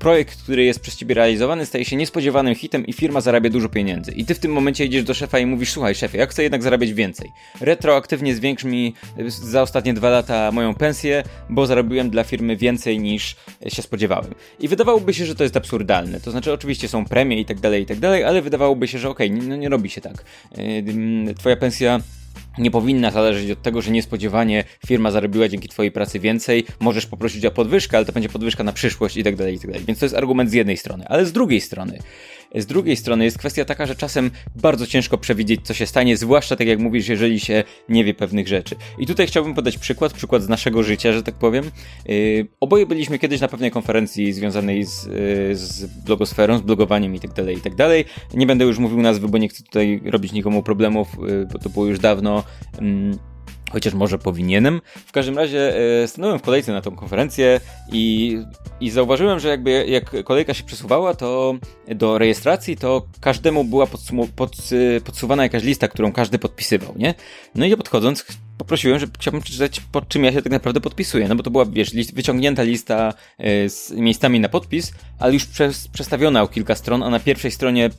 projekt, 0.00 0.42
który 0.42 0.64
jest 0.64 0.80
przez 0.80 0.96
ciebie 0.96 1.14
realizowany, 1.14 1.66
staje 1.66 1.84
się 1.84 1.96
niespodziewanym 1.96 2.54
hitem 2.54 2.86
i 2.86 2.92
firma 2.92 3.20
zarabia 3.20 3.50
dużo 3.50 3.68
pieniędzy. 3.68 4.12
I 4.12 4.24
ty 4.24 4.34
w 4.34 4.38
tym 4.38 4.52
momencie 4.52 4.84
idziesz 4.84 5.04
do 5.04 5.14
szefa 5.14 5.38
i 5.38 5.46
mówisz, 5.46 5.70
słuchaj 5.70 5.94
szefie, 5.94 6.18
ja 6.18 6.26
chcę 6.26 6.42
jednak 6.42 6.62
zarabiać 6.62 6.92
więcej. 6.92 7.32
Retroaktywnie 7.60 8.34
zwiększ 8.34 8.64
mi 8.64 8.94
za 9.28 9.62
ostatnie 9.62 9.94
dwa 9.94 10.10
lata 10.10 10.52
moją 10.52 10.74
pensję, 10.74 11.22
bo 11.50 11.66
zarobiłem 11.66 12.10
dla 12.10 12.24
firmy 12.24 12.56
więcej 12.56 12.98
niż 12.98 13.36
się 13.68 13.82
spodziewałem. 13.82 14.34
I 14.60 14.68
wydawałoby 14.68 15.14
się, 15.14 15.26
że 15.26 15.34
to 15.34 15.42
jest 15.42 15.56
absurdalne. 15.56 16.20
To 16.20 16.30
znaczy, 16.30 16.52
oczywiście 16.52 16.88
są 16.88 17.04
premie 17.04 17.40
i 17.40 17.44
tak 17.44 17.60
dalej, 17.60 17.82
i 17.82 17.86
tak 17.86 17.98
dalej, 17.98 18.24
ale 18.24 18.42
wydawałoby 18.42 18.88
się, 18.88 18.98
że 18.98 19.08
okej, 19.08 19.30
okay, 19.34 19.48
no 19.48 19.56
nie 19.56 19.68
robi 19.68 19.90
się 19.90 20.00
tak. 20.00 20.24
Yy, 20.56 21.34
twoja 21.34 21.56
pensja 21.56 22.00
nie 22.58 22.70
powinna 22.70 23.10
zależeć 23.10 23.50
od 23.50 23.62
tego, 23.62 23.82
że 23.82 23.90
niespodziewanie 23.90 24.64
firma 24.86 25.10
zarobiła 25.10 25.48
dzięki 25.48 25.68
twojej 25.68 25.92
pracy 25.92 26.18
więcej, 26.18 26.64
możesz 26.80 27.06
poprosić 27.06 27.46
o 27.46 27.50
podwyżkę, 27.50 27.96
ale 27.96 28.06
to 28.06 28.12
będzie 28.12 28.28
podwyżka 28.28 28.64
na 28.64 28.72
przyszłość 28.72 29.16
i 29.16 29.24
tak 29.24 29.36
dalej, 29.36 29.54
i 29.54 29.58
tak 29.58 29.70
dalej. 29.70 29.86
Więc 29.86 29.98
to 29.98 30.04
jest 30.04 30.16
argument 30.16 30.50
z 30.50 30.52
jednej 30.52 30.76
strony, 30.76 31.04
ale 31.08 31.26
z 31.26 31.32
drugiej 31.32 31.60
strony 31.60 31.98
Z 32.54 32.66
drugiej 32.66 32.96
strony 32.96 33.24
jest 33.24 33.38
kwestia 33.38 33.64
taka, 33.64 33.86
że 33.86 33.96
czasem 33.96 34.30
bardzo 34.56 34.86
ciężko 34.86 35.18
przewidzieć, 35.18 35.60
co 35.64 35.74
się 35.74 35.86
stanie, 35.86 36.16
zwłaszcza 36.16 36.56
tak 36.56 36.66
jak 36.66 36.78
mówisz, 36.78 37.08
jeżeli 37.08 37.40
się 37.40 37.64
nie 37.88 38.04
wie 38.04 38.14
pewnych 38.14 38.48
rzeczy. 38.48 38.76
I 38.98 39.06
tutaj 39.06 39.26
chciałbym 39.26 39.54
podać 39.54 39.78
przykład, 39.78 40.12
przykład 40.12 40.42
z 40.42 40.48
naszego 40.48 40.82
życia, 40.82 41.12
że 41.12 41.22
tak 41.22 41.34
powiem. 41.34 41.70
Yy, 42.06 42.46
oboje 42.60 42.86
byliśmy 42.86 43.18
kiedyś 43.18 43.40
na 43.40 43.48
pewnej 43.48 43.70
konferencji 43.70 44.32
związanej 44.32 44.84
z, 44.84 45.06
yy, 45.06 45.56
z 45.56 45.86
blogosferą, 46.04 46.58
z 46.58 46.62
blogowaniem 46.62 47.14
i 47.14 47.20
tak 47.20 47.32
dalej, 47.32 47.56
i 47.56 47.60
tak. 47.60 47.72
Nie 48.34 48.46
będę 48.46 48.64
już 48.64 48.78
mówił 48.78 49.02
nazwy, 49.02 49.28
bo 49.28 49.38
nie 49.38 49.48
chcę 49.48 49.64
tutaj 49.64 50.00
robić 50.04 50.32
nikomu 50.32 50.62
problemów, 50.62 51.08
yy, 51.28 51.46
bo 51.52 51.58
to 51.58 51.70
było 51.70 51.86
już 51.86 51.98
dawno. 51.98 52.44
Mm, 52.78 53.18
chociaż 53.70 53.94
może 53.94 54.18
powinienem. 54.18 54.80
W 55.06 55.12
każdym 55.12 55.38
razie 55.38 55.76
e, 56.02 56.08
stanąłem 56.08 56.38
w 56.38 56.42
kolejce 56.42 56.72
na 56.72 56.80
tą 56.80 56.96
konferencję 56.96 57.60
i, 57.92 58.36
i 58.80 58.90
zauważyłem, 58.90 59.40
że 59.40 59.48
jakby 59.48 59.86
jak 59.88 60.24
kolejka 60.24 60.54
się 60.54 60.64
przesuwała, 60.64 61.14
to 61.14 61.54
do 61.88 62.18
rejestracji, 62.18 62.76
to 62.76 63.06
każdemu 63.20 63.64
była 63.64 63.86
pod, 63.86 64.00
podsuwana 65.04 65.42
jakaś 65.42 65.62
lista, 65.62 65.88
którą 65.88 66.12
każdy 66.12 66.38
podpisywał, 66.38 66.94
nie? 66.96 67.14
No 67.54 67.66
i 67.66 67.76
podchodząc, 67.76 68.26
poprosiłem, 68.58 68.98
że 68.98 69.06
chciałbym 69.18 69.42
przeczytać, 69.42 69.80
pod 69.80 70.08
czym 70.08 70.24
ja 70.24 70.32
się 70.32 70.42
tak 70.42 70.52
naprawdę 70.52 70.80
podpisuję, 70.80 71.28
no 71.28 71.36
bo 71.36 71.42
to 71.42 71.50
była, 71.50 71.64
wiesz, 71.64 71.92
list, 71.92 72.14
wyciągnięta 72.14 72.62
lista 72.62 73.14
e, 73.38 73.68
z 73.68 73.90
miejscami 73.90 74.40
na 74.40 74.48
podpis, 74.48 74.92
ale 75.18 75.32
już 75.32 75.46
przez, 75.46 75.88
przestawiona 75.88 76.42
o 76.42 76.48
kilka 76.48 76.74
stron, 76.74 77.02
a 77.02 77.10
na 77.10 77.20
pierwszej 77.20 77.50
stronie 77.50 77.90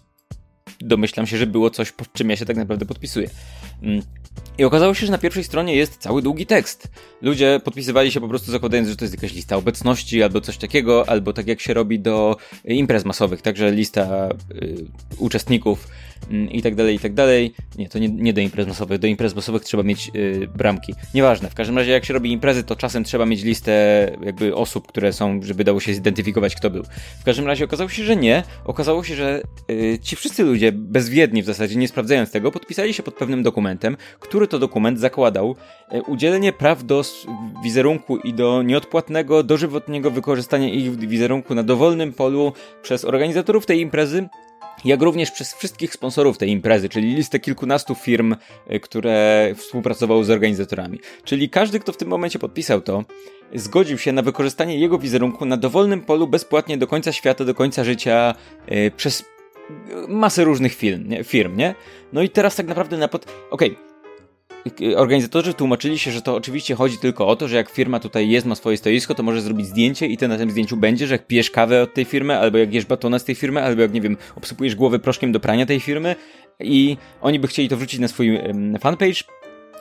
domyślam 0.81 1.27
się, 1.27 1.37
że 1.37 1.47
było 1.47 1.69
coś, 1.69 1.91
pod 1.91 2.13
czym 2.13 2.29
ja 2.29 2.35
się 2.35 2.45
tak 2.45 2.57
naprawdę 2.57 2.85
podpisuję. 2.85 3.29
I 4.57 4.63
okazało 4.63 4.93
się, 4.93 5.05
że 5.05 5.11
na 5.11 5.17
pierwszej 5.17 5.43
stronie 5.43 5.75
jest 5.75 5.97
cały 5.97 6.21
długi 6.21 6.45
tekst. 6.45 6.87
Ludzie 7.21 7.61
podpisywali 7.63 8.11
się 8.11 8.21
po 8.21 8.27
prostu 8.27 8.51
zakładając, 8.51 8.89
że 8.89 8.95
to 8.95 9.05
jest 9.05 9.15
jakaś 9.15 9.33
lista 9.33 9.55
obecności 9.55 10.23
albo 10.23 10.41
coś 10.41 10.57
takiego, 10.57 11.09
albo 11.09 11.33
tak 11.33 11.47
jak 11.47 11.61
się 11.61 11.73
robi 11.73 11.99
do 11.99 12.37
imprez 12.65 13.05
masowych, 13.05 13.41
także 13.41 13.71
lista 13.71 14.29
y, 14.51 14.85
uczestników 15.17 15.87
i 16.51 16.61
tak 16.61 16.75
dalej, 16.75 16.95
i 16.95 16.99
tak 16.99 17.13
dalej. 17.13 17.53
Nie, 17.77 17.89
to 17.89 17.99
nie, 17.99 18.09
nie 18.09 18.33
do 18.33 18.41
imprez 18.41 18.67
masowych. 18.67 18.99
Do 18.99 19.07
imprez 19.07 19.35
masowych 19.35 19.63
trzeba 19.63 19.83
mieć 19.83 20.11
y, 20.15 20.47
bramki. 20.55 20.93
Nieważne, 21.13 21.49
w 21.49 21.55
każdym 21.55 21.77
razie 21.77 21.91
jak 21.91 22.05
się 22.05 22.13
robi 22.13 22.31
imprezy, 22.31 22.63
to 22.63 22.75
czasem 22.75 23.03
trzeba 23.03 23.25
mieć 23.25 23.43
listę 23.43 23.71
jakby 24.23 24.55
osób, 24.55 24.87
które 24.87 25.13
są, 25.13 25.39
żeby 25.43 25.63
dało 25.63 25.79
się 25.79 25.93
zidentyfikować, 25.93 26.55
kto 26.55 26.69
był. 26.69 26.83
W 27.21 27.23
każdym 27.23 27.47
razie 27.47 27.65
okazało 27.65 27.89
się, 27.89 28.03
że 28.03 28.15
nie. 28.15 28.43
Okazało 28.65 29.03
się, 29.03 29.15
że 29.15 29.41
y, 29.71 29.99
ci 30.01 30.15
wszyscy 30.15 30.43
ludzie, 30.43 30.71
bezwiedni 30.71 31.43
w 31.43 31.45
zasadzie, 31.45 31.75
nie 31.75 31.87
sprawdzając 31.87 32.31
tego, 32.31 32.51
podpisali 32.51 32.93
się 32.93 33.03
pod 33.03 33.15
pewnym 33.15 33.43
dokumentem, 33.43 33.97
który 34.19 34.47
to 34.47 34.59
dokument 34.59 34.99
zakładał 34.99 35.55
e, 35.89 36.01
udzielenie 36.01 36.53
praw 36.53 36.85
do 36.85 37.03
wizerunku 37.63 38.17
i 38.17 38.33
do 38.33 38.63
nieodpłatnego, 38.63 39.43
dożywotniego 39.43 40.11
wykorzystania 40.11 40.69
ich 40.69 40.95
wizerunku 40.95 41.55
na 41.55 41.63
dowolnym 41.63 42.13
polu 42.13 42.53
przez 42.81 43.05
organizatorów 43.05 43.65
tej 43.65 43.79
imprezy, 43.79 44.29
jak 44.85 45.01
również 45.01 45.31
przez 45.31 45.53
wszystkich 45.53 45.93
sponsorów 45.93 46.37
tej 46.37 46.49
imprezy, 46.49 46.89
czyli 46.89 47.15
listę 47.15 47.39
kilkunastu 47.39 47.95
firm, 47.95 48.35
e, 48.67 48.79
które 48.79 49.53
współpracowały 49.57 50.25
z 50.25 50.29
organizatorami. 50.29 50.99
Czyli 51.23 51.49
każdy, 51.49 51.79
kto 51.79 51.91
w 51.91 51.97
tym 51.97 52.07
momencie 52.07 52.39
podpisał 52.39 52.81
to, 52.81 53.03
zgodził 53.55 53.97
się 53.97 54.11
na 54.11 54.21
wykorzystanie 54.21 54.79
jego 54.79 54.97
wizerunku 54.97 55.45
na 55.45 55.57
dowolnym 55.57 56.01
polu 56.01 56.27
bezpłatnie 56.27 56.77
do 56.77 56.87
końca 56.87 57.11
świata, 57.11 57.45
do 57.45 57.55
końca 57.55 57.83
życia, 57.83 58.35
yy, 58.67 58.91
przez 58.91 59.25
masę 60.07 60.43
różnych 60.43 60.73
firm, 60.73 61.09
nie? 61.09 61.23
firm, 61.23 61.57
nie? 61.57 61.75
No 62.13 62.21
i 62.21 62.29
teraz 62.29 62.55
tak 62.55 62.67
naprawdę 62.67 62.97
na 62.97 63.07
pod... 63.07 63.25
Okej, 63.51 63.71
okay 63.71 63.90
organizatorzy 64.95 65.53
tłumaczyli 65.53 65.99
się, 65.99 66.11
że 66.11 66.21
to 66.21 66.35
oczywiście 66.35 66.75
chodzi 66.75 66.97
tylko 66.97 67.27
o 67.27 67.35
to, 67.35 67.47
że 67.47 67.55
jak 67.57 67.69
firma 67.69 67.99
tutaj 67.99 68.29
jest, 68.29 68.45
ma 68.45 68.55
swoje 68.55 68.77
stoisko, 68.77 69.15
to 69.15 69.23
może 69.23 69.41
zrobić 69.41 69.67
zdjęcie 69.67 70.07
i 70.07 70.17
ty 70.17 70.27
na 70.27 70.37
tym 70.37 70.51
zdjęciu 70.51 70.77
będzie, 70.77 71.07
że 71.07 71.13
jak 71.13 71.27
pijesz 71.27 71.51
kawę 71.51 71.81
od 71.81 71.93
tej 71.93 72.05
firmy, 72.05 72.37
albo 72.37 72.57
jak 72.57 72.73
jesz 72.73 72.85
batona 72.85 73.19
z 73.19 73.23
tej 73.23 73.35
firmy, 73.35 73.63
albo 73.63 73.81
jak, 73.81 73.93
nie 73.93 74.01
wiem, 74.01 74.17
obsypujesz 74.35 74.75
głowę 74.75 74.99
proszkiem 74.99 75.31
do 75.31 75.39
prania 75.39 75.65
tej 75.65 75.79
firmy 75.79 76.15
i 76.59 76.97
oni 77.21 77.39
by 77.39 77.47
chcieli 77.47 77.69
to 77.69 77.77
wrzucić 77.77 77.99
na 77.99 78.07
swój 78.07 78.39
fanpage 78.79 79.23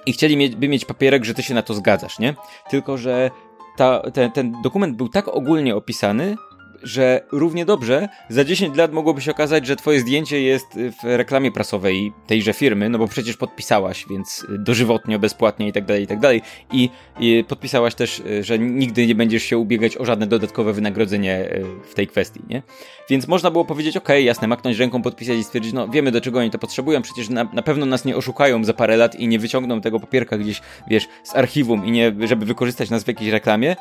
i 0.07 0.12
chcieliby 0.12 0.69
mieć 0.69 0.85
papierek, 0.85 1.25
że 1.25 1.35
ty 1.35 1.43
się 1.43 1.55
na 1.55 1.62
to 1.62 1.75
zgadzasz, 1.75 2.19
nie? 2.19 2.35
Tylko, 2.71 2.99
że 2.99 3.31
ta, 3.77 4.11
ten, 4.11 4.33
ten 4.33 4.62
dokument 4.62 4.97
był 4.97 5.09
tak 5.09 5.29
ogólnie 5.29 5.77
opisany, 5.77 6.37
że 6.83 7.21
równie 7.33 7.64
dobrze 7.64 8.09
za 8.29 8.45
10 8.45 8.77
lat 8.77 8.93
mogłoby 8.93 9.21
się 9.21 9.31
okazać, 9.31 9.66
że 9.66 9.77
twoje 9.77 10.01
zdjęcie 10.01 10.43
jest 10.43 10.66
w 11.03 11.05
reklamie 11.05 11.53
prasowej 11.53 12.12
tejże 12.27 12.53
firmy, 12.53 12.88
no 12.88 12.99
bo 12.99 13.09
przecież 13.09 13.37
podpisałaś, 13.37 14.07
więc 14.11 14.47
dożywotnio, 14.59 15.19
bezpłatnie 15.19 15.69
i 15.69 15.73
tak 15.73 15.85
dalej, 15.85 16.03
i 16.03 16.07
tak 16.07 16.21
dalej. 16.21 16.43
I, 16.73 16.90
I 17.21 17.45
podpisałaś 17.49 17.95
też, 17.95 18.23
że 18.40 18.59
nigdy 18.59 19.07
nie 19.07 19.14
będziesz 19.14 19.43
się 19.43 19.59
ubiegać 19.59 19.97
o 19.97 20.05
żadne 20.05 20.27
dodatkowe 20.27 20.73
wynagrodzenie 20.73 21.49
w 21.90 21.95
tej 21.95 22.07
kwestii, 22.07 22.40
nie? 22.49 22.62
Więc 23.11 23.29
można 23.29 23.51
było 23.51 23.64
powiedzieć, 23.64 23.97
ok, 23.97 24.09
jasne, 24.09 24.49
maknąć 24.49 24.79
ręką, 24.79 25.03
podpisać 25.03 25.38
i 25.38 25.45
stwierdzić, 25.45 25.73
no 25.73 25.88
wiemy 25.88 26.11
do 26.11 26.21
czego 26.21 26.38
oni 26.38 26.51
to 26.51 26.59
potrzebują, 26.59 27.03
przecież 27.03 27.29
na, 27.29 27.45
na 27.45 27.62
pewno 27.62 27.87
nas 27.87 28.05
nie 28.05 28.16
oszukają 28.16 28.64
za 28.64 28.75
parę 28.75 28.97
lat 28.97 29.14
i 29.14 29.29
nie 29.29 29.38
wyciągną 29.38 29.81
tego 29.81 30.01
papierka 30.01 30.38
gdzieś, 30.38 30.61
wiesz, 30.88 31.09
z 31.23 31.37
archiwum 31.37 31.87
i 31.87 31.90
nie, 31.90 32.12
żeby 32.25 32.47
wykorzystać 32.47 32.90
nas 32.90 33.05
w 33.05 33.09
jakiejś 33.09 33.31
reklamie, 33.31 33.77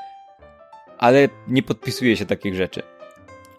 ale 1.00 1.30
nie 1.48 1.64
podpisuje 1.64 2.18
się 2.18 2.26
takich 2.26 2.56
rzeczy. 2.56 2.84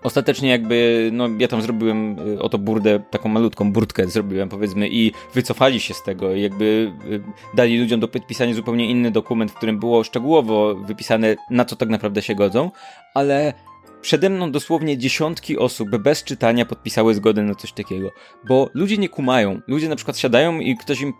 Ostatecznie 0.02 0.50
jakby, 0.50 1.10
no 1.12 1.28
ja 1.38 1.48
tam 1.48 1.62
zrobiłem 1.62 2.16
y, 2.28 2.42
oto 2.42 2.58
burdę, 2.58 3.00
taką 3.10 3.28
malutką 3.28 3.72
burtkę 3.72 4.06
zrobiłem 4.06 4.48
powiedzmy 4.48 4.88
i 4.88 5.12
wycofali 5.34 5.80
się 5.80 5.94
z 5.94 6.02
tego 6.02 6.36
jakby 6.36 6.92
y, 7.10 7.22
dali 7.54 7.78
ludziom 7.78 8.00
do 8.00 8.08
podpisania 8.08 8.54
zupełnie 8.54 8.90
inny 8.90 9.10
dokument, 9.10 9.50
w 9.50 9.54
którym 9.54 9.78
było 9.78 10.04
szczegółowo 10.04 10.74
wypisane 10.74 11.36
na 11.50 11.64
co 11.64 11.76
tak 11.76 11.88
naprawdę 11.88 12.22
się 12.22 12.34
godzą, 12.34 12.70
ale 13.14 13.54
Przede 14.00 14.30
mną 14.30 14.52
dosłownie 14.52 14.98
dziesiątki 14.98 15.58
osób 15.58 15.88
bez 15.96 16.24
czytania 16.24 16.66
podpisały 16.66 17.14
zgodę 17.14 17.42
na 17.42 17.54
coś 17.54 17.72
takiego, 17.72 18.10
bo 18.48 18.70
ludzie 18.74 18.98
nie 18.98 19.08
kumają. 19.08 19.60
Ludzie 19.66 19.88
na 19.88 19.96
przykład 19.96 20.18
siadają 20.18 20.60
i 20.60 20.76
ktoś 20.76 21.00
im, 21.00 21.12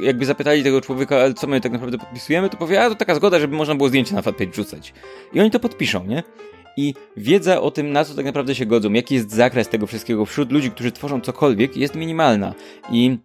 jakby 0.00 0.26
zapytali 0.26 0.62
tego 0.62 0.80
człowieka, 0.80 1.16
ale 1.16 1.34
co 1.34 1.46
my 1.46 1.60
tak 1.60 1.72
naprawdę 1.72 1.98
podpisujemy, 1.98 2.50
to 2.50 2.56
powie, 2.56 2.82
a 2.82 2.88
to 2.88 2.94
taka 2.94 3.14
zgoda, 3.14 3.38
żeby 3.38 3.56
można 3.56 3.74
było 3.74 3.88
zdjęcie 3.88 4.14
na 4.14 4.22
fanpage 4.22 4.52
rzucać. 4.52 4.94
I 5.32 5.40
oni 5.40 5.50
to 5.50 5.60
podpiszą, 5.60 6.06
nie? 6.06 6.22
I 6.76 6.94
wiedza 7.16 7.60
o 7.60 7.70
tym, 7.70 7.92
na 7.92 8.04
co 8.04 8.14
tak 8.14 8.24
naprawdę 8.24 8.54
się 8.54 8.66
godzą, 8.66 8.92
jaki 8.92 9.14
jest 9.14 9.30
zakres 9.30 9.68
tego 9.68 9.86
wszystkiego 9.86 10.26
wśród 10.26 10.52
ludzi, 10.52 10.70
którzy 10.70 10.92
tworzą 10.92 11.20
cokolwiek, 11.20 11.76
jest 11.76 11.94
minimalna. 11.94 12.54
I 12.90 13.18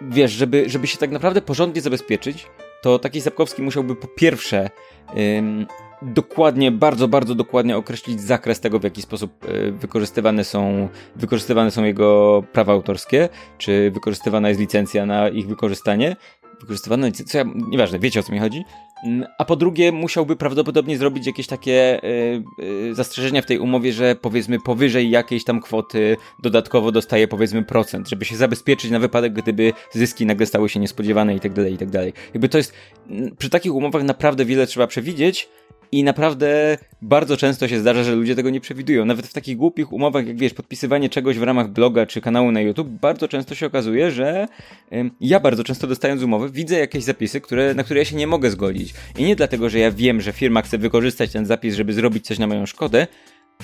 wiesz, 0.00 0.32
żeby, 0.32 0.64
żeby 0.68 0.86
się 0.86 0.98
tak 0.98 1.10
naprawdę 1.10 1.40
porządnie 1.40 1.80
zabezpieczyć, 1.80 2.46
to 2.82 2.98
taki 2.98 3.20
Sapkowski 3.20 3.62
musiałby 3.62 3.96
po 3.96 4.06
pierwsze 4.06 4.70
dokładnie, 6.02 6.72
bardzo, 6.72 7.08
bardzo 7.08 7.34
dokładnie 7.34 7.76
określić 7.76 8.20
zakres 8.20 8.60
tego, 8.60 8.78
w 8.78 8.84
jaki 8.84 9.02
sposób 9.02 9.44
y, 9.44 9.72
wykorzystywane 9.72 10.44
są, 10.44 10.88
wykorzystywane 11.16 11.70
są 11.70 11.84
jego 11.84 12.42
prawa 12.52 12.72
autorskie, 12.72 13.28
czy 13.58 13.90
wykorzystywana 13.90 14.48
jest 14.48 14.60
licencja 14.60 15.06
na 15.06 15.28
ich 15.28 15.48
wykorzystanie, 15.48 16.16
wykorzystywana 16.60 17.06
licencja, 17.06 17.44
nieważne, 17.68 17.98
wiecie 17.98 18.20
o 18.20 18.22
co 18.22 18.32
mi 18.32 18.38
chodzi. 18.38 18.64
Mm, 19.04 19.26
a 19.38 19.44
po 19.44 19.56
drugie, 19.56 19.92
musiałby 19.92 20.36
prawdopodobnie 20.36 20.98
zrobić 20.98 21.26
jakieś 21.26 21.46
takie 21.46 22.04
y, 22.04 22.42
y, 22.62 22.94
zastrzeżenia 22.94 23.42
w 23.42 23.46
tej 23.46 23.58
umowie, 23.58 23.92
że 23.92 24.16
powiedzmy 24.16 24.60
powyżej 24.60 25.10
jakiejś 25.10 25.44
tam 25.44 25.60
kwoty 25.60 26.16
dodatkowo 26.42 26.92
dostaje 26.92 27.28
powiedzmy 27.28 27.64
procent, 27.64 28.08
żeby 28.08 28.24
się 28.24 28.36
zabezpieczyć 28.36 28.90
na 28.90 28.98
wypadek, 28.98 29.32
gdyby 29.32 29.72
zyski 29.92 30.26
nagle 30.26 30.46
stały 30.46 30.68
się 30.68 30.80
niespodziewane 30.80 31.34
i 31.34 31.40
tak 31.40 31.52
dalej, 31.52 31.74
i 31.74 31.78
tak 31.78 31.90
dalej. 31.90 32.12
Jakby 32.34 32.48
to 32.48 32.58
jest, 32.58 32.74
przy 33.38 33.50
takich 33.50 33.74
umowach 33.74 34.02
naprawdę 34.02 34.44
wiele 34.44 34.66
trzeba 34.66 34.86
przewidzieć, 34.86 35.48
i 35.92 36.04
naprawdę 36.04 36.78
bardzo 37.02 37.36
często 37.36 37.68
się 37.68 37.80
zdarza, 37.80 38.02
że 38.04 38.14
ludzie 38.14 38.36
tego 38.36 38.50
nie 38.50 38.60
przewidują. 38.60 39.04
Nawet 39.04 39.26
w 39.26 39.32
takich 39.32 39.56
głupich 39.56 39.92
umowach, 39.92 40.26
jak 40.26 40.38
wiesz, 40.38 40.54
podpisywanie 40.54 41.08
czegoś 41.08 41.38
w 41.38 41.42
ramach 41.42 41.68
bloga 41.68 42.06
czy 42.06 42.20
kanału 42.20 42.52
na 42.52 42.60
YouTube, 42.60 42.88
bardzo 42.88 43.28
często 43.28 43.54
się 43.54 43.66
okazuje, 43.66 44.10
że 44.10 44.48
ym, 44.92 45.10
ja 45.20 45.40
bardzo 45.40 45.64
często 45.64 45.86
dostając 45.86 46.22
umowę, 46.22 46.48
widzę 46.50 46.78
jakieś 46.78 47.04
zapisy, 47.04 47.40
które, 47.40 47.74
na 47.74 47.84
które 47.84 48.00
ja 48.00 48.04
się 48.04 48.16
nie 48.16 48.26
mogę 48.26 48.50
zgodzić. 48.50 48.94
I 49.18 49.24
nie 49.24 49.36
dlatego, 49.36 49.68
że 49.68 49.78
ja 49.78 49.90
wiem, 49.90 50.20
że 50.20 50.32
firma 50.32 50.62
chce 50.62 50.78
wykorzystać 50.78 51.32
ten 51.32 51.46
zapis, 51.46 51.74
żeby 51.74 51.92
zrobić 51.92 52.26
coś 52.26 52.38
na 52.38 52.46
moją 52.46 52.66
szkodę, 52.66 53.06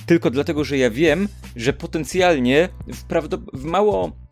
tylko 0.07 0.31
dlatego, 0.31 0.65
że 0.65 0.79
ja 0.79 0.91
wiem, 0.91 1.29
że 1.57 1.73
potencjalnie 1.73 2.69
w, 2.87 3.05
w 3.53 3.65
mało 3.65 4.24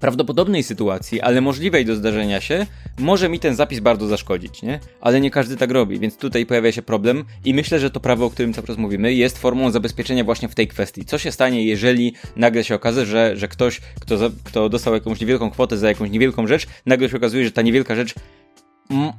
prawdopodobnej 0.00 0.62
sytuacji, 0.62 1.20
ale 1.20 1.40
możliwej 1.40 1.84
do 1.84 1.96
zdarzenia 1.96 2.40
się, 2.40 2.66
może 2.98 3.28
mi 3.28 3.40
ten 3.40 3.54
zapis 3.54 3.80
bardzo 3.80 4.06
zaszkodzić, 4.06 4.62
nie? 4.62 4.80
Ale 5.00 5.20
nie 5.20 5.30
każdy 5.30 5.56
tak 5.56 5.70
robi, 5.70 5.98
więc 5.98 6.16
tutaj 6.16 6.46
pojawia 6.46 6.72
się 6.72 6.82
problem 6.82 7.24
i 7.44 7.54
myślę, 7.54 7.80
że 7.80 7.90
to 7.90 8.00
prawo, 8.00 8.26
o 8.26 8.30
którym 8.30 8.52
cały 8.52 8.66
czas 8.66 8.76
mówimy, 8.76 9.14
jest 9.14 9.38
formą 9.38 9.70
zabezpieczenia 9.70 10.24
właśnie 10.24 10.48
w 10.48 10.54
tej 10.54 10.68
kwestii. 10.68 11.04
Co 11.04 11.18
się 11.18 11.32
stanie, 11.32 11.64
jeżeli 11.64 12.14
nagle 12.36 12.64
się 12.64 12.74
okaże, 12.74 13.06
że, 13.06 13.36
że 13.36 13.48
ktoś, 13.48 13.80
kto, 14.00 14.16
za, 14.16 14.30
kto 14.44 14.68
dostał 14.68 14.94
jakąś 14.94 15.20
niewielką 15.20 15.50
kwotę 15.50 15.76
za 15.76 15.88
jakąś 15.88 16.10
niewielką 16.10 16.46
rzecz, 16.46 16.66
nagle 16.86 17.08
się 17.08 17.16
okazuje, 17.16 17.44
że 17.44 17.50
ta 17.50 17.62
niewielka 17.62 17.94
rzecz 17.94 18.14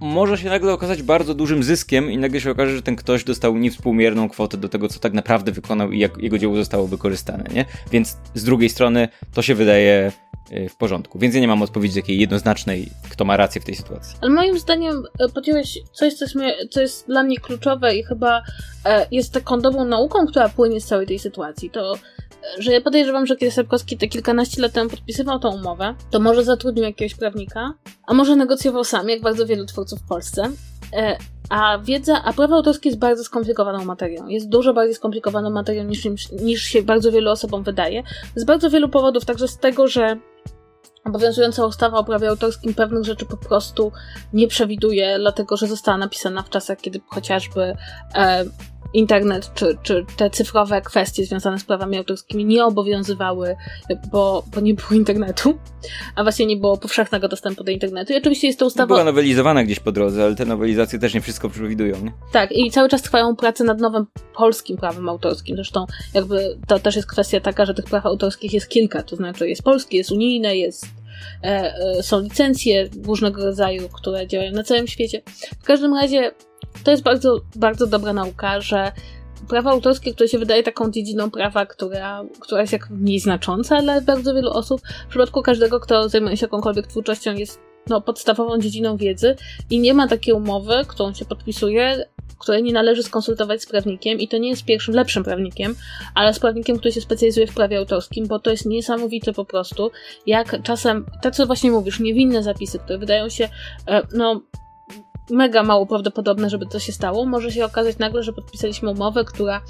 może 0.01 0.38
się 0.38 0.49
nagle 0.49 0.73
okazać 0.73 1.03
bardzo 1.03 1.34
dużym 1.34 1.63
zyskiem 1.63 2.12
i 2.12 2.17
nagle 2.17 2.41
się 2.41 2.51
okaże, 2.51 2.75
że 2.75 2.82
ten 2.82 2.95
ktoś 2.95 3.23
dostał 3.23 3.58
niewspółmierną 3.58 4.29
kwotę 4.29 4.58
do 4.58 4.69
tego, 4.69 4.88
co 4.88 4.99
tak 4.99 5.13
naprawdę 5.13 5.51
wykonał 5.51 5.91
i 5.91 5.99
jak 5.99 6.17
jego 6.17 6.38
dzieło 6.38 6.55
zostało 6.55 6.88
wykorzystane, 6.88 7.43
nie? 7.53 7.65
Więc 7.91 8.17
z 8.34 8.43
drugiej 8.43 8.69
strony 8.69 9.08
to 9.34 9.41
się 9.41 9.55
wydaje 9.55 10.12
w 10.69 10.75
porządku. 10.75 11.19
Więc 11.19 11.35
ja 11.35 11.41
nie 11.41 11.47
mam 11.47 11.62
odpowiedzi 11.62 12.01
takiej 12.01 12.19
jednoznacznej, 12.19 12.89
kto 13.12 13.25
ma 13.25 13.38
rację 13.38 13.62
w 13.62 13.65
tej 13.65 13.75
sytuacji. 13.75 14.17
Ale 14.21 14.31
moim 14.31 14.59
zdaniem 14.59 15.03
e, 15.19 15.29
podjąłeś 15.29 15.79
coś, 15.93 16.13
co 16.13 16.25
jest, 16.25 16.35
co 16.71 16.81
jest 16.81 17.07
dla 17.07 17.23
mnie 17.23 17.38
kluczowe 17.38 17.95
i 17.95 18.03
chyba 18.03 18.41
e, 18.85 19.07
jest 19.12 19.33
taką 19.33 19.59
dobrą 19.59 19.85
nauką, 19.85 20.27
która 20.27 20.49
płynie 20.49 20.81
z 20.81 20.85
całej 20.85 21.07
tej 21.07 21.19
sytuacji. 21.19 21.69
To 21.69 21.95
że 22.58 22.71
ja 22.71 22.81
podejrzewam, 22.81 23.25
że 23.25 23.35
kiedy 23.35 23.52
Sapkowski 23.52 23.97
te 23.97 24.08
kilkanaście 24.08 24.62
lat 24.62 24.71
temu 24.71 24.89
podpisywał 24.89 25.39
tą 25.39 25.56
umowę, 25.56 25.95
to 26.12 26.19
może 26.19 26.43
zatrudnił 26.43 26.85
jakiegoś 26.85 27.15
prawnika, 27.15 27.73
a 28.08 28.13
może 28.13 28.35
negocjował 28.35 28.83
sam, 28.83 29.10
jak 29.10 29.21
bardzo 29.21 29.45
wielu 29.45 29.65
twórców 29.65 30.00
w 30.00 30.08
Polsce. 30.08 30.50
E, 30.94 31.17
a 31.50 31.77
wiedza, 31.77 32.23
a 32.23 32.34
prawo 32.34 32.56
autorskie 32.56 32.90
jest 32.90 33.00
bardzo 33.00 33.23
skomplikowaną 33.23 33.86
materią. 33.86 34.27
Jest 34.27 34.50
dużo 34.50 34.73
bardziej 34.73 34.96
skomplikowaną 34.96 35.50
materią 35.50 35.84
niż, 35.84 36.08
niż 36.42 36.62
się 36.62 36.84
bardzo 36.84 37.12
wielu 37.12 37.32
osobom 37.32 37.63
wydaje. 37.63 38.04
Z 38.36 38.44
bardzo 38.44 38.69
wielu 38.69 38.90
powodów, 38.90 39.25
także 39.25 39.48
z 39.48 39.58
tego, 39.58 39.88
że 39.88 40.17
Obowiązująca 41.06 41.65
ustawa 41.65 41.98
o 41.98 42.04
prawie 42.04 42.30
autorskim 42.30 42.73
pewnych 42.73 43.04
rzeczy 43.04 43.25
po 43.25 43.38
prostu 43.38 43.92
nie 44.34 44.48
przewiduje, 44.48 45.19
dlatego 45.19 45.58
że 45.58 45.67
została 45.67 45.98
napisana 45.98 46.44
w 46.44 46.50
czasach, 46.50 46.77
kiedy 46.77 47.02
chociażby 47.08 47.75
e, 48.15 48.46
internet 48.94 49.52
czy, 49.54 49.77
czy 49.83 50.06
te 50.17 50.29
cyfrowe 50.29 50.81
kwestie 50.81 51.25
związane 51.25 51.60
z 51.60 51.63
prawami 51.63 51.98
autorskimi 51.98 52.46
nie 52.46 52.65
obowiązywały, 52.65 53.56
bo, 54.12 54.44
bo 54.56 54.62
nie 54.62 54.73
było 54.73 54.90
internetu, 54.92 55.58
a 56.15 56.23
właśnie 56.23 56.46
nie 56.46 56.58
było 56.58 56.77
powszechnego 56.77 57.27
dostępu 57.27 57.63
do 57.63 57.71
internetu. 57.71 58.13
I 58.13 58.17
oczywiście 58.17 58.48
jest 58.48 58.60
to 58.60 58.65
ustawa. 58.65 58.87
Była 58.87 59.04
nowelizowana 59.04 59.63
gdzieś 59.63 59.79
po 59.79 59.92
drodze, 59.92 60.23
ale 60.23 60.35
te 60.35 60.46
nowelizacje 60.46 61.00
też 61.00 61.13
nie 61.13 61.21
wszystko 61.21 61.50
przewidują. 61.50 61.96
Nie? 62.04 62.12
Tak, 62.31 62.52
i 62.52 62.71
cały 62.71 62.90
czas 62.90 63.02
trwają 63.02 63.35
prace 63.35 63.63
nad 63.63 63.79
nowym 63.79 64.06
polskim 64.35 64.77
prawem 64.77 65.10
autorskim. 65.10 65.56
Zresztą, 65.56 65.85
jakby 66.13 66.58
to 66.67 66.79
też 66.79 66.96
jest 66.96 67.08
kwestia 67.08 67.40
taka, 67.40 67.65
że 67.65 67.73
tych 67.73 67.85
praw 67.85 68.06
autorskich 68.06 68.54
jest 68.54 68.69
kilka, 68.69 69.04
to 69.04 69.15
znaczy 69.15 69.50
jest 69.50 69.63
polskie, 69.63 69.98
jest 69.98 70.12
unijne, 70.12 70.58
jest 70.58 70.85
E, 71.44 71.73
e, 71.75 72.04
są 72.04 72.21
licencje 72.21 72.90
różnego 73.06 73.46
rodzaju, 73.46 73.90
które 73.90 74.27
działają 74.27 74.52
na 74.52 74.63
całym 74.63 74.87
świecie. 74.87 75.21
W 75.60 75.63
każdym 75.63 75.94
razie 75.94 76.31
to 76.84 76.92
jest 76.92 77.04
bardzo, 77.04 77.42
bardzo 77.56 77.88
dobra 77.88 78.13
nauka, 78.13 78.62
że 78.62 78.92
prawo 79.48 79.70
autorskie, 79.70 80.13
które 80.13 80.30
się 80.30 80.40
wydaje 80.40 80.63
taką 80.63 80.92
dziedziną 80.92 81.32
prawa, 81.32 81.65
która, 81.65 82.24
która 82.40 82.62
jest 82.62 82.74
jak 82.74 82.90
mniej 82.90 83.20
znacząca 83.20 83.82
dla 83.82 84.02
bardzo 84.02 84.34
wielu 84.34 84.50
osób, 84.50 84.82
w 85.06 85.10
przypadku 85.10 85.42
każdego, 85.42 85.80
kto 85.80 86.10
zajmuje 86.10 86.38
się 86.38 86.46
jakąkolwiek 86.46 86.88
twórczością, 86.88 87.34
jest 87.34 87.60
no, 87.88 88.02
podstawową 88.02 88.60
dziedziną 88.60 88.98
wiedzy 88.98 89.36
i 89.70 89.80
nie 89.80 89.94
ma 89.94 90.08
takiej 90.08 90.34
umowy, 90.34 90.74
którą 90.88 91.13
się 91.13 91.26
podpisuje, 91.26 92.06
której 92.40 92.63
nie 92.63 92.74
należy 92.74 93.04
skonsultować 93.04 93.62
z 93.62 93.65
prawnikiem 93.65 94.20
i 94.20 94.28
to 94.28 94.38
nie 94.38 94.50
jest 94.50 94.65
pierwszym 94.65 94.96
lepszym 94.96 95.24
prawnikiem, 95.24 95.76
ale 96.15 96.34
z 96.34 96.40
prawnikiem, 96.40 96.78
który 96.78 96.92
się 96.92 97.02
specjalizuje 97.02 97.48
w 97.48 97.54
prawie 97.54 97.78
autorskim, 97.78 98.28
bo 98.28 98.40
to 98.40 98.52
jest 98.52 98.65
niesamowite 98.65 99.34
po 99.34 99.46
prostu, 99.46 99.92
jak 100.26 100.63
czasem, 100.63 101.06
tak 101.22 101.36
co 101.36 101.46
właśnie 101.46 101.72
mówisz, 101.72 102.00
niewinne 102.00 102.44
zapisy, 102.44 102.80
które 102.80 103.00
wydają 103.00 103.30
się, 103.30 103.50
e, 103.88 104.02
no, 104.13 104.42
mega 105.30 105.63
mało 105.63 105.86
prawdopodobne, 105.86 106.50
żeby 106.50 106.65
to 106.65 106.80
się 106.80 106.92
stało, 106.92 107.25
może 107.25 107.52
się 107.52 107.65
okazać 107.65 107.98
nagle, 107.98 108.23
że 108.23 108.34
podpisaliśmy 108.34 108.90
umowę, 108.90 109.25
która 109.25 109.62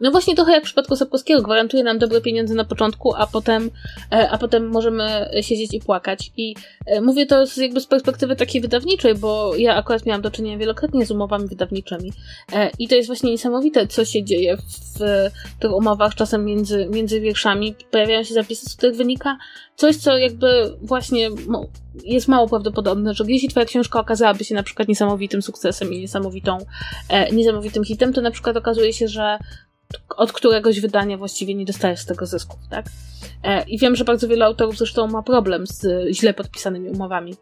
no 0.00 0.10
właśnie 0.10 0.34
trochę 0.34 0.52
jak 0.52 0.62
w 0.62 0.66
przypadku 0.66 0.96
Sapkowskiego, 0.96 1.42
gwarantuje 1.42 1.84
nam 1.84 1.98
dobre 1.98 2.20
pieniądze 2.20 2.54
na 2.54 2.64
początku, 2.64 3.14
a 3.14 3.26
potem, 3.26 3.70
e, 4.12 4.30
a 4.30 4.38
potem 4.38 4.68
możemy 4.68 5.30
siedzieć 5.40 5.74
i 5.74 5.80
płakać. 5.80 6.32
I 6.36 6.54
e, 6.86 7.00
mówię 7.00 7.26
to 7.26 7.46
z, 7.46 7.56
jakby 7.56 7.80
z 7.80 7.86
perspektywy 7.86 8.36
takiej 8.36 8.60
wydawniczej, 8.60 9.14
bo 9.14 9.56
ja 9.56 9.76
akurat 9.76 10.06
miałam 10.06 10.22
do 10.22 10.30
czynienia 10.30 10.58
wielokrotnie 10.58 11.06
z 11.06 11.10
umowami 11.10 11.48
wydawniczymi. 11.48 12.12
E, 12.52 12.70
I 12.78 12.88
to 12.88 12.94
jest 12.94 13.06
właśnie 13.06 13.30
niesamowite, 13.30 13.86
co 13.86 14.04
się 14.04 14.24
dzieje 14.24 14.56
w 14.56 15.00
tych 15.60 15.72
umowach, 15.72 16.14
czasem 16.14 16.44
między, 16.44 16.88
między 16.90 17.20
wierszami. 17.20 17.74
Pojawiają 17.90 18.22
się 18.22 18.34
zapisy, 18.34 18.70
z 18.70 18.76
których 18.76 18.96
wynika 18.96 19.38
coś, 19.80 19.96
co 19.96 20.18
jakby 20.18 20.76
właśnie 20.82 21.30
jest 22.04 22.28
mało 22.28 22.48
prawdopodobne, 22.48 23.14
że 23.14 23.24
jeśli 23.28 23.48
twoja 23.48 23.66
książka 23.66 24.00
okazałaby 24.00 24.44
się 24.44 24.54
na 24.54 24.62
przykład 24.62 24.88
niesamowitym 24.88 25.42
sukcesem 25.42 25.92
i 25.92 26.00
niesamowitą, 26.00 26.58
niesamowitym 27.32 27.84
hitem, 27.84 28.12
to 28.12 28.20
na 28.20 28.30
przykład 28.30 28.56
okazuje 28.56 28.92
się, 28.92 29.08
że 29.08 29.38
od 30.16 30.32
któregoś 30.32 30.80
wydania 30.80 31.16
właściwie 31.16 31.54
nie 31.54 31.64
dostajesz 31.64 32.00
z 32.00 32.06
tego 32.06 32.26
zysków, 32.26 32.58
tak? 32.70 32.86
E, 33.44 33.62
I 33.62 33.78
wiem, 33.78 33.96
że 33.96 34.04
bardzo 34.04 34.28
wielu 34.28 34.44
autorów 34.44 34.78
zresztą 34.78 35.06
ma 35.06 35.22
problem 35.22 35.66
z 35.66 35.86
źle 36.10 36.34
podpisanymi 36.34 36.90
umowami 36.90 37.34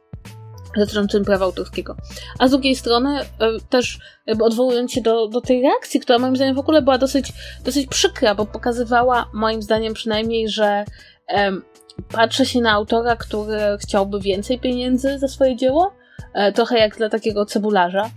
dotyczącymi 0.77 1.25
prawa 1.25 1.45
autorskiego. 1.45 1.97
A 2.39 2.49
z 2.49 2.51
drugiej 2.51 2.77
strony, 2.77 3.21
e, 3.21 3.25
też 3.71 3.99
odwołując 4.41 4.93
się 4.93 5.01
do, 5.01 5.29
do 5.29 5.41
tej 5.41 5.63
reakcji, 5.63 6.01
która 6.01 6.19
moim 6.19 6.37
zdaniem 6.37 6.55
w 6.55 6.59
ogóle 6.59 6.83
była 6.83 6.99
dosyć, 6.99 7.33
dosyć 7.65 7.87
przykra, 7.87 8.35
bo 8.35 8.47
pokazywała, 8.47 9.31
moim 9.35 9.63
zdaniem 9.63 9.95
przynajmniej, 9.95 10.49
że 10.49 10.85
patrzy 12.13 12.47
się 12.47 12.61
na 12.61 12.73
autora, 12.73 13.17
który 13.17 13.61
chciałby 13.81 14.21
więcej 14.21 14.59
pieniędzy 14.59 15.19
za 15.19 15.29
swoje 15.29 15.57
dzieło, 15.57 15.93
e, 16.35 16.53
trochę 16.53 16.79
jak 16.79 16.97
dla 16.97 17.09
takiego 17.09 17.47
cebularza, 17.47 18.11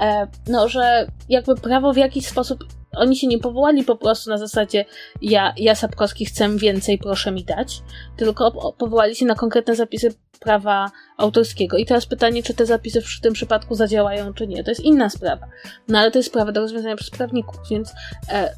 e, 0.00 0.26
no, 0.46 0.68
że 0.68 1.06
jakby 1.28 1.54
prawo 1.54 1.92
w 1.92 1.96
jakiś 1.96 2.26
sposób 2.26 2.64
oni 2.96 3.16
się 3.16 3.26
nie 3.26 3.38
powołali 3.38 3.84
po 3.84 3.96
prostu 3.96 4.30
na 4.30 4.38
zasadzie 4.38 4.84
ja, 5.22 5.54
ja 5.56 5.74
Sapkowski 5.74 6.24
chcę 6.24 6.56
więcej, 6.56 6.98
proszę 6.98 7.32
mi 7.32 7.44
dać, 7.44 7.82
tylko 8.16 8.72
powołali 8.78 9.16
się 9.16 9.26
na 9.26 9.34
konkretne 9.34 9.76
zapisy 9.76 10.14
prawa 10.40 10.90
autorskiego. 11.16 11.76
I 11.76 11.86
teraz 11.86 12.06
pytanie, 12.06 12.42
czy 12.42 12.54
te 12.54 12.66
zapisy 12.66 13.00
w 13.00 13.20
tym 13.22 13.32
przypadku 13.32 13.74
zadziałają, 13.74 14.34
czy 14.34 14.46
nie. 14.46 14.64
To 14.64 14.70
jest 14.70 14.80
inna 14.80 15.10
sprawa. 15.10 15.46
No 15.88 15.98
ale 15.98 16.10
to 16.10 16.18
jest 16.18 16.28
sprawa 16.28 16.52
do 16.52 16.60
rozwiązania 16.60 16.96
przez 16.96 17.10
prawników, 17.10 17.56
więc 17.70 17.92
e, 18.28 18.54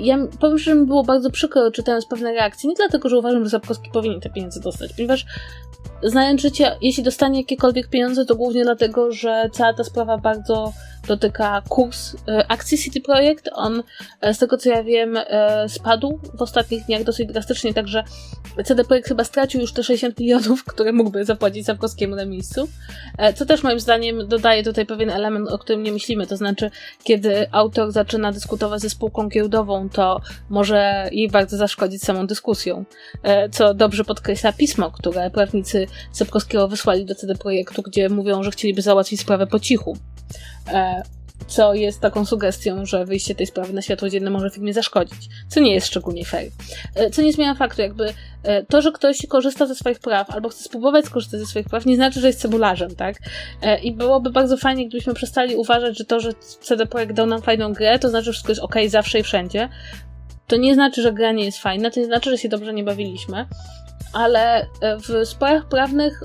ja 0.00 0.18
powiem, 0.40 0.58
że 0.58 0.74
mi 0.74 0.86
było 0.86 1.04
bardzo 1.04 1.30
przykro 1.30 1.70
czytając 1.70 2.06
pewne 2.06 2.32
reakcje, 2.32 2.68
nie 2.68 2.76
dlatego, 2.76 3.08
że 3.08 3.18
uważam, 3.18 3.44
że 3.44 3.50
Sapkowski 3.50 3.90
powinien 3.90 4.20
te 4.20 4.30
pieniądze 4.30 4.60
dostać, 4.60 4.92
ponieważ 4.92 5.24
znając 6.02 6.40
życie, 6.40 6.76
jeśli 6.80 7.02
dostanie 7.02 7.40
jakiekolwiek 7.40 7.88
pieniądze, 7.88 8.24
to 8.24 8.34
głównie 8.34 8.64
dlatego, 8.64 9.12
że 9.12 9.50
cała 9.52 9.74
ta 9.74 9.84
sprawa 9.84 10.18
bardzo 10.18 10.72
dotyka 11.06 11.62
kurs 11.68 12.16
e, 12.28 12.46
akcji 12.48 12.78
City 12.78 13.00
Projekt. 13.00 13.50
On, 13.52 13.82
e, 14.20 14.34
z 14.34 14.38
tego 14.38 14.56
co 14.56 14.68
ja 14.68 14.82
wiem, 14.82 15.16
e, 15.16 15.68
spadł 15.68 16.20
w 16.34 16.42
ostatnich 16.42 16.84
dniach 16.86 17.04
dosyć 17.04 17.28
drastycznie, 17.28 17.74
także 17.74 18.04
CD 18.64 18.84
Projekt 18.84 19.08
chyba 19.08 19.24
stracił 19.24 19.60
już 19.60 19.72
te 19.72 19.82
60 19.82 20.18
milionów, 20.18 20.64
które 20.64 20.92
mógłby 20.92 21.24
zapłacić 21.24 21.66
Sapkowskiemu 21.66 22.16
na 22.16 22.24
miejscu. 22.24 22.68
Co 23.34 23.46
też 23.46 23.62
moim 23.62 23.80
zdaniem 23.80 24.28
dodaje 24.28 24.64
tutaj 24.64 24.86
pewien 24.86 25.10
element, 25.10 25.48
o 25.48 25.58
którym 25.58 25.82
nie 25.82 25.92
myślimy, 25.92 26.26
to 26.26 26.36
znaczy, 26.36 26.70
kiedy 27.04 27.46
autor 27.52 27.92
zaczyna 27.92 28.32
dyskutować 28.32 28.80
ze 28.80 28.90
spółką 28.90 29.28
giełdową, 29.28 29.88
to 29.88 30.20
może 30.50 31.08
jej 31.12 31.30
bardzo 31.30 31.56
zaszkodzić 31.56 32.02
samą 32.02 32.26
dyskusją. 32.26 32.84
Co 33.52 33.74
dobrze 33.74 34.04
podkreśla 34.04 34.52
pismo, 34.52 34.90
które 34.90 35.30
prawnicy 35.30 35.86
Sapkowskiego 36.12 36.68
wysłali 36.68 37.04
do 37.04 37.14
CD 37.14 37.34
Projektu, 37.34 37.82
gdzie 37.82 38.08
mówią, 38.08 38.42
że 38.42 38.50
chcieliby 38.50 38.82
załatwić 38.82 39.20
sprawę 39.20 39.46
po 39.46 39.60
cichu. 39.60 39.96
E, 40.72 41.02
co 41.46 41.74
jest 41.74 42.00
taką 42.00 42.24
sugestią, 42.24 42.86
że 42.86 43.04
wyjście 43.04 43.34
tej 43.34 43.46
sprawy 43.46 43.72
na 43.72 43.82
światło 43.82 44.08
dzienne 44.08 44.30
może 44.30 44.50
firmie 44.50 44.74
zaszkodzić, 44.74 45.28
co 45.48 45.60
nie 45.60 45.74
jest 45.74 45.86
szczególnie 45.86 46.24
fair. 46.24 46.50
E, 46.94 47.10
co 47.10 47.22
nie 47.22 47.32
zmienia 47.32 47.54
faktu, 47.54 47.82
jakby 47.82 48.14
e, 48.42 48.64
to, 48.64 48.82
że 48.82 48.92
ktoś 48.92 49.26
korzysta 49.28 49.66
ze 49.66 49.74
swoich 49.74 49.98
praw 49.98 50.30
albo 50.30 50.48
chce 50.48 50.64
spróbować 50.64 51.04
skorzystać 51.04 51.40
ze 51.40 51.46
swoich 51.46 51.68
praw, 51.68 51.86
nie 51.86 51.96
znaczy, 51.96 52.20
że 52.20 52.26
jest 52.26 52.40
cebularzem, 52.40 52.96
tak? 52.96 53.16
I 53.82 53.92
byłoby 53.92 54.30
bardzo 54.30 54.56
fajnie, 54.56 54.88
gdybyśmy 54.88 55.14
przestali 55.14 55.56
uważać, 55.56 55.98
że 55.98 56.04
to, 56.04 56.20
że 56.20 56.32
CD 56.60 56.86
Projekt 56.86 57.12
dał 57.12 57.26
nam 57.26 57.42
fajną 57.42 57.72
grę, 57.72 57.98
to 57.98 58.08
znaczy, 58.08 58.24
że 58.24 58.32
wszystko 58.32 58.52
jest 58.52 58.62
ok 58.62 58.74
zawsze 58.88 59.18
i 59.18 59.22
wszędzie. 59.22 59.68
To 60.46 60.56
nie 60.56 60.74
znaczy, 60.74 61.02
że 61.02 61.12
gra 61.12 61.32
nie 61.32 61.44
jest 61.44 61.58
fajna, 61.58 61.90
to 61.90 62.00
nie 62.00 62.06
znaczy, 62.06 62.30
że 62.30 62.38
się 62.38 62.48
dobrze 62.48 62.72
nie 62.72 62.84
bawiliśmy, 62.84 63.46
ale 64.12 64.66
w 64.82 65.28
sprawach 65.28 65.68
prawnych 65.68 66.22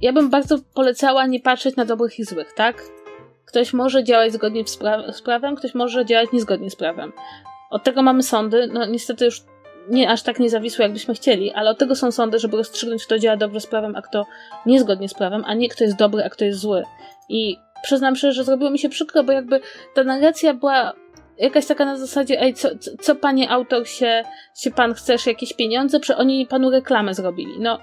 ja 0.00 0.12
bym 0.12 0.30
bardzo 0.30 0.58
polecała 0.74 1.26
nie 1.26 1.40
patrzeć 1.40 1.76
na 1.76 1.84
dobrych 1.84 2.18
i 2.18 2.24
złych, 2.24 2.52
tak? 2.52 2.93
Ktoś 3.54 3.72
może 3.72 4.04
działać 4.04 4.32
zgodnie 4.32 4.66
z, 4.66 4.76
pra 4.76 5.12
z 5.12 5.22
prawem, 5.22 5.56
ktoś 5.56 5.74
może 5.74 6.04
działać 6.04 6.32
niezgodnie 6.32 6.70
z 6.70 6.76
prawem. 6.76 7.12
Od 7.70 7.84
tego 7.84 8.02
mamy 8.02 8.22
sądy, 8.22 8.68
no 8.72 8.86
niestety 8.86 9.24
już 9.24 9.42
nie 9.88 10.10
aż 10.10 10.22
tak 10.22 10.38
niezawisłe, 10.38 10.82
jakbyśmy 10.82 11.14
chcieli, 11.14 11.52
ale 11.52 11.70
od 11.70 11.78
tego 11.78 11.94
są 11.94 12.12
sądy, 12.12 12.38
żeby 12.38 12.56
rozstrzygnąć, 12.56 13.06
kto 13.06 13.18
działa 13.18 13.36
dobrze 13.36 13.60
z 13.60 13.66
prawem, 13.66 13.96
a 13.96 14.02
kto 14.02 14.26
niezgodnie 14.66 15.08
z 15.08 15.14
prawem, 15.14 15.42
a 15.46 15.54
nie 15.54 15.68
kto 15.68 15.84
jest 15.84 15.96
dobry, 15.96 16.24
a 16.24 16.30
kto 16.30 16.44
jest 16.44 16.58
zły. 16.58 16.82
I 17.28 17.56
przyznam 17.82 18.16
szczerze, 18.16 18.32
że 18.32 18.44
zrobiło 18.44 18.70
mi 18.70 18.78
się 18.78 18.88
przykro, 18.88 19.24
bo 19.24 19.32
jakby 19.32 19.60
ta 19.94 20.04
narracja 20.04 20.54
była 20.54 20.92
jakaś 21.38 21.66
taka 21.66 21.84
na 21.84 21.96
zasadzie, 21.96 22.40
ej, 22.40 22.54
co, 22.54 22.68
co, 22.78 22.90
co 23.00 23.14
panie 23.14 23.50
autor 23.50 23.88
się, 23.88 24.22
się 24.56 24.70
pan 24.70 24.94
chcesz 24.94 25.26
jakieś 25.26 25.52
pieniądze, 25.52 25.98
że 26.04 26.16
oni 26.16 26.46
panu 26.46 26.70
reklamę 26.70 27.14
zrobili. 27.14 27.52
No, 27.58 27.78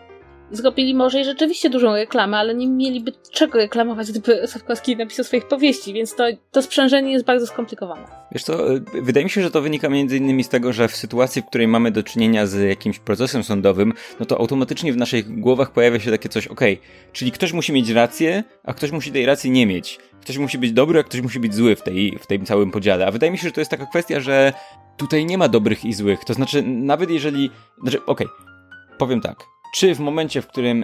zrobili 0.52 0.96
może 0.96 1.22
i 1.22 1.24
rzeczywiście 1.24 1.70
dużą 1.70 1.94
reklamę, 1.94 2.38
ale 2.38 2.56
nie 2.56 2.68
mieliby 2.68 3.12
czego 3.32 3.58
reklamować, 3.58 4.12
gdyby 4.12 4.42
Sapkowski 4.48 4.98
napisał 4.98 5.26
swoich 5.26 5.48
powieści, 5.48 5.94
więc 5.94 6.16
to, 6.16 6.24
to 6.52 6.62
sprzężenie 6.62 7.12
jest 7.12 7.26
bardzo 7.26 7.48
skomplikowane. 7.48 8.08
Wiesz 8.32 8.44
co, 8.44 8.76
y, 8.76 8.82
wydaje 9.02 9.24
mi 9.24 9.30
się, 9.30 9.42
że 9.42 9.52
to 9.52 9.62
wynika 9.62 9.90
między 9.90 10.18
innymi 10.18 10.44
z 10.44 10.50
tego, 10.50 10.74
że 10.74 10.88
w 10.88 10.96
sytuacji, 10.96 11.42
w 11.42 11.46
której 11.46 11.68
mamy 11.68 11.92
do 11.92 12.04
czynienia 12.04 12.46
z 12.46 12.70
jakimś 12.70 13.00
procesem 13.00 13.44
sądowym, 13.44 13.94
no 14.20 14.26
to 14.26 14.40
automatycznie 14.40 14.94
w 14.94 14.98
naszych 14.98 15.40
głowach 15.40 15.72
pojawia 15.72 16.00
się 16.00 16.12
takie 16.12 16.30
coś, 16.30 16.48
okej, 16.48 16.74
okay, 16.74 17.12
czyli 17.14 17.32
ktoś 17.32 17.54
musi 17.54 17.74
mieć 17.74 17.90
rację, 17.90 18.44
a 18.64 18.74
ktoś 18.74 18.92
musi 18.92 19.12
tej 19.12 19.26
racji 19.26 19.52
nie 19.52 19.68
mieć. 19.68 20.00
Ktoś 20.22 20.38
musi 20.38 20.58
być 20.58 20.72
dobry, 20.72 21.00
a 21.00 21.04
ktoś 21.04 21.22
musi 21.22 21.40
być 21.40 21.56
zły 21.56 21.76
w, 21.76 21.82
tej, 21.82 22.18
w 22.20 22.28
tym 22.28 22.46
całym 22.46 22.72
podziale. 22.72 23.08
A 23.08 23.12
wydaje 23.12 23.32
mi 23.32 23.38
się, 23.38 23.48
że 23.48 23.52
to 23.52 23.62
jest 23.62 23.72
taka 23.72 23.86
kwestia, 23.86 24.20
że 24.20 24.54
tutaj 24.98 25.26
nie 25.26 25.38
ma 25.38 25.48
dobrych 25.48 25.86
i 25.86 25.94
złych. 25.94 26.26
To 26.26 26.34
znaczy, 26.34 26.62
nawet 26.64 27.10
jeżeli. 27.10 27.50
Znaczy, 27.82 28.06
okej, 28.06 28.28
okay, 28.28 28.98
powiem 28.98 29.22
tak 29.22 29.61
czy 29.72 29.96
w 29.96 30.00
momencie, 30.00 30.42
w 30.42 30.48
którym 30.48 30.84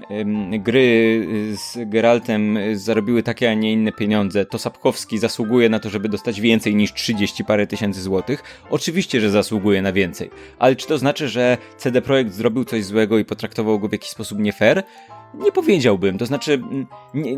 gry 0.59 1.27
z 1.55 1.77
Geraltem 1.89 2.57
zarobiły 2.73 3.23
takie, 3.23 3.51
a 3.51 3.53
nie 3.53 3.73
inne 3.73 3.91
pieniądze, 3.91 4.45
to 4.45 4.59
Sapkowski 4.59 5.17
zasługuje 5.17 5.69
na 5.69 5.79
to, 5.79 5.89
żeby 5.89 6.09
dostać 6.09 6.41
więcej 6.41 6.75
niż 6.75 6.93
30 6.93 7.45
parę 7.45 7.67
tysięcy 7.67 8.01
złotych? 8.01 8.43
Oczywiście, 8.69 9.21
że 9.21 9.29
zasługuje 9.29 9.81
na 9.81 9.93
więcej. 9.93 10.29
Ale 10.59 10.75
czy 10.75 10.88
to 10.88 10.97
znaczy, 10.97 11.29
że 11.29 11.57
CD 11.77 12.01
Projekt 12.01 12.33
zrobił 12.33 12.65
coś 12.65 12.85
złego 12.85 13.17
i 13.17 13.25
potraktował 13.25 13.79
go 13.79 13.88
w 13.88 13.91
jakiś 13.91 14.09
sposób 14.09 14.39
nie 14.39 14.53
fair? 14.53 14.83
Nie 15.34 15.51
powiedziałbym, 15.51 16.17
to 16.17 16.25
znaczy 16.25 16.53
mm, 16.53 16.88
nie, 17.13 17.36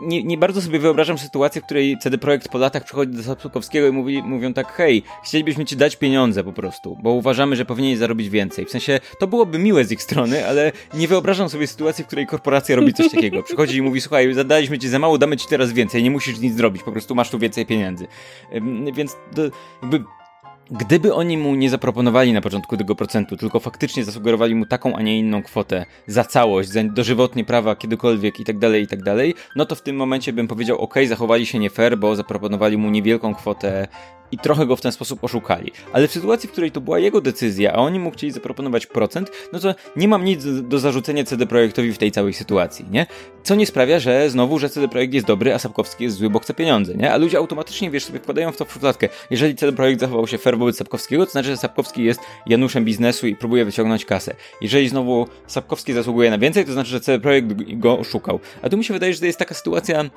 nie, 0.00 0.22
nie, 0.22 0.38
bardzo 0.38 0.62
sobie 0.62 0.78
wyobrażam 0.78 1.18
sytuację, 1.18 1.62
w 1.62 1.64
której 1.64 1.98
CD 1.98 2.18
Projekt 2.18 2.48
po 2.48 2.58
latach 2.58 2.84
przychodzi 2.84 3.12
do 3.12 3.22
Sapkowskiego 3.22 3.88
i 3.88 3.92
mówi, 3.92 4.22
mówią 4.22 4.54
tak, 4.54 4.72
hej, 4.72 5.02
chcielibyśmy 5.24 5.64
ci 5.64 5.76
dać 5.76 5.96
pieniądze 5.96 6.44
po 6.44 6.52
prostu, 6.52 6.98
bo 7.02 7.10
uważamy, 7.10 7.56
że 7.56 7.64
powinien 7.64 7.98
zarobić 7.98 8.28
więcej. 8.28 8.66
W 8.66 8.70
sensie, 8.70 9.00
to 9.18 9.26
byłoby 9.26 9.58
miłe 9.58 9.84
z 9.84 9.92
ich 9.92 10.02
strony, 10.02 10.46
ale 10.46 10.72
nie 10.94 11.08
wyobrażam 11.08 11.48
sobie 11.48 11.66
sytuacji, 11.66 12.04
w 12.04 12.06
której 12.06 12.26
korporacja 12.26 12.76
robi 12.76 12.94
coś 12.94 13.10
takiego. 13.10 13.42
Przychodzi 13.42 13.76
i 13.76 13.82
mówi, 13.82 14.00
słuchaj, 14.00 14.34
zadaliśmy 14.34 14.78
ci 14.78 14.88
za 14.88 14.98
mało, 14.98 15.18
damy 15.18 15.36
ci 15.36 15.48
teraz 15.48 15.72
więcej, 15.72 16.02
nie 16.02 16.10
musisz 16.10 16.38
nic 16.38 16.56
zrobić, 16.56 16.82
po 16.82 16.92
prostu 16.92 17.14
masz 17.14 17.30
tu 17.30 17.38
więcej 17.38 17.66
pieniędzy. 17.66 18.06
Więc 18.92 19.16
to, 19.34 19.42
jakby 19.82 20.04
Gdyby 20.72 21.14
oni 21.14 21.38
mu 21.38 21.54
nie 21.54 21.70
zaproponowali 21.70 22.32
na 22.32 22.40
początku 22.40 22.76
tego 22.76 22.94
procentu, 22.94 23.36
tylko 23.36 23.60
faktycznie 23.60 24.04
zasugerowali 24.04 24.54
mu 24.54 24.66
taką, 24.66 24.96
a 24.96 25.02
nie 25.02 25.18
inną 25.18 25.42
kwotę 25.42 25.86
za 26.06 26.24
całość, 26.24 26.68
za 26.68 26.84
dożywotnie 26.84 27.44
prawa 27.44 27.76
kiedykolwiek 27.76 28.40
i 28.40 28.44
tak 28.44 28.58
dalej, 28.58 28.82
i 28.82 28.86
tak 28.86 29.02
dalej, 29.02 29.34
no 29.56 29.66
to 29.66 29.74
w 29.74 29.82
tym 29.82 29.96
momencie 29.96 30.32
bym 30.32 30.48
powiedział, 30.48 30.78
ok, 30.78 30.94
zachowali 31.08 31.46
się 31.46 31.58
nie 31.58 31.70
fair, 31.70 31.98
bo 31.98 32.16
zaproponowali 32.16 32.76
mu 32.76 32.90
niewielką 32.90 33.34
kwotę 33.34 33.88
i 34.32 34.38
trochę 34.38 34.66
go 34.66 34.76
w 34.76 34.80
ten 34.80 34.92
sposób 34.92 35.24
oszukali. 35.24 35.72
Ale 35.92 36.08
w 36.08 36.12
sytuacji, 36.12 36.48
w 36.48 36.52
której 36.52 36.70
to 36.70 36.80
była 36.80 36.98
jego 36.98 37.20
decyzja, 37.20 37.72
a 37.72 37.76
oni 37.76 37.98
mu 37.98 38.10
chcieli 38.10 38.32
zaproponować 38.32 38.86
procent, 38.86 39.30
no 39.52 39.58
to 39.58 39.74
nie 39.96 40.08
mam 40.08 40.24
nic 40.24 40.44
do 40.62 40.78
zarzucenia 40.78 41.24
CD 41.24 41.46
Projektowi 41.46 41.92
w 41.92 41.98
tej 41.98 42.12
całej 42.12 42.32
sytuacji, 42.32 42.86
nie? 42.90 43.06
Co 43.42 43.54
nie 43.54 43.66
sprawia, 43.66 43.98
że 43.98 44.30
znowu, 44.30 44.58
że 44.58 44.70
CD 44.70 44.88
Projekt 44.88 45.14
jest 45.14 45.26
dobry, 45.26 45.54
a 45.54 45.58
Sapkowski 45.58 46.04
jest 46.04 46.16
zły, 46.16 46.30
bo 46.30 46.38
chce 46.38 46.54
pieniądze, 46.54 46.94
nie? 46.94 47.12
A 47.12 47.16
ludzie 47.16 47.38
automatycznie, 47.38 47.90
wiesz, 47.90 48.04
sobie 48.04 48.18
wkładają 48.18 48.52
w 48.52 48.56
to 48.56 48.64
szufladkę. 48.64 49.08
Jeżeli 49.30 49.56
CD 49.56 49.76
Projekt 49.76 50.00
zachował 50.00 50.26
się 50.26 50.38
fair 50.38 50.58
wobec 50.58 50.76
Sapkowskiego, 50.76 51.26
to 51.26 51.32
znaczy, 51.32 51.48
że 51.48 51.56
Sapkowski 51.56 52.04
jest 52.04 52.20
Januszem 52.46 52.84
biznesu 52.84 53.26
i 53.26 53.36
próbuje 53.36 53.64
wyciągnąć 53.64 54.04
kasę. 54.04 54.34
Jeżeli 54.60 54.88
znowu 54.88 55.26
Sapkowski 55.46 55.92
zasługuje 55.92 56.30
na 56.30 56.38
więcej, 56.38 56.64
to 56.64 56.72
znaczy, 56.72 56.90
że 56.90 57.00
CD 57.00 57.20
Projekt 57.20 57.46
go 57.78 57.98
oszukał. 57.98 58.40
A 58.62 58.68
tu 58.68 58.76
mi 58.76 58.84
się 58.84 58.94
wydaje, 58.94 59.14
że 59.14 59.20
to 59.20 59.26
jest 59.26 59.38
taka 59.38 59.54
sytuacja 59.54 60.10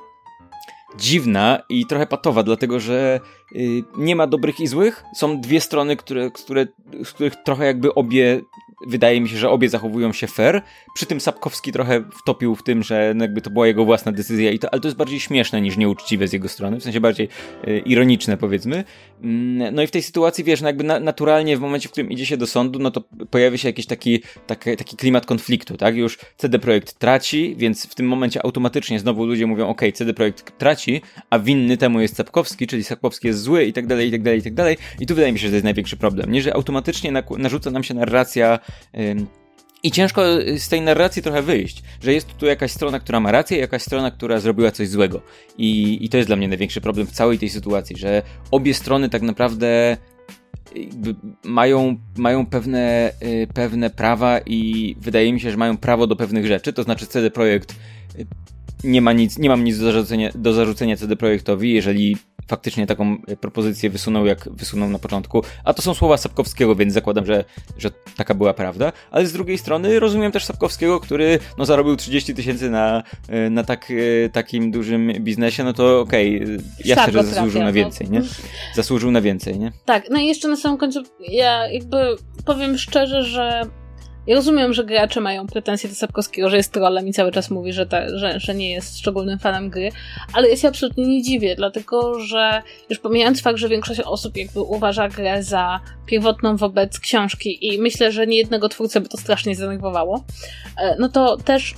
dziwna 0.98 1.60
i 1.70 1.86
trochę 1.86 2.08
patowa, 2.08 2.44
dlatego 2.44 2.80
że 2.80 3.20
y, 3.56 3.84
nie 3.98 4.16
ma 4.16 4.28
dobrych 4.28 4.60
i 4.60 4.68
złych. 4.68 5.04
Są 5.16 5.42
dwie 5.42 5.62
strony, 5.62 5.96
które, 5.96 6.32
które, 6.32 6.68
z 7.04 7.12
których 7.12 7.36
trochę 7.36 7.66
jakby 7.66 7.94
obie 7.94 8.42
wydaje 8.88 9.22
mi 9.22 9.30
się, 9.30 9.38
że 9.38 9.50
obie 9.50 9.70
zachowują 9.70 10.14
się 10.14 10.28
fair. 10.28 10.62
Przy 10.96 11.06
tym 11.06 11.22
Sapkowski 11.22 11.72
trochę 11.72 12.04
wtopił 12.20 12.56
w 12.56 12.64
tym, 12.64 12.84
że 12.84 13.16
jakby 13.20 13.42
to 13.42 13.50
była 13.50 13.68
jego 13.68 13.86
własna 13.86 14.12
decyzja, 14.12 14.52
i 14.52 14.60
to, 14.60 14.74
ale 14.74 14.82
to 14.82 14.88
jest 14.88 14.98
bardziej 14.98 15.20
śmieszne 15.20 15.62
niż 15.62 15.78
nieuczciwe 15.78 16.28
z 16.28 16.34
jego 16.34 16.50
strony, 16.50 16.80
w 16.80 16.84
sensie 16.84 17.02
bardziej 17.02 17.30
y, 17.68 17.80
ironiczne 17.80 18.38
powiedzmy. 18.38 18.84
Mm, 19.24 19.76
no 19.76 19.82
i 19.82 19.88
w 19.88 19.92
tej 19.92 20.04
sytuacji, 20.04 20.44
wiesz, 20.44 20.62
no 20.62 20.68
jakby 20.68 20.84
na, 20.84 21.00
naturalnie 21.00 21.58
w 21.58 21.60
momencie, 21.60 21.90
w 21.90 21.92
którym 21.92 22.12
idzie 22.12 22.26
się 22.26 22.38
do 22.38 22.48
sądu, 22.48 22.80
no 22.80 22.92
to 22.92 23.04
pojawia 23.30 23.58
się 23.58 23.70
jakiś 23.70 23.86
taki, 23.86 24.24
taki, 24.48 24.78
taki 24.78 24.98
klimat 24.98 25.26
konfliktu, 25.26 25.78
tak? 25.78 25.96
Już 25.96 26.20
CD 26.38 26.60
Projekt 26.60 27.00
traci, 27.00 27.56
więc 27.58 27.88
w 27.88 27.96
tym 27.96 28.08
momencie 28.08 28.46
automatycznie 28.46 29.00
znowu 29.00 29.26
ludzie 29.26 29.48
mówią, 29.48 29.68
ok, 29.68 29.82
CD 29.94 30.14
Projekt 30.14 30.58
traci, 30.58 31.02
a 31.30 31.40
winny 31.40 31.78
temu 31.78 32.02
jest 32.02 32.16
Sapkowski, 32.16 32.68
czyli 32.68 32.84
Sapkowski 32.84 33.28
jest 33.28 33.40
zły 33.40 33.66
i 33.66 33.74
tak 33.74 33.88
dalej, 33.88 34.08
i 34.08 34.12
tak 34.12 34.22
dalej, 34.22 34.40
i 34.40 34.44
tak 34.44 34.54
dalej. 34.54 34.78
I 35.00 35.06
tu 35.06 35.16
wydaje 35.16 35.34
mi 35.34 35.40
się, 35.40 35.48
że 35.48 35.52
to 35.52 35.56
jest 35.56 35.64
największy 35.64 35.98
problem, 35.98 36.32
nie? 36.32 36.42
Że 36.42 36.54
automatycznie 36.54 37.12
narzuca 37.38 37.72
nam 37.72 37.84
się 37.84 37.94
narracja 37.94 38.60
i 39.84 39.92
ciężko 39.92 40.22
z 40.58 40.70
tej 40.70 40.82
narracji 40.82 41.22
trochę 41.22 41.42
wyjść, 41.42 41.84
że 42.02 42.14
jest 42.14 42.38
tu 42.38 42.46
jakaś 42.46 42.72
strona, 42.72 43.00
która 43.00 43.20
ma 43.20 43.32
rację, 43.32 43.58
jakaś 43.58 43.82
strona, 43.82 44.12
która 44.12 44.40
zrobiła 44.40 44.72
coś 44.72 44.90
złego. 44.90 45.22
I, 45.58 45.98
i 46.06 46.10
to 46.10 46.18
jest 46.18 46.30
dla 46.30 46.36
mnie 46.36 46.48
największy 46.48 46.82
problem 46.82 47.08
w 47.08 47.12
całej 47.12 47.40
tej 47.40 47.50
sytuacji, 47.50 47.98
że 47.98 48.22
obie 48.52 48.74
strony 48.74 49.10
tak 49.10 49.22
naprawdę 49.22 49.98
mają, 51.44 51.98
mają 52.18 52.46
pewne, 52.46 53.12
y, 53.24 53.48
pewne 53.54 53.90
prawa 53.90 54.40
i 54.40 54.96
wydaje 55.00 55.34
mi 55.34 55.40
się, 55.40 55.52
że 55.52 55.58
mają 55.58 55.78
prawo 55.78 56.08
do 56.08 56.16
pewnych 56.16 56.48
rzeczy, 56.48 56.74
to 56.74 56.84
znaczy 56.84 57.08
CD 57.08 57.32
Projekt 57.32 57.76
y, 58.20 58.26
nie 58.84 59.02
ma 59.02 59.14
nic, 59.14 59.38
nie 59.38 59.50
mam 59.50 59.64
nic 59.64 59.78
do 59.78 59.86
zarzucenia, 59.86 60.30
do 60.36 60.54
zarzucenia 60.54 60.98
CD 60.98 61.16
Projektowi, 61.16 61.74
jeżeli 61.74 62.18
faktycznie 62.48 62.88
taką 62.88 63.18
e, 63.28 63.36
propozycję 63.36 63.90
wysunął, 63.90 64.26
jak 64.26 64.50
wysunął 64.50 64.90
na 64.90 65.00
początku. 65.00 65.44
A 65.64 65.74
to 65.74 65.82
są 65.82 65.94
słowa 65.94 66.18
Sapkowskiego, 66.18 66.76
więc 66.76 66.94
zakładam, 66.94 67.26
że, 67.26 67.46
że 67.78 67.92
taka 68.18 68.34
była 68.34 68.54
prawda. 68.54 68.92
Ale 69.12 69.28
z 69.28 69.34
drugiej 69.34 69.58
strony 69.58 70.00
rozumiem 70.00 70.32
też 70.32 70.46
Sapkowskiego, 70.46 71.00
który 71.00 71.40
no, 71.58 71.66
zarobił 71.66 71.96
30 71.96 72.36
tysięcy 72.36 72.70
na, 72.70 73.04
e, 73.30 73.50
na 73.50 73.64
tak, 73.64 73.88
e, 73.92 74.30
takim 74.30 74.72
dużym 74.72 75.14
biznesie, 75.20 75.64
no 75.64 75.74
to 75.74 76.02
okej, 76.02 76.44
okay, 76.44 76.58
jasne, 76.86 77.14
że 77.14 77.24
zasłużył 77.24 77.52
trafia, 77.52 77.60
na 77.60 77.66
no. 77.66 77.74
więcej, 77.74 78.08
no. 78.12 78.20
nie? 78.20 78.26
Zasłużył 78.76 79.12
na 79.12 79.22
więcej, 79.22 79.60
nie? 79.60 79.72
Tak, 79.86 80.04
no 80.10 80.20
i 80.20 80.28
jeszcze 80.28 80.48
na 80.48 80.56
samym 80.56 80.78
końcu 80.78 81.04
ja 81.20 81.68
jakby 81.68 82.16
powiem 82.46 82.78
szczerze, 82.78 83.24
że 83.24 83.62
ja 84.28 84.36
rozumiem, 84.36 84.74
że 84.74 84.84
gracze 84.84 85.22
mają 85.22 85.48
pretensje 85.48 85.90
do 85.90 85.96
Sapkowskiego, 85.96 86.50
że 86.50 86.58
jest 86.58 86.72
trollem 86.72 87.08
i 87.08 87.14
cały 87.14 87.32
czas 87.32 87.50
mówi, 87.50 87.74
że, 87.74 87.86
ta, 87.86 88.18
że, 88.18 88.40
że 88.40 88.56
nie 88.56 88.72
jest 88.72 89.00
szczególnym 89.00 89.40
fanem 89.40 89.70
gry, 89.70 89.92
ale 90.34 90.50
ja 90.50 90.56
się 90.56 90.68
absolutnie 90.68 91.08
nie 91.08 91.22
dziwię, 91.22 91.56
dlatego 91.56 92.20
że 92.20 92.62
już 92.90 93.00
pomijając 93.00 93.42
fakt, 93.42 93.58
że 93.60 93.70
większość 93.70 94.00
osób 94.00 94.38
jakby 94.38 94.62
uważa 94.62 95.10
grę 95.10 95.44
za 95.44 95.80
pierwotną 96.06 96.58
wobec 96.58 97.00
książki 97.00 97.68
i 97.68 97.82
myślę, 97.82 98.12
że 98.12 98.28
nie 98.28 98.38
jednego 98.38 98.70
twórcę 98.70 99.02
by 99.02 99.10
to 99.10 99.18
strasznie 99.18 99.56
zdenerwowało, 99.56 100.24
e, 100.82 100.96
no 101.00 101.10
to 101.10 101.38
też 101.38 101.74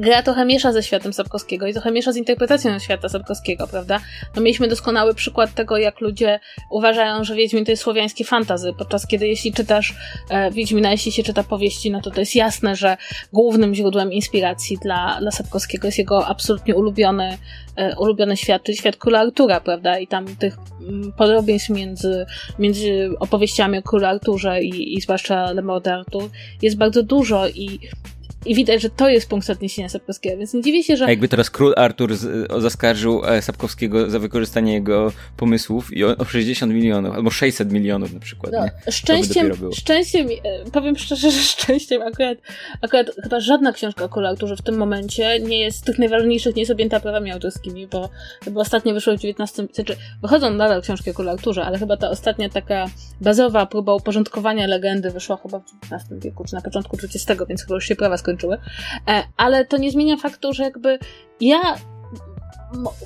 gra 0.00 0.22
trochę 0.22 0.44
miesza 0.44 0.72
ze 0.72 0.82
światem 0.82 1.12
Sapkowskiego 1.12 1.66
i 1.66 1.72
trochę 1.72 1.90
miesza 1.92 2.12
z 2.12 2.16
interpretacją 2.16 2.78
świata 2.78 3.08
Sapkowskiego, 3.08 3.66
prawda? 3.66 4.00
No 4.36 4.42
mieliśmy 4.42 4.68
doskonały 4.68 5.14
przykład 5.14 5.54
tego, 5.54 5.76
jak 5.76 6.00
ludzie 6.00 6.40
uważają, 6.70 7.24
że 7.24 7.34
Wiedźmin 7.34 7.64
to 7.64 7.70
jest 7.70 7.82
słowiański 7.82 8.24
fantazy, 8.24 8.72
podczas 8.78 9.06
kiedy 9.06 9.28
jeśli 9.28 9.52
czytasz 9.52 9.94
e, 10.30 10.50
Wiedźmina, 10.50 10.90
jeśli 10.90 11.12
się 11.12 11.22
czyta 11.22 11.42
powieści, 11.42 11.90
no 11.90 12.00
to 12.00 12.10
to 12.10 12.20
jest 12.20 12.34
jasne, 12.34 12.76
że 12.76 12.96
głównym 13.32 13.74
źródłem 13.74 14.12
inspiracji 14.12 14.78
dla, 14.82 15.18
dla 15.20 15.30
Sapkowskiego 15.30 15.88
jest 15.88 15.98
jego 15.98 16.26
absolutnie 16.26 16.74
ulubiony, 16.74 17.38
e, 17.76 17.96
ulubiony 17.96 18.36
świat, 18.36 18.62
czyli 18.62 18.78
świat 18.78 18.96
Króla 18.96 19.20
Artura, 19.20 19.60
prawda? 19.60 19.98
I 19.98 20.06
tam 20.06 20.36
tych 20.36 20.56
mm, 20.80 21.12
podobieństw 21.12 21.70
między, 21.70 22.26
między 22.58 23.10
opowieściami 23.20 23.78
o 23.78 23.82
Królu 23.82 24.06
Arturze 24.06 24.62
i, 24.62 24.94
i 24.94 25.00
zwłaszcza 25.00 25.52
Le 25.52 25.62
Mort 25.62 25.86
d'Arthur 25.86 26.28
jest 26.62 26.76
bardzo 26.76 27.02
dużo 27.02 27.48
i 27.48 27.80
i 28.46 28.54
widać, 28.54 28.82
że 28.82 28.90
to 28.90 29.08
jest 29.08 29.28
punkt 29.28 29.50
odniesienia 29.50 29.88
Sapkowskiego, 29.88 30.38
więc 30.38 30.54
nie 30.54 30.62
dziwię 30.62 30.82
się, 30.82 30.96
że... 30.96 31.04
A 31.06 31.10
jakby 31.10 31.28
teraz 31.28 31.50
król 31.50 31.74
Artur 31.76 32.16
z, 32.16 32.50
o, 32.52 32.60
zaskarżył 32.60 33.24
e, 33.24 33.42
Sapkowskiego 33.42 34.10
za 34.10 34.18
wykorzystanie 34.18 34.72
jego 34.72 35.12
pomysłów 35.36 35.96
i 35.96 36.04
o, 36.04 36.16
o 36.16 36.24
60 36.24 36.72
milionów, 36.72 37.14
albo 37.14 37.30
600 37.30 37.72
milionów 37.72 38.12
na 38.12 38.20
przykład, 38.20 38.52
no, 38.52 38.64
nie? 38.64 38.92
Szczęściem, 38.92 39.52
szczęściem, 39.74 40.26
e, 40.44 40.70
powiem 40.70 40.98
szczerze, 40.98 41.30
że 41.36 41.42
szczęściem 41.42 42.02
akurat, 42.02 42.38
akurat 42.80 43.06
chyba 43.22 43.40
żadna 43.40 43.72
książka 43.72 44.04
o 44.04 44.08
królu 44.08 44.26
Arturze 44.26 44.56
w 44.56 44.62
tym 44.62 44.76
momencie 44.76 45.40
nie 45.40 45.60
jest 45.60 45.78
z 45.78 45.82
tych 45.82 45.98
najważniejszych, 45.98 46.56
nie 46.56 46.62
jest 46.62 46.72
objęta 46.72 47.00
prawami 47.00 47.30
autorskimi, 47.30 47.86
bo 47.86 48.08
chyba 48.44 48.60
ostatnio 48.60 48.94
wyszło 48.94 49.12
w 49.12 49.16
XIX, 49.16 49.74
znaczy 49.74 49.96
wychodzą 50.22 50.50
nadal 50.50 50.82
książki 50.82 51.10
o 51.10 51.14
królu 51.14 51.30
Arturze, 51.30 51.64
ale 51.64 51.78
chyba 51.78 51.96
ta 51.96 52.10
ostatnia 52.10 52.48
taka 52.48 52.86
bazowa 53.20 53.66
próba 53.66 53.94
uporządkowania 53.94 54.66
legendy 54.66 55.10
wyszła 55.10 55.36
chyba 55.36 55.58
w 55.58 55.64
XIX 55.92 56.20
wieku, 56.24 56.44
czy 56.44 56.54
na 56.54 56.60
początku 56.60 56.96
XX, 57.02 57.42
więc 57.48 57.62
chyba 57.62 57.74
już 57.74 57.84
się 57.84 57.96
prawa 57.96 58.16
skończyły 58.16 58.31
skończyły. 58.32 58.58
E, 59.08 59.22
ale 59.36 59.64
to 59.64 59.76
nie 59.76 59.90
zmienia 59.90 60.16
faktu, 60.16 60.52
że 60.52 60.62
jakby 60.62 60.98
ja 61.40 61.60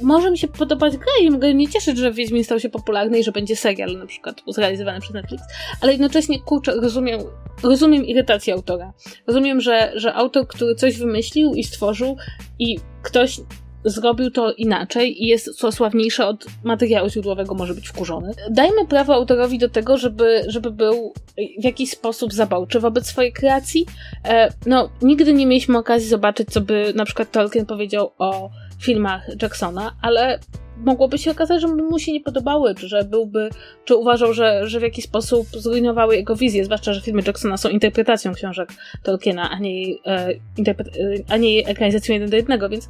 może 0.03 0.31
mi 0.31 0.39
się 0.39 0.49
podobać 0.49 0.97
gra 0.97 1.12
i 1.22 1.31
mogę 1.31 1.55
mnie 1.55 1.68
cieszyć, 1.68 1.99
że 1.99 2.12
Wiedźmin 2.12 2.45
stał 2.45 2.61
się 2.61 2.68
popularny 2.68 3.18
i 3.18 3.24
że 3.24 3.33
będzie 3.33 3.57
serial 3.57 3.99
na 3.99 4.07
przykład 4.07 4.43
zrealizowany 4.49 5.01
przez 5.01 5.14
Netflix, 5.14 5.43
ale 5.81 5.93
jednocześnie 5.93 6.41
kurczę, 6.41 6.72
rozumiem, 6.74 7.20
rozumiem 7.62 8.05
irytację 8.05 8.55
autora. 8.55 8.93
Rozumiem, 9.27 9.61
że, 9.61 9.93
że 9.95 10.14
autor, 10.14 10.47
który 10.47 10.74
coś 10.74 10.99
wymyślił 10.99 11.55
i 11.55 11.64
stworzył 11.64 12.16
i 12.59 12.77
ktoś 13.03 13.41
zrobił 13.87 14.30
to 14.30 14.53
inaczej 14.53 15.22
i 15.22 15.26
jest 15.26 15.59
co 15.59 15.72
sławniejsze 15.72 16.26
od 16.26 16.47
materiału 16.64 17.09
źródłowego, 17.09 17.55
może 17.55 17.74
być 17.74 17.89
wkurzony. 17.89 18.32
Dajmy 18.51 18.87
prawo 18.87 19.14
autorowi 19.14 19.59
do 19.59 19.68
tego, 19.68 19.97
żeby, 19.97 20.45
żeby 20.49 20.70
był 20.70 21.12
w 21.61 21.64
jakiś 21.64 21.91
sposób 21.91 22.32
zabawczy 22.32 22.80
wobec 22.80 23.07
swojej 23.07 23.32
kreacji. 23.32 23.87
E, 24.24 24.53
no, 24.66 24.89
nigdy 25.03 25.34
nie 25.34 25.47
mieliśmy 25.47 25.78
okazji 25.78 26.09
zobaczyć, 26.09 26.49
co 26.49 26.61
by 26.61 26.93
na 26.95 27.05
przykład 27.05 27.30
Tolkien 27.30 27.66
powiedział 27.66 28.12
o 28.18 28.51
filmach 28.80 29.43
Jacksona, 29.43 29.93
ale 30.03 30.39
mogłoby 30.85 31.18
się 31.18 31.31
okazać, 31.31 31.61
że 31.61 31.68
mu 31.68 31.99
się 31.99 32.12
nie 32.12 32.20
podobały, 32.20 32.74
czy 32.74 32.89
że 32.89 33.05
byłby, 33.05 33.51
czy 33.85 33.97
uważał, 33.97 34.35
że, 34.35 34.68
że 34.68 34.81
w 34.81 34.83
jakiś 34.83 35.05
sposób 35.05 35.47
zrujnowały 35.53 36.16
jego 36.16 36.37
wizję, 36.37 36.64
zwłaszcza, 36.64 36.93
że 36.93 37.01
filmy 37.01 37.22
Jacksona 37.27 37.57
są 37.57 37.68
interpretacją 37.68 38.35
książek 38.35 38.72
Tolkiena, 39.03 39.51
a 39.51 39.59
nie, 39.59 39.95
e, 40.05 40.29
interpre- 40.59 40.99
e, 41.01 41.33
a 41.33 41.37
nie 41.37 41.66
ekranizacją 41.66 42.12
jeden 42.12 42.31
do 42.31 42.37
jednego, 42.37 42.68
więc 42.68 42.89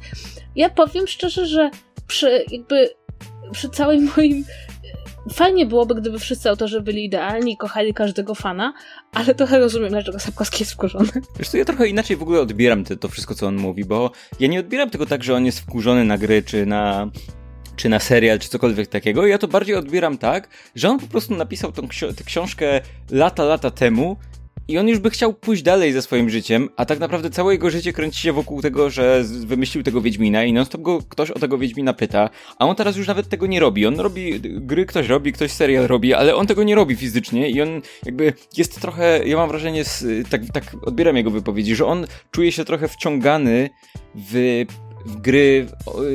ja 0.55 0.69
powiem 0.69 1.07
szczerze, 1.07 1.45
że 1.45 1.69
przy 2.07 2.45
jakby 2.51 2.89
przy 3.51 3.69
całej 3.69 4.01
moim 4.01 4.45
fajnie 5.33 5.65
byłoby, 5.65 5.95
gdyby 5.95 6.19
wszyscy 6.19 6.49
autorzy 6.49 6.81
byli 6.81 7.05
idealni 7.05 7.53
i 7.53 7.57
kochali 7.57 7.93
każdego 7.93 8.35
fana, 8.35 8.73
ale 9.13 9.35
trochę 9.35 9.59
rozumiem, 9.59 9.89
dlaczego 9.89 10.19
Sapkowski 10.19 10.61
jest 10.63 10.73
wkurzony. 10.73 11.09
Wiesz 11.39 11.53
ja 11.53 11.65
trochę 11.65 11.87
inaczej 11.87 12.17
w 12.17 12.21
ogóle 12.21 12.41
odbieram 12.41 12.83
te, 12.83 12.97
to 12.97 13.07
wszystko, 13.07 13.35
co 13.35 13.47
on 13.47 13.55
mówi, 13.55 13.85
bo 13.85 14.11
ja 14.39 14.47
nie 14.47 14.59
odbieram 14.59 14.89
tego 14.89 15.05
tak, 15.05 15.23
że 15.23 15.35
on 15.35 15.45
jest 15.45 15.59
wkurzony 15.59 16.05
na 16.05 16.17
gry, 16.17 16.43
czy 16.43 16.65
na 16.65 17.09
czy 17.77 17.89
na 17.89 17.99
serial, 17.99 18.39
czy 18.39 18.49
cokolwiek 18.49 18.87
takiego. 18.87 19.27
Ja 19.27 19.37
to 19.37 19.47
bardziej 19.47 19.75
odbieram 19.75 20.17
tak, 20.17 20.49
że 20.75 20.89
on 20.89 20.99
po 20.99 21.07
prostu 21.07 21.35
napisał 21.35 21.71
tą 21.71 21.87
tę 21.87 22.23
książkę 22.25 22.81
lata, 23.11 23.43
lata 23.43 23.71
temu 23.71 24.17
i 24.67 24.77
on 24.77 24.87
już 24.87 24.99
by 24.99 25.09
chciał 25.09 25.33
pójść 25.33 25.63
dalej 25.63 25.93
ze 25.93 26.01
swoim 26.01 26.29
życiem, 26.29 26.69
a 26.75 26.85
tak 26.85 26.99
naprawdę 26.99 27.29
całe 27.29 27.53
jego 27.53 27.69
życie 27.69 27.93
kręci 27.93 28.21
się 28.21 28.33
wokół 28.33 28.61
tego, 28.61 28.89
że 28.89 29.23
wymyślił 29.23 29.83
tego 29.83 30.01
Wiedźmina 30.01 30.43
i 30.43 30.53
non-stop 30.53 30.81
go 30.81 30.99
ktoś 31.09 31.31
o 31.31 31.39
tego 31.39 31.57
Wiedźmina 31.57 31.93
pyta, 31.93 32.29
a 32.59 32.65
on 32.65 32.75
teraz 32.75 32.97
już 32.97 33.07
nawet 33.07 33.29
tego 33.29 33.47
nie 33.47 33.59
robi. 33.59 33.85
On 33.85 33.99
robi 33.99 34.39
gry, 34.41 34.85
ktoś 34.85 35.07
robi, 35.07 35.33
ktoś 35.33 35.51
serial 35.51 35.87
robi, 35.87 36.13
ale 36.13 36.35
on 36.35 36.47
tego 36.47 36.63
nie 36.63 36.75
robi 36.75 36.95
fizycznie 36.95 37.49
i 37.49 37.61
on 37.61 37.81
jakby 38.05 38.33
jest 38.57 38.81
trochę, 38.81 39.27
ja 39.27 39.37
mam 39.37 39.49
wrażenie, 39.49 39.83
tak, 40.29 40.41
tak 40.53 40.63
odbieram 40.85 41.17
jego 41.17 41.31
wypowiedzi, 41.31 41.75
że 41.75 41.85
on 41.85 42.05
czuje 42.31 42.51
się 42.51 42.65
trochę 42.65 42.87
wciągany 42.87 43.69
w 44.15 44.65
gry 45.15 45.65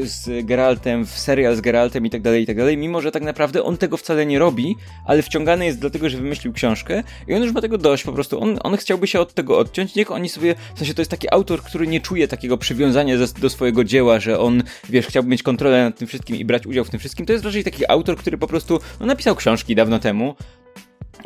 z 0.02 0.46
Geraltem, 0.46 1.06
w 1.06 1.18
serial 1.18 1.56
z 1.56 1.60
Geraltem 1.60 2.06
i 2.06 2.10
tak 2.10 2.22
dalej, 2.22 2.42
i 2.42 2.46
tak 2.46 2.56
dalej, 2.56 2.76
mimo 2.76 3.00
że 3.00 3.10
tak 3.10 3.22
naprawdę 3.22 3.62
on 3.62 3.76
tego 3.76 3.96
wcale 3.96 4.26
nie 4.26 4.38
robi, 4.38 4.76
ale 5.06 5.22
wciągany 5.22 5.64
jest 5.64 5.78
dlatego, 5.78 6.08
że 6.08 6.18
wymyślił 6.18 6.52
książkę 6.52 7.02
i 7.28 7.34
on 7.34 7.42
już 7.42 7.52
ma 7.52 7.60
tego 7.60 7.78
dość 7.78 8.04
po 8.04 8.12
prostu. 8.12 8.40
On, 8.40 8.58
on 8.62 8.76
chciałby 8.76 9.06
się 9.06 9.20
od 9.20 9.34
tego 9.34 9.58
odciąć, 9.58 9.94
niech 9.94 10.10
oni 10.10 10.28
sobie, 10.28 10.54
w 10.74 10.78
sensie 10.78 10.94
to 10.94 11.00
jest 11.00 11.10
taki 11.10 11.32
autor, 11.34 11.62
który 11.62 11.86
nie 11.86 12.00
czuje 12.00 12.28
takiego 12.28 12.58
przywiązania 12.58 13.18
do, 13.18 13.26
do 13.40 13.50
swojego 13.50 13.84
dzieła, 13.84 14.20
że 14.20 14.38
on, 14.38 14.62
wiesz, 14.88 15.06
chciałby 15.06 15.28
mieć 15.28 15.42
kontrolę 15.42 15.84
nad 15.84 15.98
tym 15.98 16.08
wszystkim 16.08 16.36
i 16.36 16.44
brać 16.44 16.66
udział 16.66 16.84
w 16.84 16.90
tym 16.90 17.00
wszystkim. 17.00 17.26
To 17.26 17.32
jest 17.32 17.44
raczej 17.44 17.64
taki 17.64 17.90
autor, 17.90 18.16
który 18.16 18.38
po 18.38 18.46
prostu 18.46 18.80
no, 19.00 19.06
napisał 19.06 19.36
książki 19.36 19.74
dawno 19.74 19.98
temu, 19.98 20.34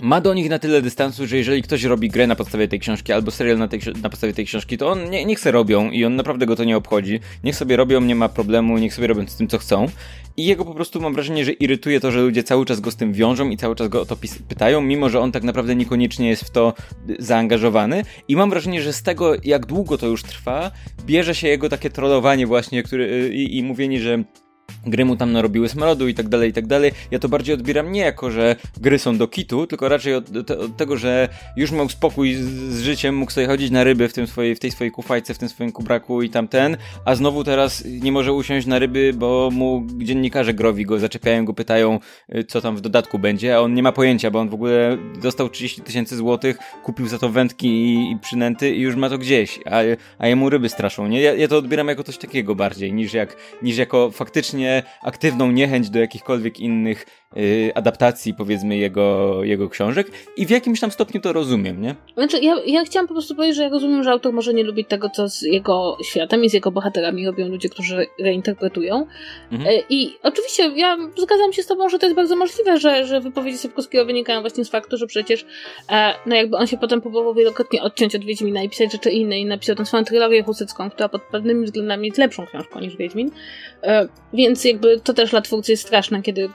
ma 0.02 0.20
do 0.20 0.34
nich 0.34 0.50
na 0.50 0.58
tyle 0.58 0.82
dystansu, 0.82 1.26
że 1.26 1.36
jeżeli 1.36 1.62
ktoś 1.62 1.84
robi 1.84 2.08
grę 2.08 2.26
na 2.26 2.36
podstawie 2.36 2.68
tej 2.68 2.80
książki 2.80 3.12
albo 3.12 3.30
serial 3.30 3.58
na, 3.58 3.68
tej, 3.68 3.80
na 4.02 4.10
podstawie 4.10 4.32
tej 4.32 4.46
książki, 4.46 4.78
to 4.78 4.88
on 4.88 5.10
nie, 5.10 5.24
niech 5.24 5.40
se 5.40 5.52
robią 5.52 5.90
i 5.90 6.04
on 6.04 6.16
naprawdę 6.16 6.46
go 6.46 6.56
to 6.56 6.64
nie 6.64 6.76
obchodzi. 6.76 7.20
Niech 7.44 7.56
sobie 7.56 7.76
robią, 7.76 8.00
nie 8.00 8.14
ma 8.14 8.28
problemu, 8.28 8.78
niech 8.78 8.94
sobie 8.94 9.06
robią 9.06 9.26
z 9.26 9.36
tym, 9.36 9.48
co 9.48 9.58
chcą. 9.58 9.86
I 10.36 10.44
jego 10.44 10.64
po 10.64 10.74
prostu 10.74 11.00
mam 11.00 11.14
wrażenie, 11.14 11.44
że 11.44 11.52
irytuje 11.52 12.00
to, 12.00 12.10
że 12.10 12.20
ludzie 12.20 12.44
cały 12.44 12.66
czas 12.66 12.80
go 12.80 12.90
z 12.90 12.96
tym 12.96 13.12
wiążą 13.12 13.48
i 13.48 13.56
cały 13.56 13.76
czas 13.76 13.88
go 13.88 14.02
o 14.02 14.06
to 14.06 14.16
pytają, 14.48 14.80
mimo 14.80 15.08
że 15.08 15.20
on 15.20 15.32
tak 15.32 15.42
naprawdę 15.42 15.74
niekoniecznie 15.74 16.28
jest 16.28 16.44
w 16.44 16.50
to 16.50 16.74
zaangażowany. 17.18 18.02
I 18.28 18.36
mam 18.36 18.50
wrażenie, 18.50 18.82
że 18.82 18.92
z 18.92 19.02
tego, 19.02 19.32
jak 19.44 19.66
długo 19.66 19.98
to 19.98 20.06
już 20.06 20.22
trwa, 20.22 20.70
bierze 21.06 21.34
się 21.34 21.48
jego 21.48 21.68
takie 21.68 21.90
trollowanie 21.90 22.46
właśnie 22.46 22.82
który, 22.82 23.30
i, 23.34 23.58
i 23.58 23.62
mówienie, 23.62 24.00
że 24.00 24.24
gry 24.86 25.04
mu 25.04 25.16
tam 25.16 25.32
narobiły 25.32 25.68
smrodu 25.68 26.08
i 26.08 26.14
tak 26.14 26.28
dalej, 26.28 26.50
i 26.50 26.52
tak 26.52 26.66
dalej. 26.66 26.92
Ja 27.10 27.18
to 27.18 27.28
bardziej 27.28 27.54
odbieram 27.54 27.92
nie 27.92 28.00
jako, 28.00 28.30
że 28.30 28.56
gry 28.80 28.98
są 28.98 29.18
do 29.18 29.28
kitu, 29.28 29.66
tylko 29.66 29.88
raczej 29.88 30.14
od, 30.14 30.50
od 30.50 30.76
tego, 30.76 30.96
że 30.96 31.28
już 31.56 31.72
miał 31.72 31.88
spokój 31.88 32.34
z, 32.34 32.44
z, 32.44 32.80
życiem, 32.80 33.16
mógł 33.16 33.32
sobie 33.32 33.46
chodzić 33.46 33.70
na 33.70 33.84
ryby 33.84 34.08
w, 34.08 34.12
tym 34.12 34.26
swojej, 34.26 34.54
w 34.54 34.60
tej 34.60 34.70
swojej 34.70 34.90
kufajce, 34.90 35.34
w 35.34 35.38
tym 35.38 35.48
swoim 35.48 35.72
kubraku 35.72 36.22
i 36.22 36.30
tamten, 36.30 36.76
a 37.04 37.14
znowu 37.14 37.44
teraz 37.44 37.84
nie 37.86 38.12
może 38.12 38.32
usiąść 38.32 38.66
na 38.66 38.78
ryby, 38.78 39.12
bo 39.14 39.50
mu 39.52 39.86
dziennikarze 39.98 40.54
growi 40.54 40.84
go, 40.84 40.98
zaczepiają 40.98 41.44
go, 41.44 41.54
pytają, 41.54 41.98
y, 42.34 42.44
co 42.44 42.60
tam 42.60 42.76
w 42.76 42.80
dodatku 42.80 43.18
będzie, 43.18 43.56
a 43.56 43.60
on 43.60 43.74
nie 43.74 43.82
ma 43.82 43.92
pojęcia, 43.92 44.30
bo 44.30 44.40
on 44.40 44.48
w 44.48 44.54
ogóle 44.54 44.98
dostał 45.22 45.48
30 45.48 45.82
tysięcy 45.82 46.16
złotych, 46.16 46.58
kupił 46.84 47.08
za 47.08 47.18
to 47.18 47.28
wędki 47.28 47.68
i, 47.68 48.10
i, 48.10 48.18
przynęty 48.18 48.70
i 48.70 48.80
już 48.80 48.96
ma 48.96 49.08
to 49.08 49.18
gdzieś, 49.18 49.60
a, 49.66 49.80
a 50.18 50.28
jemu 50.28 50.50
ryby 50.50 50.68
straszą, 50.68 51.06
nie? 51.06 51.20
Ja, 51.20 51.34
ja 51.34 51.48
to 51.48 51.58
odbieram 51.58 51.88
jako 51.88 52.04
coś 52.04 52.18
takiego 52.18 52.54
bardziej, 52.54 52.92
niż, 52.92 53.14
jak, 53.14 53.36
niż 53.62 53.76
jako 53.76 54.10
faktycznie 54.10 54.75
aktywną 55.02 55.50
niechęć 55.50 55.90
do 55.90 55.98
jakichkolwiek 55.98 56.60
innych 56.60 57.06
adaptacji, 57.74 58.34
powiedzmy, 58.34 58.76
jego, 58.76 59.44
jego 59.44 59.68
książek 59.68 60.10
i 60.36 60.46
w 60.46 60.50
jakimś 60.50 60.80
tam 60.80 60.90
stopniu 60.90 61.20
to 61.20 61.32
rozumiem, 61.32 61.80
nie? 61.80 61.94
Znaczy, 62.14 62.38
ja, 62.38 62.54
ja 62.66 62.84
chciałam 62.84 63.08
po 63.08 63.14
prostu 63.14 63.34
powiedzieć, 63.34 63.56
że 63.56 63.62
ja 63.62 63.68
rozumiem, 63.68 64.02
że 64.02 64.10
autor 64.10 64.32
może 64.32 64.54
nie 64.54 64.64
lubić 64.64 64.88
tego, 64.88 65.10
co 65.10 65.28
z 65.28 65.42
jego 65.42 65.98
światem 66.04 66.44
i 66.44 66.50
z 66.50 66.52
jego 66.52 66.70
bohaterami 66.70 67.26
robią 67.26 67.48
ludzie, 67.48 67.68
którzy 67.68 68.06
reinterpretują. 68.20 69.06
Mhm. 69.52 69.70
Y, 69.70 69.82
I 69.90 70.16
oczywiście 70.22 70.72
ja 70.76 70.96
zgadzam 71.16 71.52
się 71.52 71.62
z 71.62 71.66
tobą, 71.66 71.88
że 71.88 71.98
to 71.98 72.06
jest 72.06 72.16
bardzo 72.16 72.36
możliwe, 72.36 72.78
że, 72.78 73.06
że 73.06 73.20
wypowiedzi 73.20 73.58
Sapkowskiego 73.58 74.04
wynikają 74.04 74.40
właśnie 74.40 74.64
z 74.64 74.70
faktu, 74.70 74.96
że 74.96 75.06
przecież 75.06 75.46
e, 75.90 76.14
no 76.26 76.36
jakby 76.36 76.56
on 76.56 76.66
się 76.66 76.78
potem 76.78 77.00
próbował 77.00 77.34
wielokrotnie 77.34 77.82
odciąć 77.82 78.14
od 78.14 78.24
Wiedźmina 78.24 78.62
i 78.62 78.68
pisać 78.68 78.92
rzeczy 78.92 79.10
inne 79.10 79.38
i 79.38 79.46
napisał 79.46 79.76
tę 79.76 79.86
swoją 79.86 80.04
trylogię 80.04 80.42
husycką, 80.42 80.90
która 80.90 81.08
pod 81.08 81.22
pewnymi 81.22 81.64
względami 81.64 82.06
jest 82.06 82.18
lepszą 82.18 82.46
książką 82.46 82.80
niż 82.80 82.96
Wiedźmin. 82.96 83.30
E, 83.82 84.08
więc 84.32 84.64
jakby 84.64 85.00
to 85.00 85.14
też 85.14 85.30
dla 85.30 85.40
twórcy 85.40 85.72
jest 85.72 85.82
straszne, 85.82 86.22
kiedy 86.22 86.48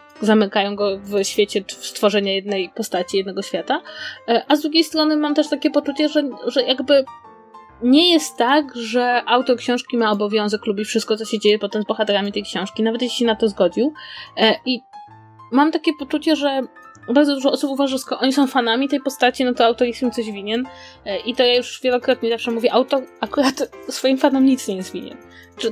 zamykają 0.62 0.76
go 0.76 0.98
w 0.98 1.24
świecie 1.24 1.64
stworzenia 1.68 2.34
jednej 2.34 2.70
postaci, 2.70 3.18
jednego 3.18 3.42
świata. 3.42 3.82
E, 4.28 4.46
a 4.48 4.56
z 4.56 4.62
drugiej 4.62 4.84
strony 4.84 5.18
mam 5.18 5.36
też 5.36 5.50
takie 5.50 5.72
poczucie, 5.72 6.10
że, 6.10 6.30
że 6.46 6.64
jakby 6.64 7.06
nie 7.84 8.14
jest 8.14 8.38
tak, 8.38 8.76
że 8.76 9.24
autor 9.26 9.58
książki 9.58 9.98
ma 9.98 10.12
obowiązek 10.12 10.66
lubić 10.66 10.88
wszystko, 10.88 11.18
co 11.18 11.26
się 11.26 11.40
dzieje 11.40 11.60
potem 11.60 11.82
z 11.82 11.86
bohaterami 11.86 12.32
tej 12.32 12.44
książki, 12.44 12.84
nawet 12.84 13.02
jeśli 13.02 13.18
się 13.18 13.26
na 13.26 13.36
to 13.36 13.48
zgodził. 13.48 13.94
E, 14.38 14.56
I 14.66 14.82
mam 15.52 15.72
takie 15.72 15.92
poczucie, 16.00 16.36
że 16.36 16.62
bardzo 17.08 17.36
dużo 17.36 17.52
osób 17.52 17.72
uważa, 17.72 17.92
że 17.92 18.00
skoro 18.00 18.22
oni 18.22 18.34
są 18.34 18.48
fanami 18.48 18.90
tej 18.90 19.00
postaci, 19.00 19.46
no 19.46 19.54
to 19.54 19.66
autor 19.66 19.88
jest 19.88 20.02
im 20.02 20.12
coś 20.12 20.26
winien. 20.26 20.66
E, 21.06 21.20
I 21.20 21.36
to 21.36 21.44
ja 21.44 21.56
już 21.56 21.82
wielokrotnie 21.82 22.30
zawsze 22.30 22.52
mówię, 22.52 22.74
autor 22.74 23.04
akurat 23.20 23.70
swoim 23.90 24.18
fanom 24.18 24.46
nic 24.46 24.68
nie 24.68 24.76
jest 24.76 24.94
winien. 24.94 25.18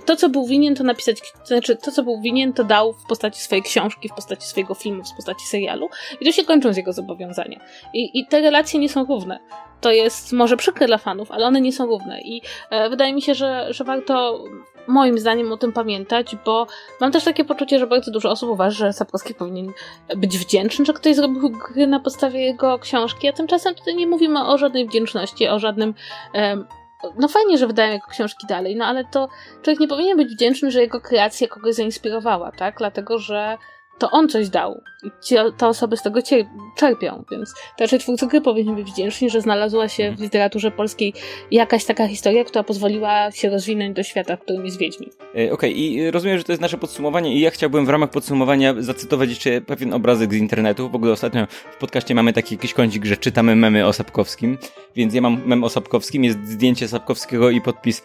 To, 0.06 0.16
co 0.16 0.30
był 0.30 0.48
winien, 0.48 0.76
to 0.76 0.84
napisać, 0.84 1.22
to 1.22 1.46
znaczy 1.46 1.76
to, 1.76 1.92
co 1.92 2.04
był 2.04 2.22
winien, 2.22 2.54
to 2.54 2.64
dał 2.64 2.94
w 2.94 3.06
postaci 3.06 3.42
swojej 3.42 3.64
książki, 3.64 4.10
w 4.10 4.14
postaci 4.14 4.48
swojego 4.48 4.74
filmu, 4.74 5.04
w 5.04 5.16
postaci 5.16 5.46
serialu. 5.46 5.90
I 6.22 6.26
to 6.26 6.32
się 6.32 6.46
kończą 6.46 6.74
z 6.74 6.78
jego 6.78 6.94
zobowiązania. 6.94 7.60
I, 7.94 8.20
i 8.20 8.28
te 8.28 8.42
relacje 8.42 8.80
nie 8.80 8.90
są 8.90 9.06
równe. 9.06 9.40
To 9.82 9.92
jest 9.92 10.32
może 10.32 10.58
przykre 10.58 10.88
dla 10.88 10.98
fanów, 10.98 11.32
ale 11.32 11.46
one 11.46 11.62
nie 11.62 11.74
są 11.74 11.86
równe. 11.86 12.22
I 12.22 12.42
e, 12.70 12.90
wydaje 12.90 13.14
mi 13.14 13.22
się, 13.22 13.34
że, 13.34 13.68
że 13.70 13.84
warto 13.84 14.44
moim 14.90 15.20
zdaniem 15.20 15.52
o 15.52 15.58
tym 15.58 15.74
pamiętać, 15.74 16.36
bo 16.46 16.68
mam 17.02 17.12
też 17.12 17.24
takie 17.24 17.46
poczucie, 17.46 17.80
że 17.80 17.88
bardzo 17.88 18.12
dużo 18.12 18.32
osób 18.32 18.50
uważa, 18.50 18.78
że 18.78 18.94
Sapkowski 18.94 19.34
powinien 19.34 19.72
być 20.18 20.38
wdzięczny, 20.38 20.86
że 20.86 20.94
ktoś 20.94 21.16
zrobił 21.16 21.50
gry 21.50 21.88
na 21.88 22.00
podstawie 22.00 22.40
jego 22.40 22.80
książki, 22.80 23.28
a 23.28 23.34
tymczasem 23.34 23.76
tutaj 23.76 23.96
nie 23.96 24.08
mówimy 24.08 24.48
o 24.48 24.58
żadnej 24.58 24.88
wdzięczności, 24.88 25.48
o 25.48 25.60
żadnym 25.60 25.94
um, 26.34 26.68
no 27.20 27.28
fajnie, 27.28 27.58
że 27.58 27.68
wydają 27.68 27.92
jego 27.94 28.08
książki 28.08 28.48
dalej, 28.48 28.76
no 28.76 28.86
ale 28.86 29.06
to 29.06 29.30
człowiek 29.62 29.80
nie 29.80 29.88
powinien 29.88 30.18
być 30.18 30.34
wdzięczny, 30.34 30.72
że 30.72 30.82
jego 30.82 31.02
kreacja 31.02 31.48
kogoś 31.48 31.76
zainspirowała, 31.76 32.52
tak? 32.52 32.76
Dlatego, 32.78 33.20
że 33.20 33.58
to 34.00 34.12
on 34.12 34.30
coś 34.30 34.50
dał 34.50 34.82
i 35.04 35.12
ci, 35.26 35.36
te 35.58 35.68
osoby 35.68 35.98
z 35.98 36.02
tego 36.02 36.20
czerpią, 36.78 37.24
więc 37.32 37.54
raczej 37.80 38.00
twórcy 38.00 38.28
gry 38.28 38.42
powinien 38.42 38.76
być 38.76 38.92
wdzięczni, 38.92 39.30
że 39.30 39.42
znalazła 39.42 39.88
się 39.88 40.04
w 40.04 40.08
mhm. 40.08 40.24
literaturze 40.24 40.72
polskiej 40.72 41.14
jakaś 41.52 41.86
taka 41.86 42.08
historia, 42.08 42.44
która 42.44 42.64
pozwoliła 42.64 43.32
się 43.32 43.50
rozwinąć 43.50 43.96
do 43.96 44.04
świata, 44.04 44.36
w 44.36 44.40
którym 44.40 44.66
jest 44.66 44.78
Wiedźmin. 44.78 45.10
Okej, 45.32 45.52
okay, 45.52 45.70
i 45.70 46.12
rozumiem, 46.12 46.38
że 46.38 46.44
to 46.44 46.52
jest 46.52 46.62
nasze 46.62 46.78
podsumowanie 46.78 47.36
i 47.36 47.40
ja 47.40 47.52
chciałbym 47.52 47.86
w 47.86 47.90
ramach 47.90 48.10
podsumowania 48.10 48.74
zacytować 48.78 49.30
jeszcze 49.30 49.62
pewien 49.62 49.94
obrazek 49.94 50.34
z 50.34 50.38
internetu. 50.38 50.90
W 50.90 50.96
ogóle 50.96 51.12
ostatnio 51.12 51.48
w 51.72 51.78
podcaście 51.78 52.16
mamy 52.16 52.34
taki 52.34 52.56
jakiś 52.56 52.74
kącik, 52.74 53.06
że 53.06 53.18
czytamy 53.18 53.56
memy 53.56 53.86
o 53.86 53.94
Sapkowskim, 53.94 54.58
więc 54.96 55.14
ja 55.14 55.22
mam 55.22 55.42
mem 55.46 55.64
o 55.64 55.70
Sapkowskim, 55.70 56.24
jest 56.24 56.48
zdjęcie 56.48 56.88
Sapkowskiego 56.88 57.50
i 57.50 57.62
podpis 57.62 58.04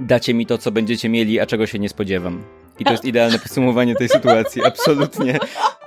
dacie 0.00 0.34
mi 0.34 0.46
to, 0.46 0.58
co 0.58 0.70
będziecie 0.70 1.08
mieli, 1.08 1.40
a 1.40 1.46
czego 1.46 1.66
się 1.66 1.78
nie 1.78 1.88
spodziewam. 1.88 2.59
I 2.80 2.84
to 2.84 2.92
jest 2.92 3.04
idealne 3.04 3.38
podsumowanie 3.38 3.94
tej 3.94 4.08
sytuacji. 4.08 4.64
Absolutnie. 4.64 5.38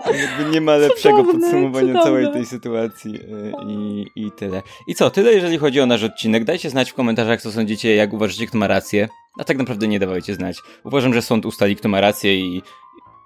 Jakby 0.05 0.51
nie 0.51 0.61
ma 0.61 0.75
lepszego 0.75 1.17
cudowne, 1.17 1.41
podsumowania 1.41 1.87
cudowne. 1.87 2.03
całej 2.03 2.31
tej 2.31 2.45
sytuacji. 2.45 3.15
Y, 3.15 3.51
I, 3.67 4.05
I 4.15 4.31
tyle. 4.31 4.61
I 4.87 4.95
co? 4.95 5.09
Tyle, 5.09 5.33
jeżeli 5.33 5.57
chodzi 5.57 5.81
o 5.81 5.85
nasz 5.85 6.03
odcinek. 6.03 6.43
Dajcie 6.43 6.69
znać 6.69 6.91
w 6.91 6.93
komentarzach, 6.93 7.41
co 7.41 7.51
sądzicie, 7.51 7.95
jak 7.95 8.13
uważacie, 8.13 8.47
kto 8.47 8.57
ma 8.57 8.67
rację. 8.67 9.09
A 9.39 9.43
tak 9.43 9.57
naprawdę 9.57 9.87
nie 9.87 9.99
dawajcie 9.99 10.35
znać. 10.35 10.57
Uważam, 10.83 11.13
że 11.13 11.21
sąd 11.21 11.45
ustali, 11.45 11.75
kto 11.75 11.89
ma 11.89 12.01
rację 12.01 12.39
i, 12.39 12.61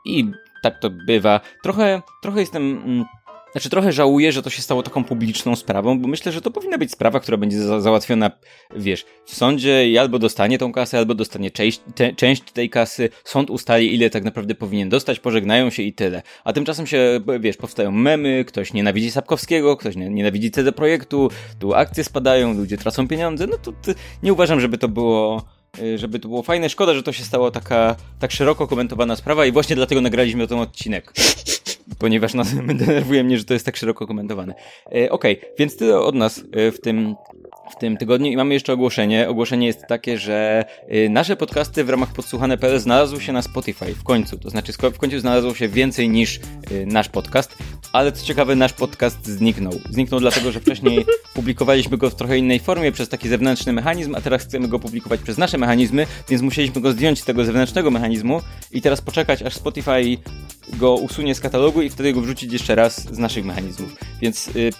i 0.05 0.31
tak 0.63 0.79
to 0.79 0.89
bywa. 0.89 1.39
Trochę, 1.63 2.01
trochę 2.21 2.39
jestem 2.39 2.81
mm, 2.85 3.05
znaczy 3.51 3.69
trochę 3.69 3.91
żałuję, 3.91 4.31
że 4.31 4.41
to 4.41 4.49
się 4.49 4.61
stało 4.61 4.83
taką 4.83 5.03
publiczną 5.03 5.55
sprawą, 5.55 5.99
bo 5.99 6.07
myślę, 6.07 6.31
że 6.31 6.41
to 6.41 6.51
powinna 6.51 6.77
być 6.77 6.91
sprawa, 6.91 7.19
która 7.19 7.37
będzie 7.37 7.61
za 7.61 7.81
załatwiona, 7.81 8.31
wiesz, 8.75 9.05
w 9.25 9.35
sądzie 9.35 9.89
i 9.89 9.97
albo 9.97 10.19
dostanie 10.19 10.57
tą 10.57 10.71
kasę, 10.71 10.97
albo 10.97 11.15
dostanie 11.15 11.51
część, 11.51 11.81
te, 11.95 12.13
część 12.13 12.41
tej 12.41 12.69
kasy, 12.69 13.09
sąd 13.23 13.49
ustali, 13.49 13.95
ile 13.95 14.09
tak 14.09 14.23
naprawdę 14.23 14.55
powinien 14.55 14.89
dostać, 14.89 15.19
pożegnają 15.19 15.69
się 15.69 15.83
i 15.83 15.93
tyle. 15.93 16.21
A 16.43 16.53
tymczasem 16.53 16.87
się, 16.87 17.19
wiesz, 17.39 17.57
powstają 17.57 17.91
memy, 17.91 18.45
ktoś 18.45 18.73
nienawidzi 18.73 19.11
Sapkowskiego, 19.11 19.77
ktoś 19.77 19.95
nienawidzi 19.95 20.51
CD 20.51 20.71
Projektu, 20.71 21.31
tu 21.59 21.73
akcje 21.73 22.03
spadają, 22.03 22.53
ludzie 22.53 22.77
tracą 22.77 23.07
pieniądze, 23.07 23.47
no 23.47 23.57
to, 23.57 23.71
to 23.71 23.91
nie 24.23 24.33
uważam, 24.33 24.59
żeby 24.59 24.77
to 24.77 24.87
było 24.87 25.45
y, 25.79 25.97
żeby 25.97 26.19
to 26.19 26.27
było 26.27 26.43
fajne. 26.43 26.69
Szkoda, 26.69 26.93
że 26.93 27.03
to 27.03 27.11
się 27.11 27.23
stało 27.23 27.51
taka 27.51 27.95
tak 28.19 28.31
szeroko 28.31 28.67
komentowana 28.67 29.15
sprawa 29.15 29.45
i 29.45 29.51
właśnie 29.51 29.75
dlatego 29.75 30.01
nagraliśmy 30.01 30.47
ten 30.47 30.59
odcinek. 30.59 31.13
Ponieważ 31.99 32.33
nas, 32.33 32.55
denerwuje 32.79 33.23
mnie, 33.23 33.37
że 33.37 33.45
to 33.45 33.53
jest 33.53 33.65
tak 33.65 33.77
szeroko 33.77 34.07
komentowane. 34.07 34.53
E, 34.95 35.11
Okej, 35.11 35.37
okay, 35.37 35.49
więc 35.59 35.77
tyle 35.77 35.99
od 35.99 36.15
nas 36.15 36.43
e, 36.51 36.71
w 36.71 36.81
tym 36.81 37.15
w 37.71 37.75
tym 37.75 37.97
tygodniu 37.97 38.31
i 38.31 38.37
mamy 38.37 38.53
jeszcze 38.53 38.73
ogłoszenie. 38.73 39.29
Ogłoszenie 39.29 39.67
jest 39.67 39.87
takie, 39.87 40.17
że 40.17 40.65
y, 40.91 41.09
nasze 41.09 41.35
podcasty 41.35 41.83
w 41.83 41.89
ramach 41.89 42.13
podsłuchane.pl 42.13 42.79
znalazły 42.79 43.21
się 43.21 43.33
na 43.33 43.41
Spotify 43.41 43.95
w 43.95 44.03
końcu. 44.03 44.37
To 44.37 44.49
znaczy 44.49 44.73
w 44.73 44.97
końcu 44.97 45.19
znalazło 45.19 45.55
się 45.55 45.67
więcej 45.67 46.09
niż 46.09 46.39
y, 46.71 46.85
nasz 46.85 47.09
podcast, 47.09 47.57
ale 47.93 48.11
co 48.11 48.25
ciekawe 48.25 48.55
nasz 48.55 48.73
podcast 48.73 49.25
zniknął. 49.25 49.73
Zniknął 49.89 50.19
dlatego, 50.19 50.51
że 50.51 50.59
wcześniej 50.59 51.05
publikowaliśmy 51.35 51.97
go 51.97 52.09
w 52.09 52.15
trochę 52.15 52.37
innej 52.37 52.59
formie 52.59 52.91
przez 52.91 53.09
taki 53.09 53.29
zewnętrzny 53.29 53.73
mechanizm, 53.73 54.15
a 54.15 54.21
teraz 54.21 54.41
chcemy 54.41 54.67
go 54.67 54.79
publikować 54.79 55.21
przez 55.21 55.37
nasze 55.37 55.57
mechanizmy, 55.57 56.07
więc 56.29 56.41
musieliśmy 56.41 56.81
go 56.81 56.91
zdjąć 56.91 57.21
z 57.21 57.25
tego 57.25 57.45
zewnętrznego 57.45 57.91
mechanizmu 57.91 58.41
i 58.71 58.81
teraz 58.81 59.01
poczekać 59.01 59.41
aż 59.41 59.53
Spotify 59.53 60.17
go 60.73 60.95
usunie 60.95 61.35
z 61.35 61.39
katalogu 61.39 61.81
i 61.81 61.89
wtedy 61.89 62.13
go 62.13 62.21
wrzucić 62.21 62.53
jeszcze 62.53 62.75
raz 62.75 63.13
z 63.13 63.17
naszych 63.17 63.45
mechanizmów. 63.45 63.95
Więc 64.21 64.47
y, 64.47 64.71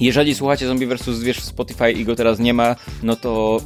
jeżeli 0.00 0.34
słuchacie 0.34 0.66
Zombie 0.66 0.86
vs. 0.86 1.04
Zwierz 1.04 1.38
w 1.38 1.44
Spotify 1.44 1.92
i 1.92 2.04
go 2.04 2.16
teraz 2.16 2.38
nie 2.38 2.54
ma, 2.54 2.76
no 3.02 3.16
to 3.16 3.60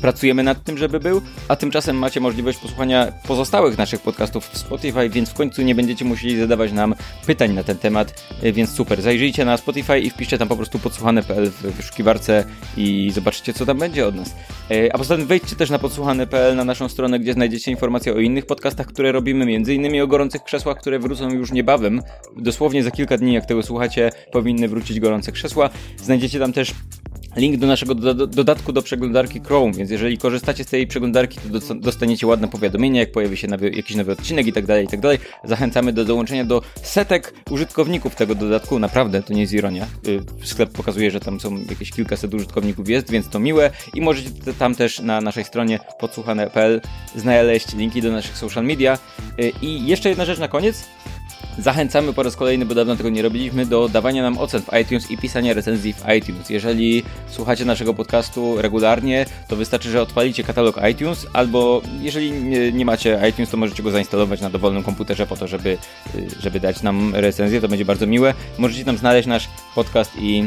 pracujemy 0.00 0.42
nad 0.42 0.64
tym, 0.64 0.78
żeby 0.78 1.00
był, 1.00 1.20
a 1.48 1.56
tymczasem 1.56 1.96
macie 1.96 2.20
możliwość 2.20 2.58
posłuchania 2.58 3.12
pozostałych 3.28 3.78
naszych 3.78 4.00
podcastów 4.00 4.48
w 4.48 4.58
Spotify, 4.58 5.08
więc 5.08 5.30
w 5.30 5.34
końcu 5.34 5.62
nie 5.62 5.74
będziecie 5.74 6.04
musieli 6.04 6.38
zadawać 6.38 6.72
nam 6.72 6.94
pytań 7.26 7.52
na 7.52 7.62
ten 7.64 7.78
temat, 7.78 8.24
e, 8.42 8.52
więc 8.52 8.70
super. 8.70 9.02
Zajrzyjcie 9.02 9.44
na 9.44 9.56
Spotify 9.56 10.00
i 10.00 10.10
wpiszcie 10.10 10.38
tam 10.38 10.48
po 10.48 10.56
prostu 10.56 10.78
podsłuchane.pl 10.78 11.50
w 11.50 11.62
wyszukiwarce 11.62 12.44
i 12.76 13.10
zobaczycie, 13.14 13.52
co 13.52 13.66
tam 13.66 13.78
będzie 13.78 14.06
od 14.06 14.14
nas. 14.14 14.34
E, 14.70 14.94
a 14.94 14.98
poza 14.98 15.16
tym 15.16 15.26
wejdźcie 15.26 15.56
też 15.56 15.70
na 15.70 15.78
podsłuchane.pl 15.78 16.56
na 16.56 16.64
naszą 16.64 16.88
stronę, 16.88 17.18
gdzie 17.18 17.32
znajdziecie 17.32 17.70
informacje 17.70 18.14
o 18.14 18.18
innych 18.18 18.46
podcastach, 18.46 18.86
które 18.86 19.12
robimy, 19.12 19.46
między 19.46 19.74
innymi 19.74 20.00
o 20.00 20.06
gorących 20.06 20.42
krzesłach, 20.42 20.78
które 20.78 20.98
wrócą 20.98 21.30
już 21.30 21.52
niebawem. 21.52 22.02
Dosłownie 22.36 22.82
za 22.82 22.90
kilka 22.90 23.18
dni, 23.18 23.32
jak 23.32 23.46
tego 23.46 23.62
słuchacie, 23.62 24.10
powinny 24.32 24.68
wrócić 24.68 25.00
gorące 25.00 25.32
krzesła. 25.32 25.70
Znajdziecie 25.96 26.38
tam 26.38 26.52
też 26.52 26.74
link 27.36 27.56
do 27.56 27.66
naszego 27.66 27.94
do, 27.94 28.26
dodatku 28.26 28.72
do 28.72 28.82
przeglądarki 28.82 29.40
Chrome, 29.40 29.72
więc 29.72 29.90
jeżeli 29.90 30.18
korzystacie 30.18 30.64
z 30.64 30.66
tej 30.66 30.86
przeglądarki, 30.86 31.38
to 31.68 31.74
dostaniecie 31.74 32.26
ładne 32.26 32.48
powiadomienie, 32.48 33.00
jak 33.00 33.12
pojawi 33.12 33.36
się 33.36 33.48
nowy, 33.48 33.70
jakiś 33.70 33.96
nowy 33.96 34.12
odcinek 34.12 34.46
i 34.46 34.52
tak 34.52 34.66
dalej, 34.66 34.84
i 34.84 34.88
tak. 34.88 35.20
Zachęcamy 35.44 35.92
do 35.92 36.04
dołączenia 36.04 36.44
do 36.44 36.62
setek 36.82 37.34
użytkowników 37.50 38.14
tego 38.14 38.34
dodatku, 38.34 38.78
naprawdę, 38.78 39.22
to 39.22 39.32
nie 39.32 39.40
jest 39.40 39.52
ironia. 39.52 39.86
Y, 40.08 40.20
sklep 40.44 40.70
pokazuje, 40.70 41.10
że 41.10 41.20
tam 41.20 41.40
są 41.40 41.56
jakieś 41.70 41.90
kilkaset 41.90 42.34
użytkowników 42.34 42.88
jest, 42.88 43.10
więc 43.10 43.28
to 43.28 43.38
miłe 43.38 43.70
i 43.94 44.00
możecie 44.00 44.30
tam 44.58 44.74
też 44.74 45.00
na 45.00 45.20
naszej 45.20 45.44
stronie 45.44 45.80
podsłuchane.pl 45.98 46.80
znaleźć 47.16 47.74
linki 47.74 48.02
do 48.02 48.12
naszych 48.12 48.38
social 48.38 48.64
media. 48.64 48.98
Y, 49.40 49.52
I 49.62 49.86
jeszcze 49.86 50.08
jedna 50.08 50.24
rzecz 50.24 50.38
na 50.38 50.48
koniec. 50.48 50.84
Zachęcamy 51.58 52.12
po 52.12 52.22
raz 52.22 52.36
kolejny, 52.36 52.66
bo 52.66 52.74
dawno 52.74 52.96
tego 52.96 53.08
nie 53.08 53.22
robiliśmy, 53.22 53.66
do 53.66 53.88
dawania 53.88 54.22
nam 54.22 54.38
ocen 54.38 54.62
w 54.62 54.76
iTunes 54.82 55.10
i 55.10 55.18
pisania 55.18 55.54
recenzji 55.54 55.92
w 55.92 56.04
iTunes. 56.18 56.50
Jeżeli 56.50 57.02
słuchacie 57.30 57.64
naszego 57.64 57.94
podcastu 57.94 58.62
regularnie, 58.62 59.26
to 59.48 59.56
wystarczy, 59.56 59.90
że 59.90 60.02
odpalicie 60.02 60.44
katalog 60.44 60.80
iTunes, 60.90 61.26
albo 61.32 61.82
jeżeli 62.00 62.32
nie, 62.72 62.84
macie 62.84 63.20
iTunes, 63.30 63.50
to 63.50 63.56
możecie 63.56 63.82
go 63.82 63.90
zainstalować 63.90 64.40
na 64.40 64.50
dowolnym 64.50 64.82
komputerze 64.82 65.26
po 65.26 65.36
to, 65.36 65.46
żeby, 65.46 65.78
żeby 66.40 66.60
dać 66.60 66.82
nam 66.82 67.14
recenzję, 67.14 67.60
to 67.60 67.68
będzie 67.68 67.84
bardzo 67.84 68.06
miłe. 68.06 68.34
Możecie 68.58 68.84
tam 68.84 68.98
znaleźć 68.98 69.28
nasz 69.28 69.48
podcast 69.74 70.12
i 70.18 70.44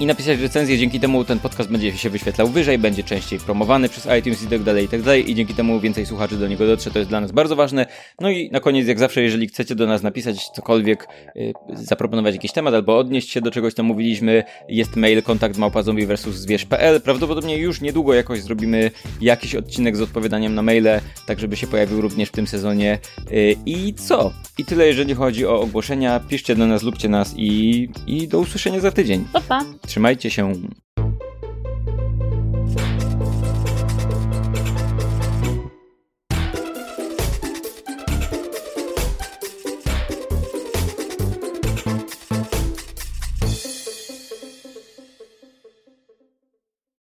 i 0.00 0.06
napisać 0.06 0.40
recenzję. 0.40 0.78
Dzięki 0.78 1.00
temu 1.00 1.24
ten 1.24 1.38
podcast 1.38 1.70
będzie 1.70 1.96
się 1.96 2.10
wyświetlał 2.10 2.48
wyżej, 2.48 2.78
będzie 2.78 3.02
częściej 3.02 3.38
promowany 3.38 3.88
przez 3.88 4.08
iTunes 4.18 4.42
i 4.42 4.46
tak 4.46 4.62
dalej, 4.62 4.84
i 4.84 4.88
tak 4.88 5.02
dalej. 5.02 5.30
I 5.30 5.34
dzięki 5.34 5.54
temu 5.54 5.80
więcej 5.80 6.06
słuchaczy 6.06 6.36
do 6.36 6.48
niego 6.48 6.66
dotrze. 6.66 6.90
To 6.90 6.98
jest 6.98 7.10
dla 7.10 7.20
nas 7.20 7.32
bardzo 7.32 7.56
ważne. 7.56 7.86
No 8.20 8.30
i 8.30 8.50
na 8.50 8.60
koniec, 8.60 8.88
jak 8.88 8.98
zawsze, 8.98 9.22
jeżeli 9.22 9.48
chcecie 9.48 9.74
do 9.74 9.86
nas 9.86 10.02
napisać 10.02 10.48
cokolwiek, 10.48 11.08
yy, 11.34 11.52
zaproponować 11.72 12.34
jakiś 12.34 12.52
temat 12.52 12.74
albo 12.74 12.98
odnieść 12.98 13.30
się 13.30 13.40
do 13.40 13.50
czegoś, 13.50 13.74
co 13.74 13.82
mówiliśmy, 13.82 14.44
jest 14.68 14.96
mail 14.96 15.22
kontakt 15.22 15.58
versus 16.06 16.36
zwierz.pl. 16.36 17.00
Prawdopodobnie 17.00 17.56
już 17.58 17.80
niedługo 17.80 18.14
jakoś 18.14 18.42
zrobimy 18.42 18.90
jakiś 19.20 19.54
odcinek 19.54 19.96
z 19.96 20.00
odpowiadaniem 20.00 20.54
na 20.54 20.62
maile, 20.62 21.00
tak 21.26 21.40
żeby 21.40 21.56
się 21.56 21.66
pojawił 21.66 22.00
również 22.00 22.28
w 22.28 22.32
tym 22.32 22.46
sezonie. 22.46 22.98
Yy, 23.30 23.56
I 23.66 23.94
co? 23.94 24.32
I 24.58 24.64
tyle, 24.64 24.86
jeżeli 24.86 25.14
chodzi 25.14 25.46
o 25.46 25.60
ogłoszenia. 25.60 26.20
Piszcie 26.20 26.56
do 26.56 26.66
nas, 26.66 26.82
lubcie 26.82 27.08
nas 27.08 27.34
i, 27.36 27.88
i 28.06 28.28
do 28.28 28.38
usłyszenia 28.38 28.80
za 28.80 28.90
tydzień. 28.90 29.24
Pa, 29.32 29.40
pa. 29.40 29.64
Trzymajcie 29.86 30.30
się. 30.30 30.52